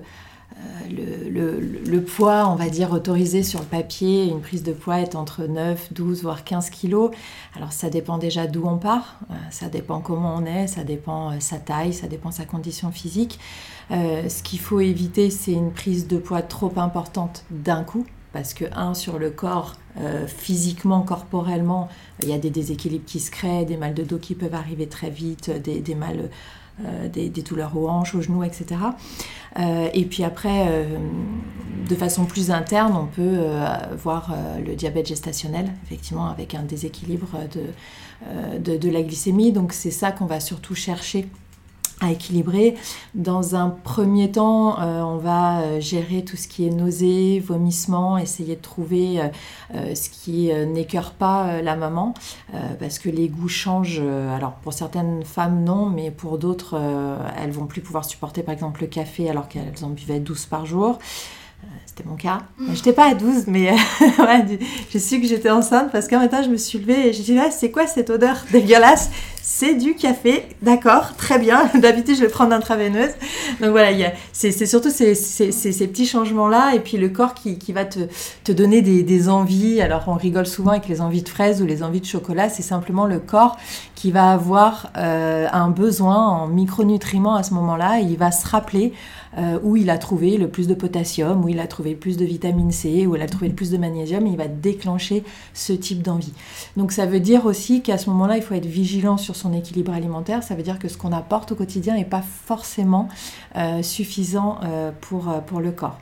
le, 0.89 1.99
poids, 2.01 2.47
on 2.49 2.55
va 2.55 2.69
dire, 2.69 2.91
autorisé 2.91 3.43
sur 3.43 3.59
le 3.59 3.65
papier, 3.65 4.25
une 4.25 4.41
prise 4.41 4.63
de 4.63 4.73
poids 4.73 4.99
est 4.99 5.15
entre 5.15 5.45
9, 5.45 5.93
12, 5.93 6.23
voire 6.23 6.43
15 6.43 6.69
kilos. 6.69 7.11
Alors 7.55 7.73
ça 7.73 7.89
dépend 7.89 8.17
déjà 8.17 8.47
d'où 8.47 8.65
on 8.65 8.77
part, 8.77 9.19
euh, 9.31 9.33
ça 9.51 9.67
dépend 9.67 9.99
comment 9.99 10.35
on 10.35 10.45
est, 10.45 10.67
ça 10.67 10.83
dépend 10.83 11.31
euh, 11.31 11.35
sa 11.39 11.57
taille, 11.57 11.93
ça 11.93 12.07
dépend 12.07 12.31
sa 12.31 12.45
condition 12.45 12.91
physique. 12.91 13.39
Euh, 13.91 14.27
ce 14.29 14.43
qu'il 14.43 14.59
faut 14.59 14.79
éviter, 14.79 15.29
c'est 15.29 15.53
une 15.53 15.71
prise 15.71 16.07
de 16.07 16.17
poids 16.17 16.41
trop 16.41 16.73
importante 16.77 17.43
d'un 17.51 17.83
coup, 17.83 18.05
parce 18.33 18.53
que, 18.53 18.65
un, 18.75 18.93
sur 18.93 19.19
le 19.19 19.29
corps, 19.29 19.75
physiquement, 20.27 21.01
corporellement, 21.01 21.89
il 22.21 22.29
y 22.29 22.33
a 22.33 22.37
des 22.37 22.51
déséquilibres 22.51 23.05
qui 23.05 23.19
se 23.19 23.31
créent, 23.31 23.65
des 23.65 23.77
mal 23.77 23.95
de 23.95 24.03
dos 24.03 24.19
qui 24.19 24.35
peuvent 24.35 24.53
arriver 24.53 24.85
très 24.85 25.09
vite, 25.09 25.49
des, 25.49 25.79
des 25.79 25.95
mal 25.95 26.29
euh, 26.85 27.09
des, 27.09 27.29
douleurs 27.29 27.75
aux 27.75 27.89
hanches, 27.89 28.13
aux 28.13 28.21
genoux, 28.21 28.43
etc. 28.43 28.79
Euh, 29.57 29.89
et 29.95 30.05
puis 30.05 30.23
après, 30.23 30.67
euh, 30.67 30.97
de 31.89 31.95
façon 31.95 32.25
plus 32.25 32.51
interne, 32.51 32.93
on 32.95 33.07
peut 33.07 33.47
voir 33.95 34.35
le 34.63 34.75
diabète 34.75 35.07
gestationnel, 35.07 35.71
effectivement, 35.85 36.27
avec 36.27 36.53
un 36.53 36.61
déséquilibre 36.61 37.29
de, 38.59 38.77
de 38.77 38.89
la 38.89 39.01
glycémie. 39.01 39.51
Donc 39.51 39.73
c'est 39.73 39.91
ça 39.91 40.11
qu'on 40.11 40.25
va 40.25 40.39
surtout 40.39 40.75
chercher 40.75 41.27
à 41.99 42.11
équilibrer. 42.11 42.75
Dans 43.15 43.55
un 43.55 43.69
premier 43.69 44.31
temps, 44.31 44.79
euh, 44.79 45.01
on 45.01 45.17
va 45.17 45.61
euh, 45.61 45.79
gérer 45.79 46.23
tout 46.23 46.37
ce 46.37 46.47
qui 46.47 46.67
est 46.67 46.69
nausées, 46.69 47.39
vomissements, 47.39 48.17
essayer 48.17 48.55
de 48.55 48.61
trouver 48.61 49.19
euh, 49.73 49.95
ce 49.95 50.09
qui 50.09 50.51
n'écœure 50.67 51.11
pas 51.11 51.61
la 51.61 51.75
maman, 51.75 52.13
parce 52.79 52.99
que 52.99 53.09
les 53.09 53.27
goûts 53.27 53.47
changent. 53.47 53.99
alors 53.99 54.53
pour 54.53 54.73
certaines 54.73 55.23
femmes, 55.23 55.63
non, 55.63 55.87
mais 55.87 56.11
pour 56.11 56.37
d'autres, 56.37 56.79
elles 57.37 57.51
vont 57.51 57.65
plus 57.65 57.81
pouvoir 57.81 58.05
supporter 58.05 58.43
par 58.43 58.53
exemple 58.53 58.81
le 58.81 58.87
café 58.87 59.29
alors 59.29 59.47
qu'elles 59.47 59.83
en 59.83 59.89
buvaient 59.89 60.19
12 60.19 60.45
par 60.45 60.65
jour. 60.65 60.99
C'était 61.85 62.07
mon 62.07 62.15
cas. 62.15 62.43
Je 62.59 62.71
n'étais 62.71 62.93
pas 62.93 63.09
à 63.09 63.13
12, 63.15 63.47
mais 63.47 63.71
ouais, 64.19 64.59
j'ai 64.91 64.99
su 64.99 65.19
que 65.19 65.27
j'étais 65.27 65.49
enceinte 65.49 65.91
parce 65.91 66.07
qu'un 66.07 66.19
matin, 66.19 66.43
je 66.43 66.49
me 66.49 66.57
suis 66.57 66.79
levée 66.79 67.07
et 67.07 67.13
j'ai 67.13 67.23
dit, 67.23 67.33
là, 67.33 67.49
c'est 67.51 67.71
quoi 67.71 67.87
cette 67.87 68.09
odeur 68.09 68.37
dégueulasse? 68.51 69.09
C'est 69.41 69.75
du 69.75 69.95
café, 69.95 70.45
d'accord, 70.61 71.15
très 71.15 71.39
bien. 71.39 71.69
D'habitude, 71.75 72.15
je 72.15 72.21
vais 72.21 72.29
prendre 72.29 72.53
intraveineuse. 72.53 73.11
Donc 73.61 73.71
voilà, 73.71 74.11
c'est 74.33 74.65
surtout 74.65 74.89
ces, 74.89 75.13
petits 75.13 76.05
changements-là 76.05 76.75
et 76.75 76.79
puis 76.79 76.97
le 76.97 77.09
corps 77.09 77.33
qui, 77.33 77.71
va 77.71 77.85
te, 77.85 78.51
donner 78.51 78.81
des, 78.81 79.29
envies. 79.29 79.81
Alors, 79.81 80.03
on 80.07 80.15
rigole 80.15 80.45
souvent 80.45 80.71
avec 80.71 80.87
les 80.87 81.01
envies 81.01 81.23
de 81.23 81.29
fraises 81.29 81.61
ou 81.61 81.65
les 81.65 81.83
envies 81.83 82.01
de 82.01 82.05
chocolat. 82.05 82.49
C'est 82.49 82.63
simplement 82.63 83.05
le 83.05 83.19
corps 83.19 83.57
qui 83.95 84.11
va 84.11 84.31
avoir 84.31 84.91
euh, 84.97 85.47
un 85.51 85.69
besoin 85.69 86.27
en 86.27 86.47
micronutriments 86.47 87.35
à 87.35 87.43
ce 87.43 87.53
moment-là. 87.53 87.99
Il 87.99 88.17
va 88.17 88.31
se 88.31 88.47
rappeler 88.47 88.93
euh, 89.37 89.59
où 89.61 89.75
il 89.75 89.89
a 89.89 89.97
trouvé 89.99 90.37
le 90.37 90.47
plus 90.47 90.67
de 90.67 90.73
potassium, 90.73 91.43
où 91.43 91.49
il 91.49 91.59
a 91.59 91.67
trouvé 91.67 91.91
le 91.91 91.97
plus 91.97 92.17
de 92.17 92.25
vitamine 92.25 92.71
C, 92.71 93.05
où 93.05 93.15
il 93.15 93.21
a 93.21 93.27
trouvé 93.27 93.49
le 93.49 93.53
plus 93.53 93.69
de 93.69 93.77
magnésium, 93.77 94.25
il 94.25 94.35
va 94.35 94.47
déclencher 94.47 95.23
ce 95.53 95.73
type 95.73 96.01
d'envie. 96.01 96.33
Donc 96.75 96.91
ça 96.91 97.05
veut 97.05 97.19
dire 97.19 97.45
aussi 97.45 97.81
qu'à 97.81 97.97
ce 97.97 98.09
moment-là, 98.09 98.37
il 98.37 98.43
faut 98.43 98.55
être 98.55 98.65
vigilant 98.65 99.17
sur 99.17 99.26
son 99.35 99.53
équilibre 99.53 99.93
alimentaire. 99.93 100.43
Ça 100.43 100.55
veut 100.55 100.63
dire 100.63 100.79
que 100.79 100.87
ce 100.87 100.97
qu'on 100.97 101.11
apporte 101.11 101.51
au 101.51 101.55
quotidien 101.55 101.95
n'est 101.95 102.05
pas 102.05 102.23
forcément 102.45 103.09
euh, 103.55 103.81
suffisant 103.83 104.59
euh, 104.63 104.91
pour, 105.01 105.31
pour 105.45 105.59
le 105.59 105.71
corps. 105.71 105.97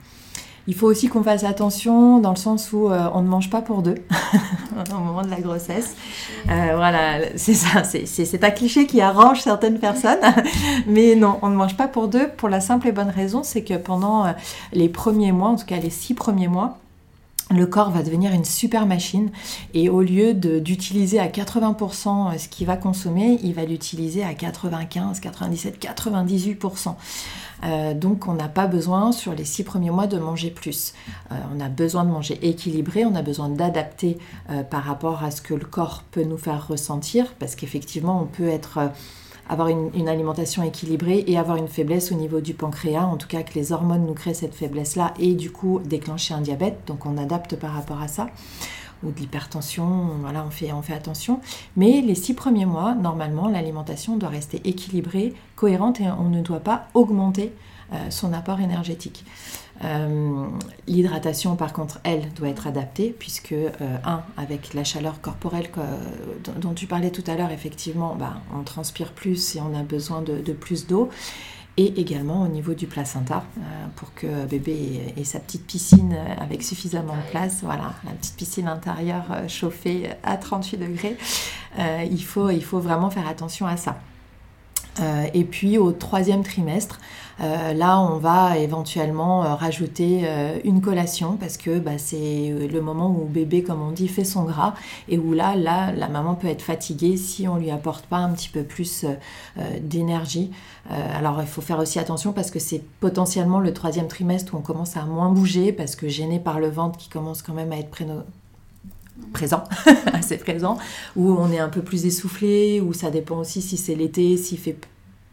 Il 0.68 0.74
faut 0.74 0.88
aussi 0.88 1.08
qu'on 1.08 1.22
fasse 1.22 1.44
attention 1.44 2.20
dans 2.20 2.32
le 2.32 2.38
sens 2.38 2.74
où 2.74 2.90
euh, 2.90 3.08
on 3.14 3.22
ne 3.22 3.28
mange 3.28 3.52
pas 3.52 3.62
pour 3.62 3.84
deux 3.84 3.96
au 4.96 5.00
moment 5.00 5.22
de 5.22 5.30
la 5.30 5.40
grossesse. 5.40 5.96
Euh, 6.50 6.74
voilà, 6.76 7.20
c'est 7.36 7.54
ça, 7.54 7.84
c'est 7.84 8.44
un 8.44 8.50
cliché 8.50 8.88
qui 8.88 9.00
arrange 9.00 9.42
certaines 9.42 9.78
personnes, 9.78 10.20
mais 10.88 11.16
non, 11.16 11.38
on 11.44 11.50
ne 11.50 11.56
mange 11.56 11.78
pas 11.78 11.88
pour 11.88 12.08
deux 12.08 12.30
pour 12.30 12.50
la 12.50 12.62
simple 12.62 12.88
et 12.88 12.92
bonne 12.92 13.10
raison, 13.10 13.44
c'est 13.44 13.64
que 13.64 13.76
pendant 13.76 14.26
euh, 14.26 14.32
les 14.74 14.90
premiers 14.90 15.32
mois, 15.32 15.50
en 15.50 15.56
tout 15.56 15.66
cas 15.66 15.78
les 15.78 15.92
six 15.92 16.16
premiers 16.16 16.48
mois, 16.48 16.80
le 17.52 17.68
corps 17.68 17.92
va 17.92 18.02
devenir 18.02 18.32
une 18.34 18.46
super 18.46 18.88
machine 18.88 19.30
et 19.74 19.88
au 19.90 20.02
lieu 20.02 20.34
d'utiliser 20.34 21.20
à 21.20 21.28
80% 21.28 22.38
ce 22.40 22.48
qu'il 22.48 22.66
va 22.66 22.76
consommer, 22.76 23.40
il 23.44 23.54
va 23.54 23.66
l'utiliser 23.66 24.24
à 24.24 24.34
95, 24.34 25.20
97, 25.20 25.80
98%. 25.80 26.96
donc 27.96 28.28
on 28.28 28.34
n'a 28.34 28.50
pas 28.50 28.66
besoin 28.66 29.12
sur 29.12 29.36
les 29.36 29.46
six 29.46 29.64
premiers 29.64 29.92
mois 29.92 30.08
de 30.08 30.18
manger 30.18 30.50
plus. 30.50 30.94
Euh, 31.32 31.36
on 31.56 31.60
a 31.60 31.70
besoin 31.70 32.04
de 32.04 32.10
manger 32.10 32.40
équilibré, 32.42 33.06
on 33.06 33.14
a 33.14 33.22
besoin 33.22 33.50
d'adapter 33.50 34.18
euh, 34.50 34.64
par 34.64 34.84
rapport 34.84 35.24
à 35.24 35.30
ce 35.30 35.42
que 35.42 35.54
le 35.54 35.66
corps 35.66 36.04
peut 36.10 36.24
nous 36.24 36.38
faire 36.38 36.68
ressentir 36.68 37.34
parce 37.38 37.56
qu'effectivement 37.56 38.20
on 38.22 38.26
peut 38.26 38.48
être... 38.48 38.80
Avoir 39.48 39.68
une, 39.68 40.10
alimentation 40.10 40.64
équilibrée 40.64 41.24
et 41.28 41.38
avoir 41.38 41.58
une 41.58 41.68
faiblesse 41.68 42.12
au 42.12 42.16
niveau 42.16 42.42
du 42.42 42.54
pancréas, 42.54 43.06
en 43.06 43.18
tout 43.18 43.28
cas 43.28 43.44
que 43.44 43.54
les 43.54 43.72
hormones 43.72 44.06
nous 44.06 44.14
créent 44.14 44.34
cette 44.34 44.56
faiblesse-là 44.56 45.14
et 45.20 45.34
du 45.34 45.52
coup 45.52 45.80
déclencher 45.86 46.34
un 46.34 46.42
diabète, 46.42 46.80
donc 46.88 47.06
on 47.06 47.18
adapte 47.18 47.56
par 47.56 47.74
rapport 47.74 48.02
à 48.02 48.08
ça 48.08 48.28
ou 49.04 49.12
de 49.12 49.20
l'hypertension, 49.20 50.10
voilà, 50.22 50.44
on 50.46 50.50
fait, 50.50 50.72
on 50.72 50.82
fait 50.82 50.94
attention. 50.94 51.42
Mais 51.76 52.02
les 52.02 52.16
six 52.16 52.34
premiers 52.34 52.66
mois, 52.66 52.96
normalement, 52.96 53.48
l'alimentation 53.48 54.18
doit 54.18 54.30
rester 54.30 54.62
équilibrée, 54.66 55.34
cohérente 55.56 56.02
et 56.02 56.08
on 56.08 56.30
ne 56.30 56.42
doit 56.42 56.60
pas 56.60 56.88
augmenter 56.94 57.54
euh, 57.94 58.10
son 58.10 58.34
apport 58.34 58.60
énergétique. 58.60 59.26
Euh, 59.84 60.48
l'hydratation, 60.88 61.56
par 61.56 61.74
contre, 61.74 62.00
elle, 62.04 62.32
doit 62.34 62.50
être 62.50 62.68
adaptée, 62.68 63.16
puisque, 63.18 63.52
euh, 63.52 63.70
un, 64.06 64.24
avec 64.38 64.74
la 64.74 64.84
chaleur 64.84 65.22
corporelle 65.22 65.70
dont, 66.58 66.74
tu 66.74 66.88
parlais 66.88 67.12
tout 67.12 67.24
à 67.28 67.36
l'heure, 67.36 67.52
effectivement, 67.52 68.16
bah, 68.16 68.42
on 68.54 68.64
transpire 68.64 69.12
plus 69.12 69.56
et 69.56 69.62
on 69.62 69.78
a 69.78 69.84
besoin 69.84 70.22
de, 70.22 70.54
plus 70.54 70.88
d'eau. 70.88 71.10
Et 71.78 72.00
également 72.00 72.44
au 72.44 72.48
niveau 72.48 72.74
du 72.74 72.88
placenta, 72.88 73.44
euh, 73.58 73.62
pour 73.98 74.14
que 74.14 74.46
bébé 74.46 75.14
ait, 75.18 75.24
sa 75.26 75.42
petite 75.42 75.68
piscine 75.68 76.16
avec 76.40 76.64
suffisamment 76.64 77.18
de 77.18 77.32
place, 77.32 77.64
voilà, 77.64 77.96
la 78.06 78.12
petite 78.12 78.38
piscine 78.38 78.70
intérieure 78.70 79.26
chauffée 79.50 80.10
à 80.24 80.38
38 80.38 80.78
degrés, 80.78 81.18
il, 81.78 82.24
faut, 82.24 82.50
il 82.50 82.64
faut 82.64 82.80
vraiment 82.80 83.10
faire 83.10 83.28
attention 83.28 83.68
à 83.68 83.76
ça. 83.76 84.00
Et 85.34 85.44
puis 85.44 85.78
au 85.78 85.92
troisième 85.92 86.44
trimestre, 86.44 87.00
euh, 87.42 87.74
là, 87.74 88.00
on 88.00 88.18
va 88.18 88.58
éventuellement 88.58 89.44
euh, 89.44 89.56
rajouter 89.56 90.22
euh, 90.24 90.58
une 90.64 90.82
collation 90.82 91.36
parce 91.36 91.58
que 91.58 91.80
bah, 91.80 91.98
c'est 91.98 92.54
le 92.72 92.82
moment 92.82 93.10
où 93.10 93.26
bébé, 93.26 93.62
comme 93.62 93.82
on 93.82 93.92
dit, 93.92 94.08
fait 94.08 94.24
son 94.24 94.44
gras 94.44 94.74
et 95.10 95.18
où 95.18 95.34
là, 95.34 95.56
là, 95.56 95.92
la 95.92 96.08
maman 96.08 96.36
peut 96.36 96.48
être 96.48 96.62
fatiguée 96.62 97.18
si 97.18 97.48
on 97.48 97.58
lui 97.58 97.72
apporte 97.72 98.06
pas 98.06 98.18
un 98.18 98.32
petit 98.34 98.50
peu 98.50 98.64
plus 98.64 99.06
d'énergie. 99.82 100.52
alors, 100.90 101.42
il 101.42 101.48
faut 101.48 101.62
faire 101.62 101.80
aussi 101.80 102.00
attention 102.00 102.34
parce 102.34 102.52
que 102.52 102.60
c'est 102.60 102.82
potentiellement 103.00 103.60
le 103.60 103.74
troisième 103.74 104.08
trimestre 104.08 104.54
où 104.54 104.58
on 104.58 104.62
commence 104.62 104.98
à 104.98 105.06
moins 105.06 105.30
bouger 105.30 105.72
parce 105.72 105.96
que 105.96 106.08
gêné 106.08 106.40
par 106.40 106.60
le 106.60 106.70
ventre 106.70 106.98
qui 106.98 107.10
commence 107.10 107.42
quand 107.42 107.54
même 107.54 107.72
à 107.72 107.78
être 107.78 107.90
présent, 109.34 109.64
assez 110.14 110.38
présent, 110.38 110.78
où 111.16 111.32
on 111.32 111.52
est 111.52 111.60
un 111.60 111.70
peu 111.70 111.82
plus 111.82 112.06
essoufflé, 112.06 112.82
où 112.82 112.94
ça 112.94 113.12
dépend 113.12 113.38
aussi 113.38 113.62
si 113.62 113.78
c'est 113.78 113.96
l'été, 113.96 114.38
s'il 114.38 114.58
fait 114.58 114.78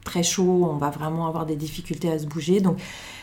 très 0.05 0.23
chaud, 0.23 0.69
on 0.71 0.77
va 0.77 0.91
vraiment 0.91 1.27
avoir 1.27 1.47
des 1.47 1.57
difficultés 1.57 2.11
à 2.11 2.19
se 2.19 2.27
bouger. 2.27 2.61
Donc 2.61 2.79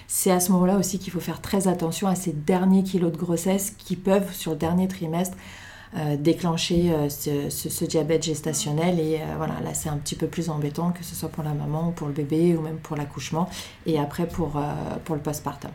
c'est 0.07 0.31
à 0.31 0.39
ce 0.39 0.51
moment-là 0.53 0.77
aussi 0.77 0.99
qu'il 0.99 1.13
faut 1.13 1.19
faire 1.19 1.41
très 1.41 1.67
attention 1.67 2.07
à 2.07 2.15
ces 2.15 2.31
derniers 2.31 2.83
kilos 2.83 3.11
de 3.11 3.17
grossesse 3.17 3.75
qui 3.77 3.95
peuvent, 3.95 4.33
sur 4.33 4.51
le 4.51 4.57
dernier 4.57 4.87
trimestre, 4.87 5.37
euh, 5.97 6.17
déclencher 6.17 6.91
euh, 6.91 7.09
ce, 7.09 7.85
diabète 7.85 8.23
gestationnel. 8.23 8.99
Et 8.99 9.15
euh, 9.15 9.35
voilà, 9.37 9.59
là 9.63 9.73
c'est 9.73 9.89
un 9.89 9.97
petit 9.97 10.15
peu 10.15 10.27
plus 10.27 10.49
embêtant, 10.49 10.91
que 10.91 11.03
ce 11.03 11.15
soit 11.15 11.29
pour 11.29 11.43
la 11.43 11.53
maman 11.53 11.89
ou 11.89 11.91
pour 11.91 12.07
le 12.07 12.13
bébé 12.13 12.55
ou 12.55 12.61
même 12.61 12.77
pour 12.77 12.95
l'accouchement 12.95 13.49
et 13.85 13.99
après 13.99 14.27
pour, 14.27 14.61
pour 15.05 15.15
le 15.15 15.21
postpartum. 15.21 15.71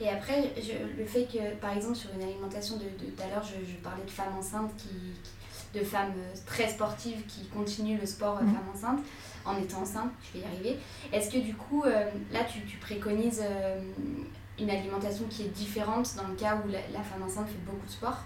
Et 0.00 0.08
après, 0.08 0.52
le 0.98 1.04
fait 1.06 1.24
que, 1.24 1.54
par 1.56 1.74
exemple, 1.74 1.96
sur 1.96 2.10
une 2.14 2.22
alimentation 2.22 2.76
de 2.76 2.84
tout 2.84 3.22
à 3.22 3.28
l'heure, 3.28 3.44
je, 3.44 3.74
parlais 3.82 4.04
de 4.04 4.10
femmes 4.10 4.34
enceintes, 4.38 4.72
qui, 4.76 5.78
de 5.78 5.84
femmes 5.84 6.14
très 6.44 6.68
sportives 6.68 7.24
qui 7.26 7.46
continuent 7.46 7.98
le 8.00 8.06
sport 8.06 8.42
mmh. 8.42 8.46
femmes 8.46 8.70
enceintes 8.74 9.04
en 9.46 9.56
étant 9.56 9.82
enceinte, 9.82 10.10
je 10.22 10.38
vais 10.38 10.44
y 10.44 10.48
arriver. 10.48 10.78
Est-ce 11.12 11.30
que 11.30 11.38
du 11.38 11.54
coup, 11.54 11.84
euh, 11.84 12.10
là, 12.32 12.40
tu, 12.44 12.60
préconises 12.78 13.42
euh, 13.42 13.78
une 14.58 14.70
alimentation 14.70 15.24
qui 15.30 15.42
est 15.42 15.54
différente 15.54 16.14
dans 16.16 16.28
le 16.28 16.34
cas 16.34 16.56
où 16.56 16.68
la, 16.68 17.02
femme 17.02 17.22
enceinte 17.24 17.46
fait 17.46 17.64
beaucoup 17.64 17.86
de 17.86 17.90
sport? 17.90 18.18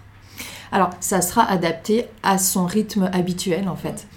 Alors, 0.71 0.89
ça 0.99 1.21
sera 1.21 1.43
adapté 1.43 2.07
à 2.23 2.37
son 2.37 2.65
rythme 2.65 3.09
habituel, 3.13 3.69
en 3.69 3.75
fait. 3.75 4.07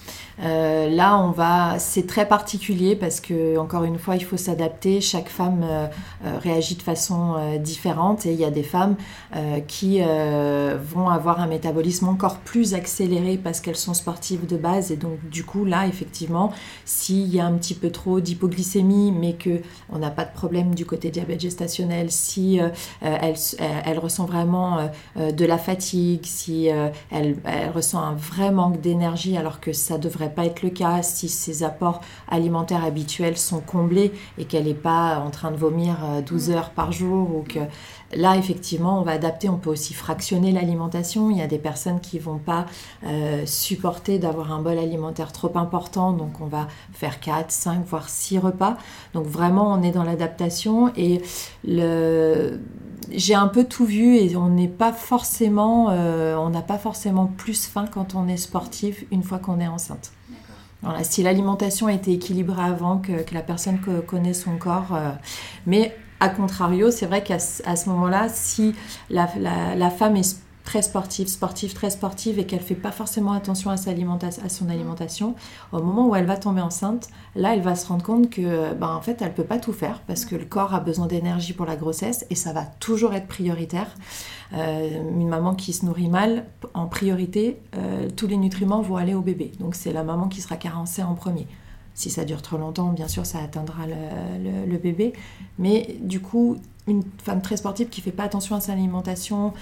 Euh, 0.42 0.88
là, 0.88 1.18
on 1.18 1.30
va, 1.30 1.78
c'est 1.78 2.06
très 2.06 2.26
particulier 2.26 2.96
parce 2.96 3.20
que 3.20 3.56
encore 3.58 3.84
une 3.84 3.98
fois, 3.98 4.16
il 4.16 4.24
faut 4.24 4.36
s'adapter. 4.36 5.00
Chaque 5.00 5.28
femme 5.28 5.62
euh, 5.62 5.86
euh, 6.24 6.38
réagit 6.38 6.74
de 6.74 6.82
façon 6.82 7.34
différente 7.60 8.26
et 8.26 8.32
il 8.32 8.38
y 8.38 8.44
a 8.44 8.50
des 8.50 8.62
femmes 8.62 8.96
qui 9.66 10.00
vont 10.00 11.08
avoir 11.08 11.40
un 11.40 11.46
métabolisme 11.46 12.08
encore 12.08 12.38
plus 12.38 12.74
accéléré 12.74 13.36
parce 13.36 13.60
qu'elles 13.60 13.76
sont 13.76 13.94
sportives 13.94 14.46
de 14.46 14.56
base 14.56 14.90
et 14.92 14.96
donc 14.96 15.18
du 15.30 15.44
coup 15.44 15.64
là, 15.64 15.86
effectivement, 15.86 16.52
s'il 16.84 17.34
y 17.34 17.40
a 17.40 17.46
un 17.46 17.52
petit 17.52 17.74
peu 17.74 17.90
trop 17.90 18.20
d'hypoglycémie, 18.20 19.12
mais 19.12 19.34
que 19.34 19.60
on 19.90 19.98
n'a 19.98 20.10
pas 20.10 20.24
de 20.24 20.32
problème 20.32 20.74
du 20.74 20.86
côté 20.86 21.10
diabète 21.10 21.40
gestationnel, 21.40 22.10
si 22.10 22.60
elle, 23.00 23.98
ressent 23.98 24.26
vraiment 24.26 24.88
de 25.16 25.44
la 25.44 25.58
fatigue, 25.58 26.24
si 26.24 26.66
elle, 26.66 27.36
elle 27.44 27.70
ressent 27.70 28.00
un 28.00 28.14
vrai 28.14 28.50
manque 28.50 28.80
d'énergie 28.80 29.36
alors 29.36 29.60
que 29.60 29.72
ça 29.72 29.98
devrait 29.98 30.23
pas 30.28 30.46
être 30.46 30.62
le 30.62 30.70
cas 30.70 31.02
si 31.02 31.28
ses 31.28 31.62
apports 31.62 32.00
alimentaires 32.28 32.84
habituels 32.84 33.36
sont 33.36 33.60
comblés 33.60 34.12
et 34.38 34.44
qu'elle 34.44 34.64
n'est 34.64 34.74
pas 34.74 35.18
en 35.18 35.30
train 35.30 35.50
de 35.50 35.56
vomir 35.56 35.96
12 36.26 36.50
euh, 36.50 36.54
heures 36.54 36.70
par 36.70 36.92
jour 36.92 37.34
ou 37.34 37.42
que 37.42 37.60
là 38.16 38.36
effectivement 38.36 39.00
on 39.00 39.02
va 39.02 39.12
adapter, 39.12 39.48
on 39.48 39.58
peut 39.58 39.70
aussi 39.70 39.94
fractionner 39.94 40.52
l'alimentation. 40.52 41.30
Il 41.30 41.38
y 41.38 41.42
a 41.42 41.46
des 41.46 41.58
personnes 41.58 42.00
qui 42.00 42.18
vont 42.18 42.38
pas 42.38 42.66
euh, 43.04 43.44
supporter 43.46 44.18
d'avoir 44.18 44.52
un 44.52 44.60
bol 44.60 44.78
alimentaire 44.78 45.32
trop 45.32 45.56
important, 45.56 46.12
donc 46.12 46.40
on 46.40 46.46
va 46.46 46.68
faire 46.92 47.20
4, 47.20 47.50
5, 47.50 47.84
voire 47.86 48.08
6 48.08 48.38
repas. 48.38 48.76
Donc 49.12 49.26
vraiment 49.26 49.72
on 49.72 49.82
est 49.82 49.92
dans 49.92 50.04
l'adaptation 50.04 50.92
et 50.96 51.22
le 51.64 52.60
j'ai 53.12 53.34
un 53.34 53.48
peu 53.48 53.64
tout 53.64 53.84
vu 53.84 54.16
et 54.16 54.36
on 54.36 54.48
n'est 54.48 54.68
pas 54.68 54.92
forcément, 54.92 55.88
euh, 55.90 56.36
on 56.36 56.50
n'a 56.50 56.62
pas 56.62 56.78
forcément 56.78 57.26
plus 57.26 57.66
faim 57.66 57.86
quand 57.90 58.14
on 58.14 58.28
est 58.28 58.36
sportif 58.36 59.04
une 59.10 59.22
fois 59.22 59.38
qu'on 59.38 59.60
est 59.60 59.68
enceinte. 59.68 60.12
Voilà, 60.82 61.02
si 61.02 61.22
l'alimentation 61.22 61.86
a 61.86 61.92
été 61.92 62.12
équilibrée 62.12 62.62
avant, 62.62 62.98
que, 62.98 63.12
la 63.32 63.40
personne 63.40 63.78
connaît 64.06 64.34
son 64.34 64.58
corps, 64.58 64.94
euh, 64.94 65.12
mais 65.66 65.96
a 66.20 66.28
contrario, 66.28 66.90
c'est 66.90 67.06
vrai 67.06 67.22
qu'à 67.22 67.38
ce 67.38 67.88
moment-là, 67.88 68.28
si 68.28 68.74
la, 69.08 69.28
la, 69.76 69.90
femme 69.90 70.16
est 70.16 70.43
très 70.64 70.80
sportive, 70.80 71.28
sportive, 71.28 71.74
très 71.74 71.90
sportive 71.90 72.38
et 72.38 72.46
qu'elle 72.46 72.60
fait 72.60 72.74
pas 72.74 72.90
forcément 72.90 73.32
attention 73.32 73.70
à, 73.70 73.76
sa 73.76 73.90
à 73.90 74.48
son 74.48 74.68
alimentation, 74.70 75.34
au 75.72 75.82
moment 75.82 76.08
où 76.08 76.16
elle 76.16 76.24
va 76.24 76.38
tomber 76.38 76.62
enceinte, 76.62 77.08
là, 77.36 77.54
elle 77.54 77.60
va 77.60 77.76
se 77.76 77.86
rendre 77.86 78.02
compte 78.02 78.30
que, 78.30 78.72
ben, 78.74 78.88
en 78.88 79.02
fait, 79.02 79.20
elle 79.20 79.34
peut 79.34 79.44
pas 79.44 79.58
tout 79.58 79.74
faire 79.74 80.00
parce 80.06 80.24
que 80.24 80.34
le 80.34 80.46
corps 80.46 80.74
a 80.74 80.80
besoin 80.80 81.06
d'énergie 81.06 81.52
pour 81.52 81.66
la 81.66 81.76
grossesse 81.76 82.24
et 82.30 82.34
ça 82.34 82.52
va 82.52 82.64
toujours 82.64 83.12
être 83.12 83.28
prioritaire. 83.28 83.88
Euh, 84.54 84.88
une 85.10 85.28
maman 85.28 85.54
qui 85.54 85.72
se 85.74 85.84
nourrit 85.84 86.08
mal, 86.08 86.46
en 86.72 86.86
priorité, 86.86 87.58
euh, 87.76 88.08
tous 88.16 88.26
les 88.26 88.38
nutriments 88.38 88.80
vont 88.80 88.96
aller 88.96 89.14
au 89.14 89.20
bébé. 89.20 89.52
Donc 89.60 89.74
c'est 89.74 89.92
la 89.92 90.02
maman 90.02 90.28
qui 90.28 90.40
sera 90.40 90.56
carencée 90.56 91.02
en 91.02 91.14
premier. 91.14 91.46
Si 91.92 92.10
ça 92.10 92.24
dure 92.24 92.42
trop 92.42 92.56
longtemps, 92.56 92.88
bien 92.88 93.06
sûr, 93.06 93.26
ça 93.26 93.38
atteindra 93.38 93.86
le, 93.86 94.66
le 94.68 94.78
bébé. 94.78 95.12
Mais 95.58 95.96
du 96.00 96.20
coup, 96.20 96.56
une 96.86 97.02
femme 97.22 97.40
très 97.40 97.56
sportive 97.56 97.88
qui 97.88 98.00
fait 98.00 98.12
pas 98.12 98.24
attention 98.24 98.56
à 98.56 98.60
sa 98.60 98.72
alimentation, 98.72 99.52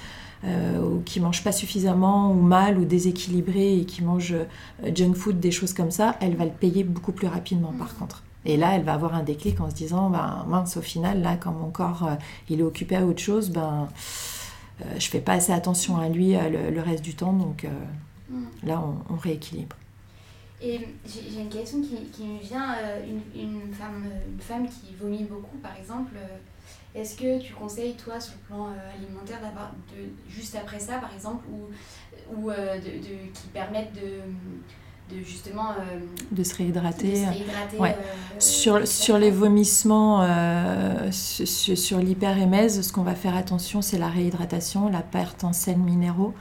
euh, 0.44 0.80
ou 0.80 1.00
qui 1.02 1.20
mange 1.20 1.44
pas 1.44 1.52
suffisamment 1.52 2.32
ou 2.32 2.34
mal 2.34 2.76
ou 2.76 2.84
déséquilibré 2.84 3.78
et 3.78 3.84
qui 3.84 4.02
mange 4.02 4.32
euh, 4.32 4.90
junk 4.92 5.14
food, 5.14 5.38
des 5.38 5.52
choses 5.52 5.72
comme 5.72 5.92
ça, 5.92 6.16
elle 6.20 6.34
va 6.34 6.44
le 6.44 6.50
payer 6.50 6.82
beaucoup 6.82 7.12
plus 7.12 7.28
rapidement 7.28 7.72
par 7.78 7.92
mm. 7.92 7.98
contre. 8.00 8.24
Et 8.44 8.56
là, 8.56 8.74
elle 8.74 8.82
va 8.82 8.94
avoir 8.94 9.14
un 9.14 9.22
déclic 9.22 9.60
en 9.60 9.70
se 9.70 9.74
disant, 9.76 10.10
ben, 10.10 10.44
mince, 10.48 10.76
au 10.76 10.80
final, 10.80 11.22
là, 11.22 11.36
quand 11.36 11.52
mon 11.52 11.70
corps 11.70 12.08
euh, 12.08 12.14
il 12.48 12.58
est 12.58 12.64
occupé 12.64 12.96
à 12.96 13.06
autre 13.06 13.20
chose, 13.20 13.50
ben, 13.50 13.88
je 14.98 15.08
fais 15.08 15.20
pas 15.20 15.34
assez 15.34 15.52
attention 15.52 15.96
à 15.98 16.08
lui 16.08 16.32
le, 16.32 16.80
reste 16.80 17.04
du 17.04 17.14
temps, 17.14 17.32
donc 17.32 17.64
mm. 18.28 18.42
là, 18.64 18.82
on, 19.10 19.14
rééquilibre. 19.14 19.76
Et 20.60 20.80
j'ai 21.06 21.40
une 21.40 21.48
question 21.48 21.82
qui, 21.82 21.96
qui 22.12 22.24
me 22.24 22.40
vient, 22.40 22.74
une, 23.06 23.40
une, 23.40 23.72
femme, 23.72 24.06
une 24.26 24.40
femme 24.40 24.66
qui 24.66 24.92
vomit 25.00 25.22
beaucoup, 25.22 25.58
par 25.58 25.76
exemple, 25.76 26.14
est-ce 26.94 27.16
que 27.16 27.40
tu 27.40 27.54
conseilles, 27.54 27.94
toi, 27.94 28.20
sur 28.20 28.34
le 28.34 28.54
plan 28.54 28.66
euh, 28.66 28.96
alimentaire, 28.96 29.40
d'avoir 29.40 29.72
juste 30.28 30.54
après 30.56 30.78
ça, 30.78 30.98
par 30.98 31.12
exemple, 31.14 31.44
ou, 31.50 32.36
ou 32.36 32.50
euh, 32.50 32.76
de, 32.78 33.30
qui 33.32 33.46
permettent 33.52 33.94
de, 33.94 35.14
de 35.16 35.22
justement 35.24 35.70
euh, 35.70 36.00
de 36.30 36.42
se 36.42 36.54
réhydrater, 36.54 37.24
sur, 38.38 38.86
sur 38.86 39.18
les 39.18 39.30
vomissements 39.30 40.22
sur, 41.10 41.76
sur 41.76 41.98
l'hyperémèse 41.98 42.82
ce 42.82 42.92
qu'on 42.92 43.02
va 43.02 43.14
faire 43.14 43.36
attention 43.36 43.82
c'est 43.82 43.98
la 43.98 44.08
réhydratation 44.08 44.88
la 44.88 45.02
perte 45.02 45.44
en 45.44 45.52
sels 45.52 45.78
minéraux 45.78 46.32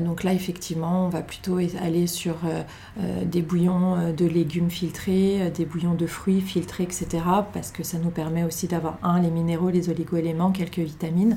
donc 0.00 0.24
là, 0.24 0.32
effectivement, 0.32 1.06
on 1.06 1.08
va 1.08 1.20
plutôt 1.20 1.58
aller 1.58 2.06
sur 2.06 2.36
euh, 2.44 2.62
euh, 3.00 3.24
des 3.24 3.42
bouillons 3.42 4.12
de 4.12 4.24
légumes 4.24 4.70
filtrés, 4.70 5.52
des 5.54 5.64
bouillons 5.64 5.94
de 5.94 6.06
fruits 6.06 6.40
filtrés, 6.40 6.84
etc. 6.84 7.06
Parce 7.52 7.70
que 7.70 7.82
ça 7.82 7.98
nous 7.98 8.10
permet 8.10 8.44
aussi 8.44 8.68
d'avoir, 8.68 8.98
un, 9.02 9.20
les 9.20 9.30
minéraux, 9.30 9.70
les 9.70 9.90
oligo-éléments, 9.90 10.50
quelques 10.50 10.78
vitamines, 10.78 11.36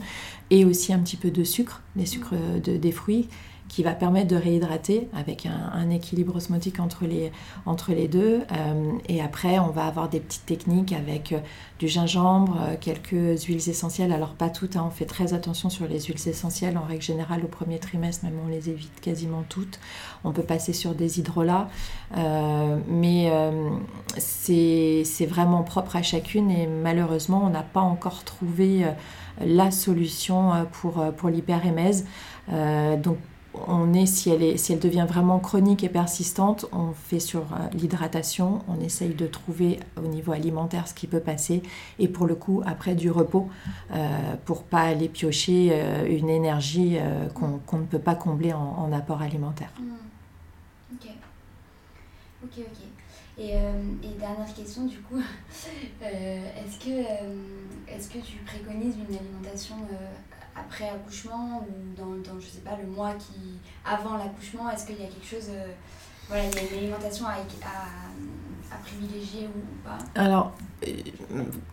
et 0.50 0.66
aussi 0.66 0.94
un 0.94 1.00
petit 1.00 1.18
peu 1.18 1.32
de 1.32 1.44
sucre, 1.44 1.82
les 1.96 2.06
sucres 2.06 2.36
des 2.64 2.92
fruits 2.92 3.28
qui 3.70 3.84
va 3.84 3.94
permettre 3.94 4.28
de 4.28 4.36
réhydrater 4.36 5.08
avec 5.14 5.46
un, 5.46 5.90
équilibre 5.92 6.36
osmotique 6.36 6.80
entre 6.80 7.06
les, 7.06 7.32
entre 7.66 7.94
les 7.94 8.08
deux. 8.08 8.42
Euh, 8.52 8.92
et 9.08 9.22
après, 9.22 9.60
on 9.60 9.70
va 9.70 9.86
avoir 9.86 10.10
des 10.10 10.20
petites 10.20 10.46
techniques 10.46 10.92
avec 10.92 11.32
euh, 11.32 11.40
du 11.78 11.88
gingembre, 11.88 12.58
euh, 12.62 12.76
quelques 12.80 13.44
huiles 13.44 13.70
essentielles. 13.70 14.12
Alors 14.12 14.34
pas 14.34 14.50
toutes, 14.50 14.76
hein, 14.76 14.86
on 14.88 14.90
fait 14.90 15.06
très 15.06 15.34
attention 15.34 15.70
sur 15.70 15.88
les 15.88 16.02
huiles 16.02 16.28
essentielles. 16.28 16.78
En 16.78 16.84
règle 16.84 17.04
générale, 17.04 17.42
au 17.44 17.48
premier 17.48 17.78
trimestre, 17.78 18.26
même 18.26 18.40
on 18.44 18.48
les 18.48 18.70
évite 18.70 19.00
quasiment 19.02 19.44
toutes. 19.48 19.80
On 20.24 20.32
peut 20.32 20.44
passer 20.44 20.74
sur 20.74 20.96
des 20.96 21.20
hydrolats, 21.20 21.70
mais 22.88 23.32
c'est 24.18 25.26
vraiment 25.28 25.64
propre 25.64 25.96
à 25.96 26.02
chacune 26.02 26.50
et 26.50 26.68
malheureusement, 26.68 27.44
on 27.46 27.50
n'a 27.50 27.64
pas 27.64 27.82
encore 27.82 28.24
trouvé 28.24 28.86
la 29.40 29.72
solution 29.72 30.68
pour, 30.74 31.04
pour 31.16 31.30
l'hyperémèse. 31.30 32.06
donc 32.50 33.18
on 33.68 33.94
est 33.94 34.06
si, 34.06 34.30
elle 34.30 34.44
est, 34.44 34.58
si 34.58 34.74
elle 34.74 34.80
devient 34.80 35.06
vraiment 35.08 35.40
chronique 35.40 35.84
et 35.84 35.90
persistante, 35.90 36.66
on 36.72 36.94
fait 36.94 37.20
sur 37.20 37.42
euh, 37.42 37.68
l'hydratation, 37.74 38.62
on 38.68 38.80
essaye 38.80 39.14
de 39.14 39.28
trouver 39.28 39.80
au 39.98 40.08
niveau 40.08 40.32
alimentaire 40.32 40.88
ce 40.88 40.94
qui 40.94 41.08
peut 41.08 41.20
passer, 41.20 41.62
et 42.00 42.08
pour 42.08 42.28
le 42.28 42.36
coup, 42.36 42.62
après 42.66 42.96
du 42.96 43.12
repos, 43.12 43.50
euh, 43.92 44.36
pour 44.46 44.64
pas 44.64 44.82
aller 44.82 45.10
piocher 45.10 45.70
euh, 45.72 46.06
une 46.08 46.30
énergie 46.30 46.98
qu'on 47.34 47.78
ne 47.78 47.86
peut 47.86 48.00
pas 48.00 48.16
combler 48.16 48.54
en, 48.54 48.92
apport 48.92 49.22
alimentaire. 49.22 49.72
Mmh. 49.80 50.96
Ok, 50.96 51.10
ok, 52.44 52.52
ok. 52.58 52.80
Et, 53.38 53.54
dernière 54.20 54.54
question 54.54 54.86
du 54.86 54.98
coup, 55.00 55.20
est-ce 56.02 56.80
que, 56.80 56.90
est 56.90 58.12
que 58.12 58.18
tu 58.20 58.38
préconises 58.46 58.96
une 58.96 59.16
alimentation 59.16 59.76
après 60.60 60.90
accouchement 60.90 61.66
ou 61.68 61.96
dans, 61.96 62.32
dans, 62.32 62.40
je 62.40 62.48
sais 62.48 62.62
pas, 62.62 62.76
le 62.76 62.88
mois 62.88 63.14
qui 63.14 63.60
avant 63.86 64.18
l'accouchement 64.18 64.70
Est-ce 64.70 64.86
qu'il 64.86 65.00
y 65.00 65.04
a 65.04 65.08
quelque 65.08 65.26
chose, 65.28 65.50
euh, 65.50 65.68
voilà, 66.28 66.46
il 66.46 66.56
y 66.56 66.58
a 66.58 66.62
une 66.62 66.78
alimentation 66.78 67.26
à, 67.28 67.32
à, 67.32 67.88
à 68.72 68.78
privilégier 68.84 69.48
ou, 69.48 69.88
pas 69.88 69.98
Alors, 70.16 70.54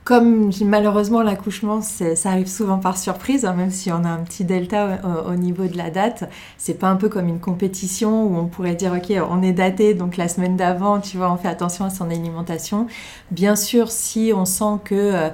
comme 0.04 0.50
malheureusement 0.64 1.22
l'accouchement, 1.22 1.80
ça 1.80 2.30
arrive 2.30 2.46
souvent 2.46 2.78
par 2.78 2.96
surprise, 2.96 3.44
hein, 3.44 3.54
même 3.54 3.70
si 3.70 3.90
on 3.90 4.04
a 4.04 4.08
un 4.08 4.18
petit 4.18 4.44
delta 4.44 5.00
au, 5.26 5.34
niveau 5.34 5.66
de 5.66 5.76
la 5.76 5.90
date, 5.90 6.30
c'est 6.58 6.78
pas 6.78 6.88
un 6.88 6.96
peu 6.96 7.08
comme 7.08 7.26
une 7.28 7.40
compétition 7.40 8.24
où 8.24 8.36
on 8.36 8.46
pourrait 8.46 8.76
dire 8.76 8.92
ok 8.92 9.12
on 9.28 9.42
est 9.42 9.52
daté 9.52 9.94
donc 9.94 10.16
la 10.16 10.28
semaine 10.28 10.56
d'avant, 10.56 11.00
tu 11.00 11.16
vois, 11.16 11.32
on 11.32 11.36
fait 11.36 11.48
attention 11.48 11.84
à 11.84 11.90
son 11.90 12.10
alimentation. 12.10 12.86
Bien 13.32 13.56
sûr, 13.56 13.90
si 13.90 14.32
on 14.34 14.44
sent 14.44 14.80
que 14.84 14.94
euh, 14.94 15.30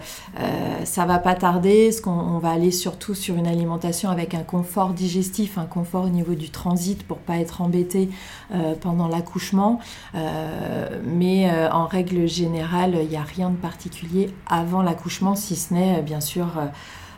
ça 0.85 1.05
va 1.05 1.19
pas 1.19 1.35
tarder, 1.35 1.93
ce 1.93 2.01
qu'on 2.01 2.11
on 2.11 2.39
va 2.39 2.51
aller 2.51 2.71
surtout 2.71 3.15
sur 3.15 3.37
une 3.37 3.47
alimentation 3.47 4.09
avec 4.09 4.35
un 4.35 4.43
confort 4.43 4.95
digestif, 4.95 5.59
un 5.59 5.67
confort 5.67 6.05
au 6.05 6.11
niveau 6.11 6.35
du 6.35 6.51
transit 6.51 7.03
pour 7.03 7.19
pas 7.19 7.37
être 7.37 7.61
embêté 7.61 8.09
euh, 8.55 8.75
pendant 8.81 9.09
l'accouchement. 9.09 9.81
Euh, 10.15 10.89
mais 11.05 11.51
en 11.73 11.87
règle 11.87 12.27
générale, 12.27 12.99
il 13.03 13.09
n'y 13.09 13.17
a 13.17 13.23
rien 13.23 13.51
de 13.51 13.57
particulier 13.57 14.31
avant 14.49 14.83
l'accouchement, 14.83 15.35
si 15.35 15.57
ce 15.57 15.75
n'est 15.75 15.99
euh, 15.99 16.03
bien 16.03 16.21
sûr 16.21 16.47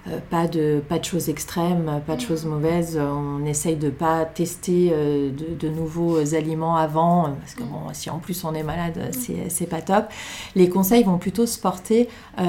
euh, 0.06 0.14
euh, 0.14 0.18
pas, 0.30 0.46
de, 0.46 0.82
pas 0.88 0.98
de 0.98 1.04
choses 1.04 1.28
extrêmes, 1.28 2.00
pas 2.06 2.16
de 2.16 2.20
choses 2.20 2.44
mauvaises. 2.44 2.98
On 2.98 3.44
essaye 3.44 3.76
de 3.76 3.90
pas 3.90 4.24
tester 4.24 4.90
de, 4.90 5.68
nouveaux 5.68 6.34
aliments 6.34 6.76
avant, 6.76 7.34
parce 7.40 7.54
que 7.54 7.62
bon, 7.62 7.92
si 7.92 8.10
en 8.10 8.18
plus 8.18 8.44
on 8.44 8.54
est 8.54 8.62
malade, 8.62 9.10
c'est 9.48 9.66
pas 9.66 9.80
top. 9.80 10.06
Les 10.54 10.68
conseils 10.68 11.02
vont 11.04 11.18
plutôt 11.18 11.46
se 11.46 11.58
porter 11.58 12.08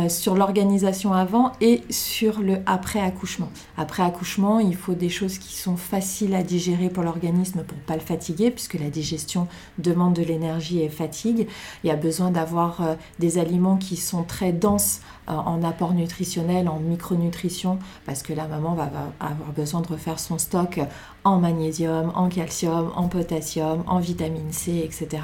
sur 0.09 0.35
l'organisation 0.35 1.13
avant 1.13 1.53
et 1.61 1.81
sur 1.89 2.39
le 2.39 2.57
après 2.65 2.99
accouchement. 2.99 3.49
Après 3.77 4.03
accouchement, 4.03 4.59
il 4.59 4.75
faut 4.75 4.93
des 4.93 5.09
choses 5.09 5.37
qui 5.37 5.55
sont 5.55 5.77
faciles 5.77 6.35
à 6.35 6.43
digérer 6.43 6.89
pour 6.89 7.03
l'organisme 7.03 7.63
pour 7.63 7.77
pas 7.79 7.95
le 7.95 8.01
fatiguer, 8.01 8.51
puisque 8.51 8.75
la 8.75 8.89
digestion 8.89 9.47
demande 9.79 10.13
de 10.13 10.23
l'énergie 10.23 10.81
et 10.81 10.89
fatigue. 10.89 11.47
Il 11.83 11.87
y 11.87 11.91
a 11.91 11.95
besoin 11.95 12.31
d'avoir 12.31 12.81
des 13.19 13.37
aliments 13.37 13.77
qui 13.77 13.97
sont 13.97 14.23
très 14.23 14.51
denses 14.51 15.01
en 15.27 15.63
apport 15.63 15.93
nutritionnel, 15.93 16.69
en 16.69 16.79
micronutrition, 16.79 17.79
parce 18.05 18.21
que 18.21 18.33
la 18.33 18.47
maman 18.47 18.73
va, 18.73 18.91
avoir 19.19 19.51
besoin 19.55 19.81
de 19.81 19.87
refaire 19.87 20.19
son 20.19 20.37
stock 20.37 20.79
en 21.23 21.39
magnésium, 21.39 22.11
en 22.15 22.29
calcium, 22.29 22.91
en 22.95 23.07
potassium, 23.07 23.83
en 23.87 23.99
vitamine 23.99 24.51
C, 24.51 24.81
etc. 24.83 25.23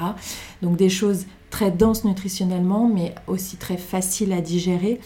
Donc 0.61 0.77
des 0.77 0.89
choses 0.89 1.25
très 1.51 1.69
denses 1.69 2.05
nutritionnellement, 2.05 2.87
mais 2.87 3.13
aussi 3.27 3.57
très 3.57 3.77
faciles 3.77 4.33
à 4.33 4.41
digérer. 4.41 4.99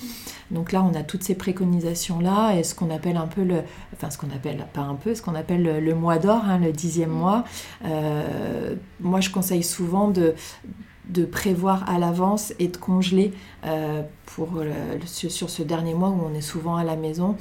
Donc 0.51 0.71
là, 0.71 0.83
on 0.83 0.93
a 0.93 1.01
toutes 1.01 1.23
ces 1.23 1.35
préconisations-là 1.35 2.55
et 2.55 2.63
ce 2.63 2.75
qu'on 2.75 2.91
appelle 2.91 3.17
un 3.17 3.27
peu 3.27 3.43
le, 3.43 3.63
enfin 3.93 4.11
ce 4.11 4.17
qu'on 4.17 4.29
appelle, 4.29 4.65
pas 4.73 4.81
un 4.81 4.95
peu, 4.95 5.15
ce 5.15 5.21
qu'on 5.21 5.35
appelle 5.35 5.63
le, 5.63 5.95
mois 5.95 6.19
d'or, 6.19 6.43
hein, 6.45 6.59
le 6.59 6.71
dixième 6.71 7.09
mm. 7.09 7.13
mois. 7.13 7.43
Euh, 7.85 8.75
moi, 8.99 9.21
je 9.21 9.31
conseille 9.31 9.63
souvent 9.63 10.07
de 10.07 10.35
de 11.09 11.25
prévoir 11.25 11.89
à 11.89 11.99
l'avance 11.99 12.53
et 12.59 12.67
de 12.67 12.77
congeler 12.77 13.33
euh, 13.65 14.01
pour 14.25 14.49
sur 15.05 15.49
ce 15.49 15.63
dernier 15.63 15.93
mois 15.93 16.09
où 16.09 16.21
on 16.25 16.33
est 16.33 16.41
souvent 16.41 16.75
à 16.75 16.83
la 16.83 16.95
maison 16.95 17.37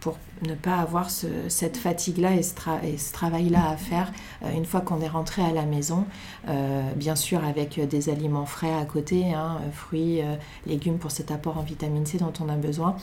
pour 0.00 0.16
ne 0.46 0.54
pas 0.54 0.76
avoir 0.76 1.10
cette 1.10 1.76
fatigue-là 1.76 2.34
et 2.34 2.42
ce, 2.42 3.12
travail-là 3.12 3.70
à 3.70 3.76
faire 3.76 4.12
euh, 4.44 4.52
une 4.54 4.64
fois 4.64 4.80
qu'on 4.80 5.00
est 5.00 5.08
rentré 5.08 5.42
à 5.42 5.52
la 5.52 5.64
maison. 5.64 6.04
Euh, 6.48 6.82
bien 6.94 7.16
sûr 7.16 7.44
avec 7.44 7.80
des 7.80 8.08
aliments 8.08 8.46
frais 8.46 8.74
à 8.74 8.84
côté, 8.84 9.32
hein, 9.32 9.60
fruits, 9.72 10.20
légumes 10.66 10.98
pour 10.98 11.10
cet 11.10 11.30
apport 11.30 11.58
en 11.58 11.62
vitamine 11.62 12.06
C 12.06 12.18
dont 12.18 12.32
on 12.40 12.48
a 12.48 12.56
besoin. 12.56 12.96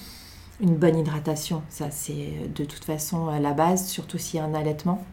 Une 0.61 0.75
bonne 0.75 0.97
hydratation, 0.97 1.63
ça 1.69 1.89
c'est 1.89 2.33
de 2.55 2.65
toute 2.65 2.85
façon 2.85 3.27
la 3.27 3.53
base, 3.53 3.87
surtout 3.87 4.17
s'il 4.17 4.39
y 4.39 4.43
a 4.43 4.45
un 4.45 4.53
allaitement. 4.53 5.03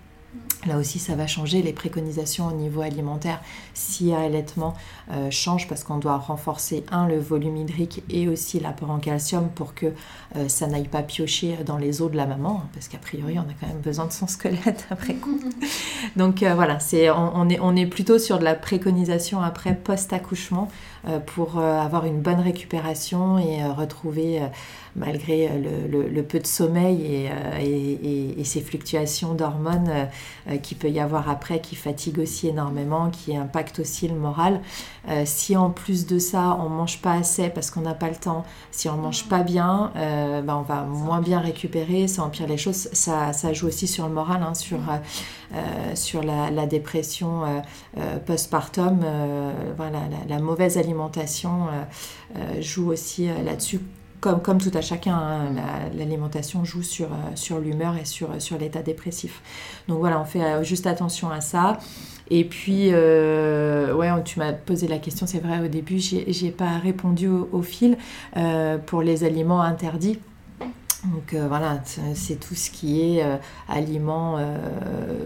Là 0.67 0.77
aussi, 0.77 0.99
ça 0.99 1.15
va 1.15 1.27
changer. 1.27 1.63
Les 1.63 1.73
préconisations 1.73 2.49
au 2.49 2.53
niveau 2.53 2.83
alimentaire, 2.83 3.41
si 3.75 4.13
allaitement, 4.13 4.75
euh, 5.11 5.31
changent 5.31 5.69
parce 5.69 5.85
qu'on 5.85 5.99
doit 5.99 6.19
renforcer, 6.19 6.85
un, 6.91 7.07
le 7.07 7.19
volume 7.19 7.57
hydrique 7.57 8.03
et 8.11 8.29
aussi 8.29 8.59
l'apport 8.59 8.91
en 8.91 8.99
calcium 8.99 9.49
pour 9.49 9.75
que 9.75 9.87
euh, 10.37 10.49
ça 10.49 10.67
n'aille 10.67 10.89
pas 10.89 11.03
piocher 11.03 11.59
dans 11.65 11.79
les 11.79 12.03
os 12.03 12.11
de 12.11 12.17
la 12.17 12.27
maman, 12.27 12.63
hein, 12.65 12.69
parce 12.75 12.89
qu'a 12.89 12.99
priori, 12.99 13.39
on 13.39 13.43
a 13.43 13.55
quand 13.59 13.69
même 13.69 13.81
besoin 13.81 14.07
de 14.07 14.13
son 14.13 14.27
squelette 14.27 14.87
après 14.91 15.15
coup. 15.15 15.39
Donc 16.17 16.43
euh, 16.43 16.55
voilà, 16.55 16.81
c'est, 16.81 17.09
on, 17.09 17.49
est, 17.49 17.61
on 17.61 17.77
est 17.77 17.87
plutôt 17.87 18.19
sur 18.19 18.39
de 18.39 18.45
la 18.45 18.55
préconisation 18.55 19.41
après 19.41 19.77
post-accouchement 19.77 20.69
pour 21.27 21.59
avoir 21.59 22.07
une 22.07 22.21
bonne 22.21 22.41
récupération 22.41 23.39
et 23.39 23.65
retrouver 23.65 24.41
malgré 24.99 25.49
le, 25.49 26.23
peu 26.23 26.39
de 26.39 26.47
sommeil 26.47 27.31
et, 27.61 28.45
ces 28.45 28.61
fluctuations 28.61 29.35
d'hormones, 29.35 30.09
euh, 30.49 30.57
qui 30.57 30.75
peut 30.75 30.89
y 30.89 31.01
avoir 31.01 31.29
après, 31.29 31.61
qui 31.61 31.77
fatigue 31.77 32.19
aussi 32.19 32.49
énormément, 32.49 33.11
qui 33.11 33.37
impacte 33.37 33.81
aussi 33.81 34.09
le 34.09 34.15
moral. 34.15 34.61
Euh, 35.09 35.23
si 35.25 35.57
en 35.57 35.71
plus 35.71 36.07
de 36.07 36.19
ça, 36.19 36.57
on 36.61 36.69
mange 36.69 37.01
pas 37.01 37.15
assez 37.15 37.49
parce 37.49 37.71
qu'on 37.71 37.81
n'a 37.81 37.95
pas 37.95 38.09
le 38.09 38.17
temps, 38.17 38.45
si 38.71 38.89
on 38.89 38.97
mange 38.97 39.29
pas 39.29 39.43
bien, 39.43 39.93
euh, 39.97 40.43
ben 40.43 40.57
on 40.57 40.63
va 40.63 40.83
moins 40.83 41.21
bien 41.21 41.41
récupérer, 41.41 42.09
ça 42.09 42.23
empire 42.23 42.47
les 42.47 42.59
choses. 42.59 42.89
Ça, 42.93 43.33
ça 43.33 43.53
joue 43.53 43.69
aussi 43.69 43.87
sur 43.87 44.07
le 44.07 44.15
moral, 44.15 44.43
hein, 44.43 44.55
sur, 44.55 44.79
sur 45.95 46.23
la, 46.23 46.51
la 46.51 46.67
dépression 46.67 47.43
postpartum. 48.27 49.05
voilà, 49.77 50.01
la, 50.11 50.37
la, 50.37 50.43
mauvaise 50.43 50.77
alimentation 50.77 51.69
joue 52.61 52.91
aussi 52.91 53.29
là-dessus 53.45 53.81
comme, 54.21 54.43
comme, 54.43 54.59
tout 54.59 54.71
à 54.75 54.81
chacun, 54.81 55.15
hein, 55.17 55.55
l'alimentation 55.95 56.65
joue 56.65 56.83
sur, 56.83 57.07
euh, 57.07 57.17
sur 57.35 57.61
l'humeur 57.61 57.97
et 57.97 58.05
sur, 58.05 58.41
sur 58.41 58.59
l'état 58.59 58.83
dépressif. 58.83 59.43
Donc 59.87 59.99
voilà, 59.99 60.21
on 60.21 60.25
fait 60.25 60.43
euh, 60.43 60.63
juste 60.63 60.87
attention 60.87 61.31
à 61.31 61.41
ça. 61.41 61.79
Et 62.31 62.45
puis, 62.45 62.91
euh, 62.93 63.95
ouais, 63.95 64.09
tu 64.25 64.39
m'as 64.39 64.53
posé 64.53 64.87
la 64.87 64.99
question, 64.99 65.27
c'est 65.27 65.39
vrai, 65.39 65.61
au 65.65 65.69
début, 65.69 65.99
j'ai 65.99 66.51
pas 66.51 66.79
répondu 66.79 67.29
au, 67.29 67.63
fil 67.63 67.97
pour 68.87 69.03
les 69.03 69.25
aliments 69.25 69.63
interdits. 69.63 70.19
Donc 71.05 71.35
voilà, 71.35 71.81
c'est 72.15 72.41
tout 72.41 72.57
ce 72.57 72.71
qui 72.71 73.01
est 73.01 73.25
aliments, 73.69 74.39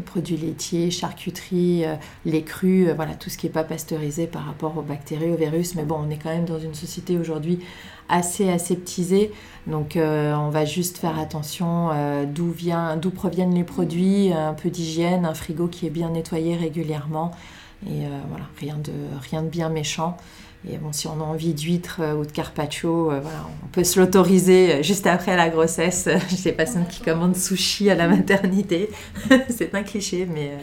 produits 0.05 0.37
laitiers, 0.37 0.91
charcuterie, 0.91 1.85
les 2.27 2.43
crus, 2.43 2.91
voilà, 2.91 3.15
tout 3.15 3.31
ce 3.31 3.39
qui 3.39 3.47
n'est 3.47 3.53
pas 3.53 3.65
pasteurisé 3.65 4.27
par 4.27 4.45
rapport 4.45 4.77
aux 4.77 4.83
bactéries, 4.83 5.31
aux 5.31 5.37
virus. 5.37 5.75
Mais 5.75 5.85
bon, 5.85 5.97
on 6.07 6.11
est 6.11 6.19
quand 6.19 6.29
même 6.29 6.45
dans 6.45 6.59
une 6.59 6.75
société 6.75 7.17
aujourd'hui 7.17 7.61
assez 8.13 8.49
aseptisé. 8.49 9.33
Donc 9.67 9.97
euh, 9.97 10.35
on 10.35 10.51
va 10.51 10.65
juste 10.65 10.99
faire 10.99 11.19
attention 11.19 11.91
euh, 11.93 12.25
d'où 12.27 12.51
vient, 12.51 12.97
d'où 12.97 13.11
proviennent 13.11 13.55
les 13.55 13.65
produits, 13.65 14.33
un 14.33 14.55
peu 14.55 14.71
d'hygiène, 14.71 15.25
un 15.25 15.35
frigo 15.35 15.67
qui 15.67 15.87
est 15.87 15.91
bien 15.91 16.11
nettoyé 16.11 16.57
régulièrement. 16.57 17.33
Et 17.87 18.07
euh, 18.07 18.21
voilà, 18.29 18.45
rien 18.61 19.43
de 19.43 19.49
bien 19.49 19.69
méchant. 19.69 20.17
Et 20.69 20.77
bon, 20.77 20.93
si 20.93 21.09
on 21.09 21.21
a 21.21 21.25
envie 21.25 21.55
d'huîtres 21.55 22.01
ou 22.17 22.25
de 22.25 22.31
carpaccio, 22.31 23.07
voilà, 23.07 23.47
on 23.65 23.67
peut 23.69 23.83
se 23.83 23.99
l'autoriser 23.99 24.83
juste 24.83 25.07
après 25.09 25.37
la 25.37 25.49
grossesse. 25.49 26.09
Je 26.31 26.37
sais 26.37 26.53
personnes 26.53 26.87
qui 26.87 27.03
commandent 27.03 27.37
sushi 27.37 27.91
à 27.91 27.97
la 27.97 28.07
maternité. 28.07 28.89
c'est 29.49 29.75
un 29.75 29.83
cliché, 29.83 30.27
mais 30.27 30.59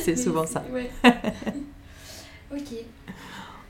c'est 0.00 0.16
souvent 0.16 0.46
ça. 0.46 0.64
ok. 2.52 2.84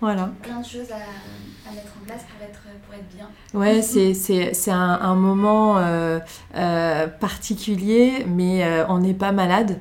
Voilà. 0.05 0.31
Plein 0.43 0.61
de 0.61 0.67
choses 0.67 0.91
à, 0.91 1.73
mettre 1.75 1.93
en 1.99 2.05
place 2.05 2.25
pour 2.25 2.47
être, 2.47 2.61
pour 2.85 2.95
être 2.95 3.09
bien. 3.17 3.29
Ouais, 3.55 3.81
c'est 3.81 4.71
un, 4.71 4.99
un, 5.01 5.15
moment 5.15 5.79
euh, 5.79 6.19
euh, 6.57 7.07
particulier, 7.07 8.27
mais 8.27 8.65
euh, 8.65 8.87
on 8.89 8.99
n'est 8.99 9.15
pas 9.15 9.33
malade. 9.33 9.79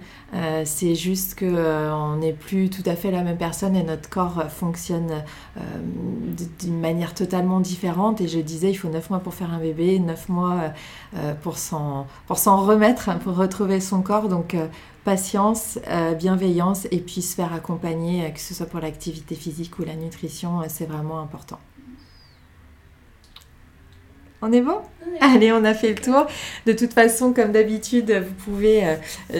C'est 0.65 0.95
juste 0.95 1.37
qu'on 1.37 2.15
n'est 2.15 2.33
plus 2.33 2.69
tout 2.69 2.83
à 2.87 2.95
fait 2.95 3.11
la 3.11 3.21
même 3.21 3.37
personne 3.37 3.75
et 3.75 3.83
notre 3.83 4.09
corps 4.09 4.43
fonctionne 4.49 5.23
d'une 6.59 6.79
manière 6.79 7.13
totalement 7.13 7.59
différente. 7.59 8.19
Et 8.21 8.27
je 8.27 8.39
disais, 8.39 8.71
il 8.71 8.75
faut 8.75 8.89
9 8.89 9.09
mois 9.09 9.19
pour 9.19 9.33
faire 9.33 9.53
un 9.53 9.59
bébé, 9.59 9.99
9 9.99 10.29
mois 10.29 10.71
pour 11.41 11.57
s'en 11.57 12.07
remettre, 12.27 13.17
pour 13.19 13.35
retrouver 13.35 13.79
son 13.79 14.01
corps. 14.01 14.27
Donc 14.27 14.55
patience, 15.03 15.79
euh, 15.87 16.13
bienveillance 16.13 16.87
et 16.91 16.99
puis 16.99 17.21
se 17.21 17.35
faire 17.35 17.53
accompagner, 17.53 18.25
euh, 18.25 18.29
que 18.29 18.39
ce 18.39 18.53
soit 18.53 18.65
pour 18.65 18.79
l'activité 18.79 19.35
physique 19.35 19.77
ou 19.79 19.83
la 19.83 19.95
nutrition, 19.95 20.61
euh, 20.61 20.65
c'est 20.69 20.85
vraiment 20.85 21.19
important. 21.19 21.59
On 24.45 24.51
est 24.51 24.59
bon 24.59 24.79
Allez, 25.21 25.53
on 25.53 25.63
a 25.63 25.73
fait 25.73 25.89
le 25.89 25.95
tour. 25.95 26.27
De 26.65 26.73
toute 26.73 26.91
façon, 26.91 27.31
comme 27.31 27.53
d'habitude, 27.53 28.11
vous 28.11 28.33
pouvez 28.43 28.83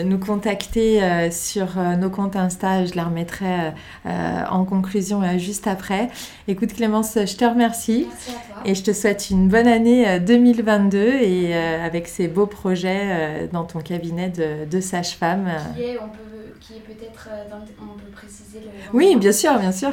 nous 0.02 0.18
contacter 0.18 1.30
sur 1.30 1.76
nos 1.98 2.08
comptes 2.08 2.36
Insta. 2.36 2.86
Je 2.86 2.94
les 2.94 3.02
remettrai 3.02 3.72
en 4.06 4.64
conclusion 4.64 5.20
juste 5.36 5.66
après. 5.66 6.08
Écoute 6.48 6.72
Clémence, 6.72 7.16
je 7.16 7.36
te 7.36 7.44
remercie. 7.44 8.06
Merci 8.08 8.30
à 8.30 8.54
toi. 8.54 8.62
Et 8.64 8.74
je 8.74 8.82
te 8.82 8.92
souhaite 8.94 9.28
une 9.28 9.48
bonne 9.48 9.66
année 9.66 10.20
2022 10.20 10.98
et 10.98 11.54
avec 11.54 12.08
ces 12.08 12.26
beaux 12.26 12.46
projets 12.46 13.48
dans 13.52 13.64
ton 13.64 13.80
cabinet 13.80 14.30
de, 14.30 14.80
sage-femme. 14.80 15.50
Qui 15.76 15.82
est, 15.82 15.98
on 15.98 16.08
peut, 16.08 16.54
qui 16.60 16.74
est 16.74 16.80
peut-être, 16.80 17.28
on 17.52 17.98
peut 17.98 18.10
préciser 18.10 18.60
le... 18.60 18.96
Oui, 18.96 19.16
bien 19.16 19.32
sûr, 19.32 19.58
bien 19.58 19.72
sûr. 19.72 19.92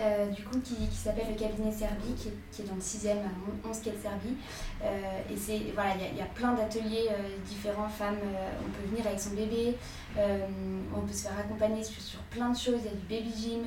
Euh, 0.00 0.26
du 0.28 0.42
coup, 0.42 0.58
qui, 0.60 0.74
qui 0.74 0.96
s'appelle 0.96 1.26
le 1.28 1.38
cabinet 1.38 1.70
Servi, 1.70 2.14
qui 2.16 2.28
est, 2.28 2.34
qui 2.50 2.62
est, 2.62 2.64
dans 2.64 2.74
le 2.74 2.80
6e 2.80 3.10
à 3.10 3.68
11 3.68 3.80
quai 3.80 3.92
Servi. 4.00 4.36
Euh, 4.82 4.88
et 5.30 5.36
c'est, 5.36 5.60
voilà, 5.74 5.90
il 5.96 6.16
y, 6.16 6.18
y, 6.18 6.22
a 6.22 6.26
plein 6.26 6.54
d'ateliers 6.54 7.08
euh, 7.10 7.36
différents, 7.46 7.88
femmes, 7.88 8.16
on 8.24 8.70
peut 8.70 8.88
venir 8.88 9.06
avec 9.06 9.20
son 9.20 9.30
bébé, 9.30 9.76
on 10.16 11.00
peut 11.00 11.12
se 11.12 11.24
faire 11.24 11.38
accompagner 11.38 11.84
sur, 11.84 12.00
sur, 12.00 12.20
plein 12.30 12.50
de 12.50 12.56
choses, 12.56 12.80
il 12.80 12.86
y 12.86 12.88
a 12.88 13.20
du 13.20 13.26
baby 13.26 13.38
gym, 13.38 13.62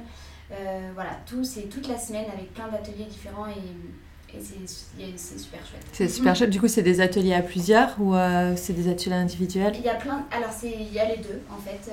voilà, 0.95 1.11
tout, 1.27 1.43
c'est 1.43 1.69
toute 1.69 1.87
la 1.87 1.97
semaine 1.97 2.25
avec 2.33 2.53
plein 2.53 2.69
d'ateliers 2.69 3.05
différents 3.05 3.47
et, 3.47 4.35
et 4.35 4.41
c'est, 5.17 5.37
super 5.39 5.59
chouette. 5.59 5.85
C'est 5.91 6.07
super 6.07 6.35
chouette, 6.35 6.49
du 6.49 6.59
coup 6.59 6.67
c'est 6.67 6.81
des 6.81 7.01
ateliers 7.01 7.35
à 7.35 7.41
plusieurs 7.41 7.95
ou 8.01 8.15
c'est 8.55 8.73
des 8.73 8.89
ateliers 8.89 9.15
individuels? 9.15 9.73
Il 9.77 9.85
y 9.85 9.89
a 9.89 9.95
plein, 9.95 10.25
alors 10.31 10.51
c'est, 10.51 10.71
il 10.71 10.91
y 10.91 10.99
a 10.99 11.05
les 11.05 11.17
deux 11.17 11.41
en 11.51 11.57
fait. 11.57 11.91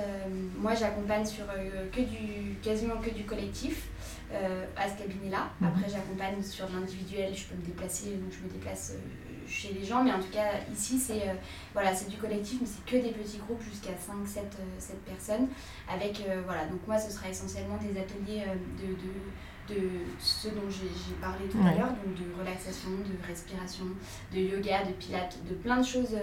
moi 0.58 0.74
j'accompagne 0.74 1.26
sur 1.26 1.44
que 1.92 2.00
du, 2.00 2.56
quasiment 2.62 2.96
que 2.96 3.10
du 3.10 3.24
collectif. 3.24 3.88
Euh, 4.32 4.64
à 4.76 4.88
ce 4.88 4.96
cabinet-là. 4.96 5.50
Mhm. 5.60 5.68
Après, 5.68 5.90
j'accompagne 5.90 6.42
sur 6.42 6.66
l'individuel, 6.70 7.34
je 7.34 7.44
peux 7.44 7.54
me 7.54 7.66
déplacer, 7.66 8.14
donc 8.16 8.32
je 8.32 8.42
me 8.46 8.50
déplace 8.50 8.94
euh, 8.94 9.46
chez 9.46 9.74
les 9.74 9.84
gens. 9.84 10.02
Mais 10.02 10.12
en 10.12 10.20
tout 10.20 10.30
cas, 10.32 10.52
ici, 10.72 10.98
c'est 10.98 11.28
euh, 11.28 11.34
voilà, 11.74 11.94
c'est 11.94 12.08
du 12.08 12.16
collectif, 12.16 12.58
mais 12.62 12.66
c'est 12.66 12.84
que 12.90 13.02
des 13.02 13.12
petits 13.12 13.36
groupes 13.38 13.62
jusqu'à 13.62 13.94
5, 13.94 14.26
7, 14.26 14.56
7 14.78 15.04
personnes. 15.04 15.48
Avec, 15.86 16.22
voilà, 16.46 16.64
donc 16.66 16.80
moi, 16.86 16.98
ce 16.98 17.10
sera 17.10 17.28
essentiellement 17.28 17.76
des 17.76 18.00
ateliers 18.00 18.44
de, 18.78 19.74
de, 19.74 19.78
de 19.80 19.88
ce 20.18 20.48
dont 20.48 20.70
j'ai 20.70 21.14
parlé 21.20 21.46
tout 21.50 21.58
à 21.58 21.74
l'heure, 21.74 21.92
donc 21.92 22.14
de 22.14 22.40
relaxation, 22.40 22.90
de 22.90 23.26
respiration, 23.26 23.84
de 24.32 24.38
yoga, 24.38 24.84
de 24.84 24.92
pilates, 24.92 25.38
de 25.48 25.54
plein 25.54 25.78
de 25.78 25.86
choses 25.86 26.16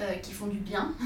euh, 0.00 0.14
qui 0.22 0.32
font 0.32 0.46
du 0.46 0.58
bien. 0.58 0.92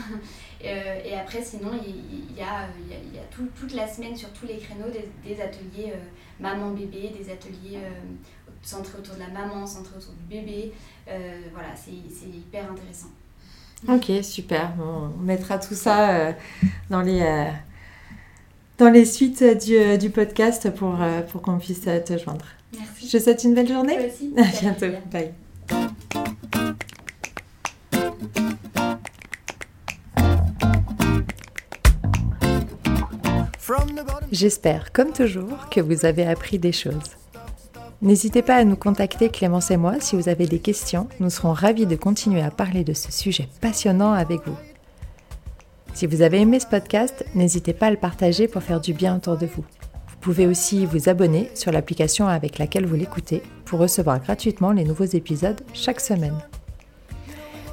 Euh, 0.65 0.99
et 1.05 1.13
après, 1.13 1.43
sinon, 1.43 1.73
il 1.87 2.35
y, 2.35 2.41
a, 2.41 2.67
y 3.15 3.19
a 3.19 3.23
tout, 3.31 3.47
toute 3.55 3.75
la 3.75 3.87
semaine 3.87 4.17
sur 4.17 4.31
tous 4.31 4.47
les 4.47 4.57
créneaux 4.57 4.89
des, 4.89 5.39
ateliers 5.39 5.93
euh, 5.93 6.41
maman-bébé, 6.41 7.11
des 7.11 7.31
ateliers 7.31 7.81
centrés 8.63 8.97
autour 8.99 9.17
de 9.17 9.21
la 9.21 9.29
maman, 9.29 9.67
centrés 9.67 9.99
autour 9.99 10.15
du 10.15 10.25
bébé. 10.25 10.73
voilà, 11.53 11.69
c'est 11.77 11.91
hyper 12.27 12.73
intéressant. 12.73 13.11
Ok, 13.87 14.25
super. 14.25 14.73
on 14.81 15.09
mettra 15.23 15.59
tout 15.59 15.75
ça 15.75 16.33
dans 16.89 17.03
les 17.03 17.51
dans 18.79 18.89
les 18.89 19.05
suites 19.05 19.45
du, 19.63 19.99
du 19.99 20.09
podcast 20.09 20.71
pour, 20.71 20.97
pour 21.31 21.43
qu'on 21.43 21.59
puisse 21.59 21.83
te 21.83 22.17
joindre. 22.17 22.47
Merci. 22.75 23.07
Je 23.07 23.19
te 23.19 23.23
souhaite 23.23 23.45
une 23.45 23.55
belle 23.55 23.69
journée. 23.69 23.99
Aussi. 23.99 24.33
À 24.35 24.45
bientôt. 24.45 24.97
Bye. 25.13 25.35
J'espère, 34.33 34.93
comme 34.93 35.13
toujours, 35.13 35.69
que 35.71 35.81
vous 35.81 36.05
avez 36.05 36.27
appris 36.27 36.59
des 36.59 36.73
choses. 36.73 37.11
N'hésitez 38.03 38.43
pas 38.43 38.57
à 38.57 38.65
nous 38.65 38.77
contacter 38.77 39.29
Clémence 39.29 39.71
et 39.71 39.77
moi 39.77 39.95
si 40.01 40.17
vous 40.17 40.29
avez 40.29 40.47
des 40.47 40.59
questions. 40.59 41.09
Nous 41.21 41.31
serons 41.31 41.53
ravis 41.53 41.87
de 41.87 41.97
continuer 41.97 42.43
à 42.43 42.51
parler 42.51 42.85
de 42.85 42.93
ce 42.93 43.11
sujet 43.11 43.49
passionnant 43.61 44.13
avec 44.13 44.47
vous. 44.47 44.57
Si 45.95 46.07
vous 46.07 46.23
avez 46.23 46.41
aimé 46.41 46.59
ce 46.59 46.67
podcast, 46.67 47.25
n'hésitez 47.35 47.73
pas 47.73 47.87
à 47.87 47.91
le 47.91 47.97
partager 47.97 48.49
pour 48.49 48.63
faire 48.63 48.81
du 48.81 48.93
bien 48.93 49.17
autour 49.17 49.39
de 49.39 49.47
vous. 49.47 49.65
Vous 50.09 50.17
pouvez 50.21 50.47
aussi 50.47 50.87
vous 50.87 51.09
abonner 51.09 51.51
sur 51.55 51.71
l'application 51.71 52.27
avec 52.27 52.59
laquelle 52.59 52.87
vous 52.87 52.97
l'écoutez 52.97 53.43
pour 53.65 53.79
recevoir 53.79 54.21
gratuitement 54.21 54.73
les 54.73 54.85
nouveaux 54.85 55.05
épisodes 55.05 55.61
chaque 55.73 56.01
semaine. 56.01 56.39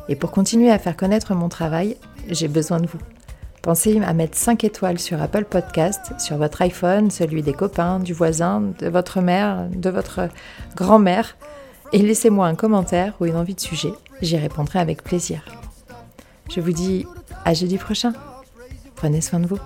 Et 0.07 0.15
pour 0.15 0.32
continuer 0.32 0.69
à 0.69 0.80
faire 0.80 0.97
connaître 0.97 1.34
mon 1.34 1.49
travail, 1.49 1.97
j'ai 2.30 2.47
besoin 2.47 2.80
de 2.80 2.88
vous. 2.88 2.99
Pensez 3.62 4.01
à 4.01 4.14
mettre 4.14 4.38
5 4.38 4.64
étoiles 4.64 4.97
sur 4.97 5.22
Apple 5.22 5.45
Podcast, 5.45 6.14
sur 6.20 6.38
votre 6.38 6.62
iPhone, 6.64 7.12
celui 7.12 7.43
des 7.43 7.53
copains, 7.53 7.99
du 7.99 8.12
voisin, 8.12 8.64
de 8.80 8.89
votre 8.89 9.22
mère, 9.22 9.68
de 9.70 9.89
votre 9.91 10.30
grand-mère, 10.76 11.38
et 11.93 11.99
laissez-moi 11.99 12.47
un 12.47 12.55
commentaire 12.55 13.14
ou 13.20 13.26
une 13.26 13.36
envie 13.36 13.53
de 13.53 13.59
sujet, 13.59 13.93
j'y 14.22 14.38
répondrai 14.38 14.80
avec 14.80 15.03
plaisir. 15.03 15.43
Je 16.49 16.59
vous 16.59 16.72
dis 16.72 17.05
à 17.45 17.53
jeudi 17.53 17.78
prochain. 17.78 18.14
Prenez 18.95 19.22
soin 19.22 19.39
de 19.39 19.47
vous. 19.47 19.59